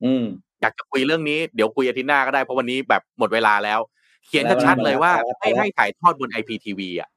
[0.04, 0.24] อืม
[0.60, 3.80] อยากจะคุยเรื่องนี้เดี๋ยวคุยอาทิตย์หน้าก็ได้เพราะวันนี้แบบหมดเวลาแล้ว
[4.26, 7.08] เขียนชัดๆเลยว่าแล้วไม่ให้ถ่ายทอดบน IPTV อะ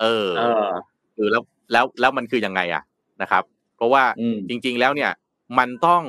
[0.00, 0.64] เออเออ
[1.16, 1.42] เออแล้ว
[1.72, 2.82] แล้วแล้วมันคือยังไงอะ
[3.22, 3.42] นะครับ
[3.76, 5.10] เพราะว่าอืมจริง ๆ แล้วเนี่ย
[5.58, 6.02] มันต้อง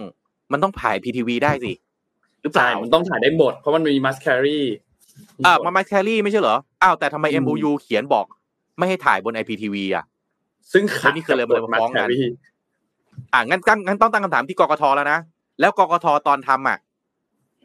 [0.51, 1.73] มันต้องถ่าย PTV ได้สิ
[2.41, 4.65] หรือเปใช่ล่ามันต้องถ่ายได้หมด เพราะมันมีมัสแครี่
[5.45, 8.25] อ่ามามาแครี่ไม่ใช่เหรออ้าวแต่ทำไมอืม MOU เขียนบอก
[8.77, 10.05] ไม่ให้ถ่ายบน IPTV อะ
[10.73, 12.21] ซึ่งขัดนี่คือเลยกับกฎมาฟ้องกัน Mass Carry
[13.33, 15.19] อ่างั้นงั้นงั้นต้องตั้งคำถามที่กกทแล้วนะ
[15.59, 16.77] แล้วกกทตอนทำอะ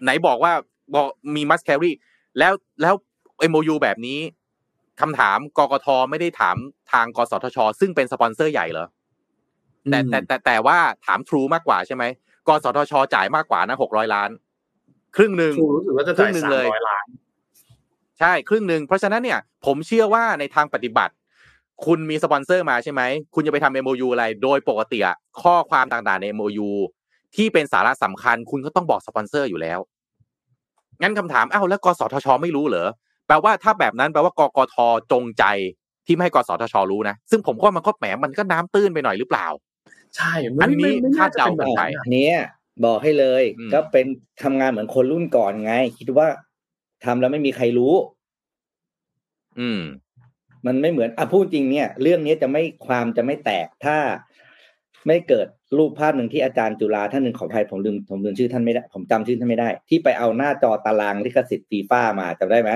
[0.03, 0.53] ไหนบอกว่า
[0.95, 1.93] บอกมีมัสแครี
[2.39, 2.95] แล้วแล้ว
[3.51, 4.19] MOU แบบนี้
[5.01, 6.57] คำถามกกทไม่ได้ถาม
[6.93, 8.89] ทางกสทช ซึ่งเป็นสปอนเซอร์ใหญ่เหรอ
[9.91, 12.05] แต่แต่แต่แต่ว่าถามทรูมากกว่าใช่ไหม
[12.49, 14.31] กสทชจ่ายมากกว่านะหกร้อยล้าน
[15.17, 17.07] ครึ่งหนึ่งครูรู้สึกว่าจะจ่ายครึ่งหนึ่งเลยสามร้อยล้าน
[18.21, 21.15] ใช่ครึ่งหนึ่งเพราะฉะนั้นเนี่ย ผมเชื่อว่าในทางปฏิบัติ
[21.87, 23.03] คุณมีสปอนเซอร์มาใช่ไหม
[23.35, 26.71] คุณจะไปทำ MOU อะไร โดยปกติอะข้อความต่างๆใน MOU
[27.37, 29.79] ที่เป็นสาระสำคัญ คุณก็ต้องบอกสปอนเซอร์อยู่แล้ว
[31.03, 32.89] งั้นคำถามอ้าวแล้วกสทช ไม่รู้เหรอ
[33.27, 34.77] แปลว่าถ้าแบบนั้นแปลว่ากกท
[35.13, 35.45] จงใจ
[36.07, 39.47] ที่ไม่ให้กสทช รู้นะ ซึ่งผมก็มันก็แหมมันก็น้ำตื้นไปหน่อยหรือเปล่า
[40.17, 40.33] ใช่
[40.63, 42.37] อันนี้ไม่ไม่คาดเดากันไปน่จะอันเนี้ย
[42.85, 44.07] บอกให้เลยอืมก็เป็น
[44.43, 46.29] ทำงานเหมือนคนรุ่นก่อนไง คิดว่า
[47.05, 47.95] ทำแล้วไม่มีใครรู้
[49.61, 49.81] อืม
[50.67, 53.97] มันไม่เหมือนอะพูดจริงเนี่ย เรื่องนี้จะไม่ความจะไม่แตกถ้า
[55.07, 55.47] ไม่เกิด
[55.77, 62.71] รูปภาพหนึ่งที่อาจารย์จุฬาท่านหนึ่งขออภัยผมลืมผมลืมชื่อท่านไม่ได้ ผมจำชื่อท่านไม่ได้ ที่ไปเอาหน้าจอตารางลิขสิทธิ์ฟีฟ่ามาจำได้ไหม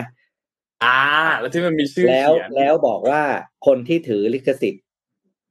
[0.85, 0.99] อ่า
[1.39, 3.22] แล้วที่มันมีชื่อแล้วเขียนแล้วบอกว่า
[3.66, 4.85] คนที่ถือลิขสิทธิ์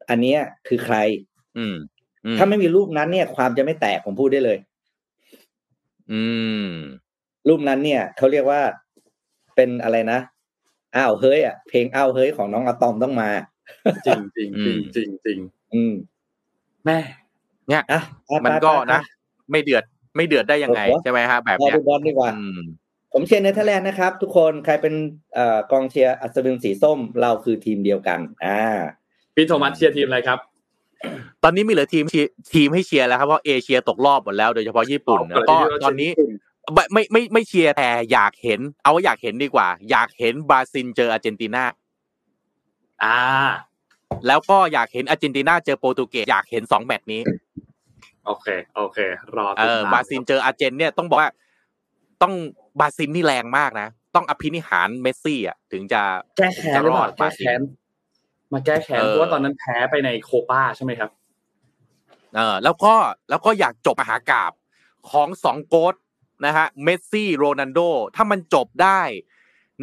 [0.10, 0.96] อันเนี้ยคือใคร
[1.58, 1.76] อืม
[2.26, 4.58] อืมถ้าไม่มีรูปนั้นเนี่ย ความจะไม่แตกผมพูดได้เลย
[6.12, 6.24] อื
[6.66, 6.70] ม
[7.48, 8.62] รูปนั้นเนี่ยเขาเรียกว่า
[9.56, 10.20] เป็นอะไรนะ
[10.96, 13.30] อ้าวเฮ้ยอะเพลงอ้าวเฮ้ยของน้องอะตอมต้องมา
[14.06, 15.40] จริงจริงอืจริงมจริงจริง
[15.74, 15.94] อืม
[16.86, 17.00] แม่
[17.92, 19.02] อะไปมันไปก็ไปนะ
[19.52, 19.84] ไม่เดือด
[20.16, 22.60] ไม่เดือดได้ยังไงโอ้โหใช่ไหมฮะแบบเราเนี้ยดูบอลดีกว่าอืม
[23.14, 24.94] ผมเชียร์เนเธอร์แลนด์นะครับ ทุกคนใครเป็น
[25.34, 28.62] เอ่อกองเชียร์อัศวินสีส้มเราคือทีมเดียวกัน อ่า
[29.36, 30.40] พี่โทมัสเชียร์ทีมอะไรครับ
[31.44, 36.12] ตอนนี้มีเหลือทีมเชียร์ทีมให้เชียร์แล้วครับเพราะเอเชียตกรอบหมดแล้วโดยเฉพาะญี่ปุ่นแล้วก็ตอนนี้
[36.74, 41.64] ไม่ไม่ไม่ไม่เชียร์แต่อยากเห็น เอาว่าอยากเห็นดีกว่า อยากเห็นบราซิลเจออาร์เจนตินา
[43.04, 43.20] อ่า
[44.28, 47.22] แล้วก็อยากเห็นอาร์เจนตินาเจอโปรตุเกสอยากเห็นสองแมตช์นี้
[48.26, 48.98] โอเค โอเค
[49.38, 51.32] รอเอติดอตามบราซิลเจออาร์เจนเนี่ยต้องบอกว่า
[52.22, 52.34] ต้อง
[52.80, 56.02] บราซิลนี่แรงมากนะ ต้องอภินิหารเมสซี่อะ ถึงจะ
[56.38, 57.62] แก้แค้นหรือเปล่าจะรอดแก้แค้น
[58.54, 61.10] มาแก้แค้นเออเพราะว่าตอนนั้นแพ้ไปในโคป้าใช่ไหมครับ
[62.36, 62.94] เออแล้วก็
[63.30, 64.52] แล้วก็อยากจบมหากราบ
[65.12, 65.96] ของสอง GOAT
[66.46, 67.80] นะฮะเมสซี่โรนัลโด
[68.16, 69.02] ถ้ามันจบได้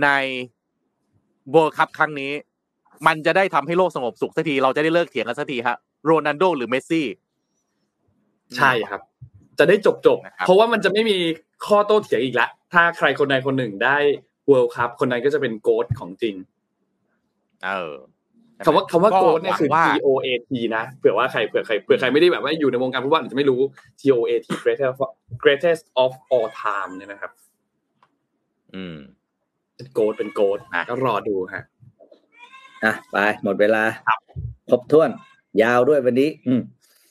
[0.02, 0.08] ใน
[1.52, 2.32] เวิลด์คัพครั้งนี้
[3.06, 7.06] มันจะได้ทำให้โลกสงบสุขสักที เราจะได้เลิกเถียงกันสักทีฮะโรนัลโด หรือเมสซี่
[8.56, 9.00] ใช่ครับ
[9.58, 11.16] จะได้จบจบๆนะครับเพราะว่ามันจะไม่มี
[11.66, 13.96] ข้อโต้เถียงอีกแล้วถ้าใครคนใดคนหนึ่งได้
[14.48, 16.34] เวิลด์คัพคนนั้นก็จะเป็นโกดของจริง
[17.64, 17.94] เออ
[18.64, 23.60] คำว่าคำว่าโกดเนี่ยคือหวังว่า G O A T นะเผื่อว่าใครเผื่อใครเผื่อใครไม่ได้แบบว่าอยู่ในวงการฟุตบอลอาจจะไม่รู้
[24.00, 27.30] G O A T greatest of- greatest of all time เนี่ยนะครับ
[28.74, 28.96] อืม
[29.76, 31.64] เป็นโกดเป็นโกดอะก็รอดูฮะ
[32.84, 33.82] อะไปหมดเวลา
[34.70, 35.10] ครบถ้วน
[35.62, 36.62] ยาวด้วยวันนี้ อืม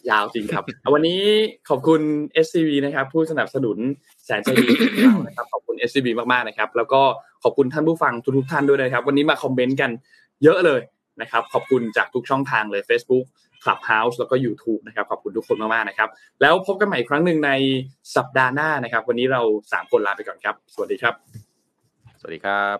[0.09, 1.21] ยาวจริงครับ วันนี้
[1.69, 2.01] ขอบคุณ
[2.45, 3.77] SCB นะครับ ผู้สนับสนุน
[4.25, 7.01] แสนใจดีของเรานะครับขอบคุณ SCB มากๆนะครับ แล้วก็
[7.43, 9.91] ขอบคุณท่านผู้ฟังทุกๆท่านด้วยนะครับ วันนี้มาคอมเมนต์กัน
[10.43, 10.81] เยอะเลย
[11.21, 13.25] นะครับขอบคุณจากทุกช่องทางเลย Facebook
[13.63, 16.09] Clubhouse แล้วก็ YouTube นะครับขอบคุณทุกคนมากๆนะครับ
[16.41, 17.51] แล้วพบกันใหม่อีกครั้งหนึ่งใน
[18.15, 19.41] สัปดาห์หน้านะครับ วันนี้เรา
[19.71, 21.13] สามคนลาไปก่อนครับ สวัสดีครับ
[22.19, 22.77] สวัสดีครับ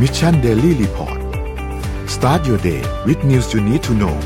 [0.00, 1.18] มิชชันเดลี่รีพอร์ต
[2.14, 4.16] start your day with news you need to know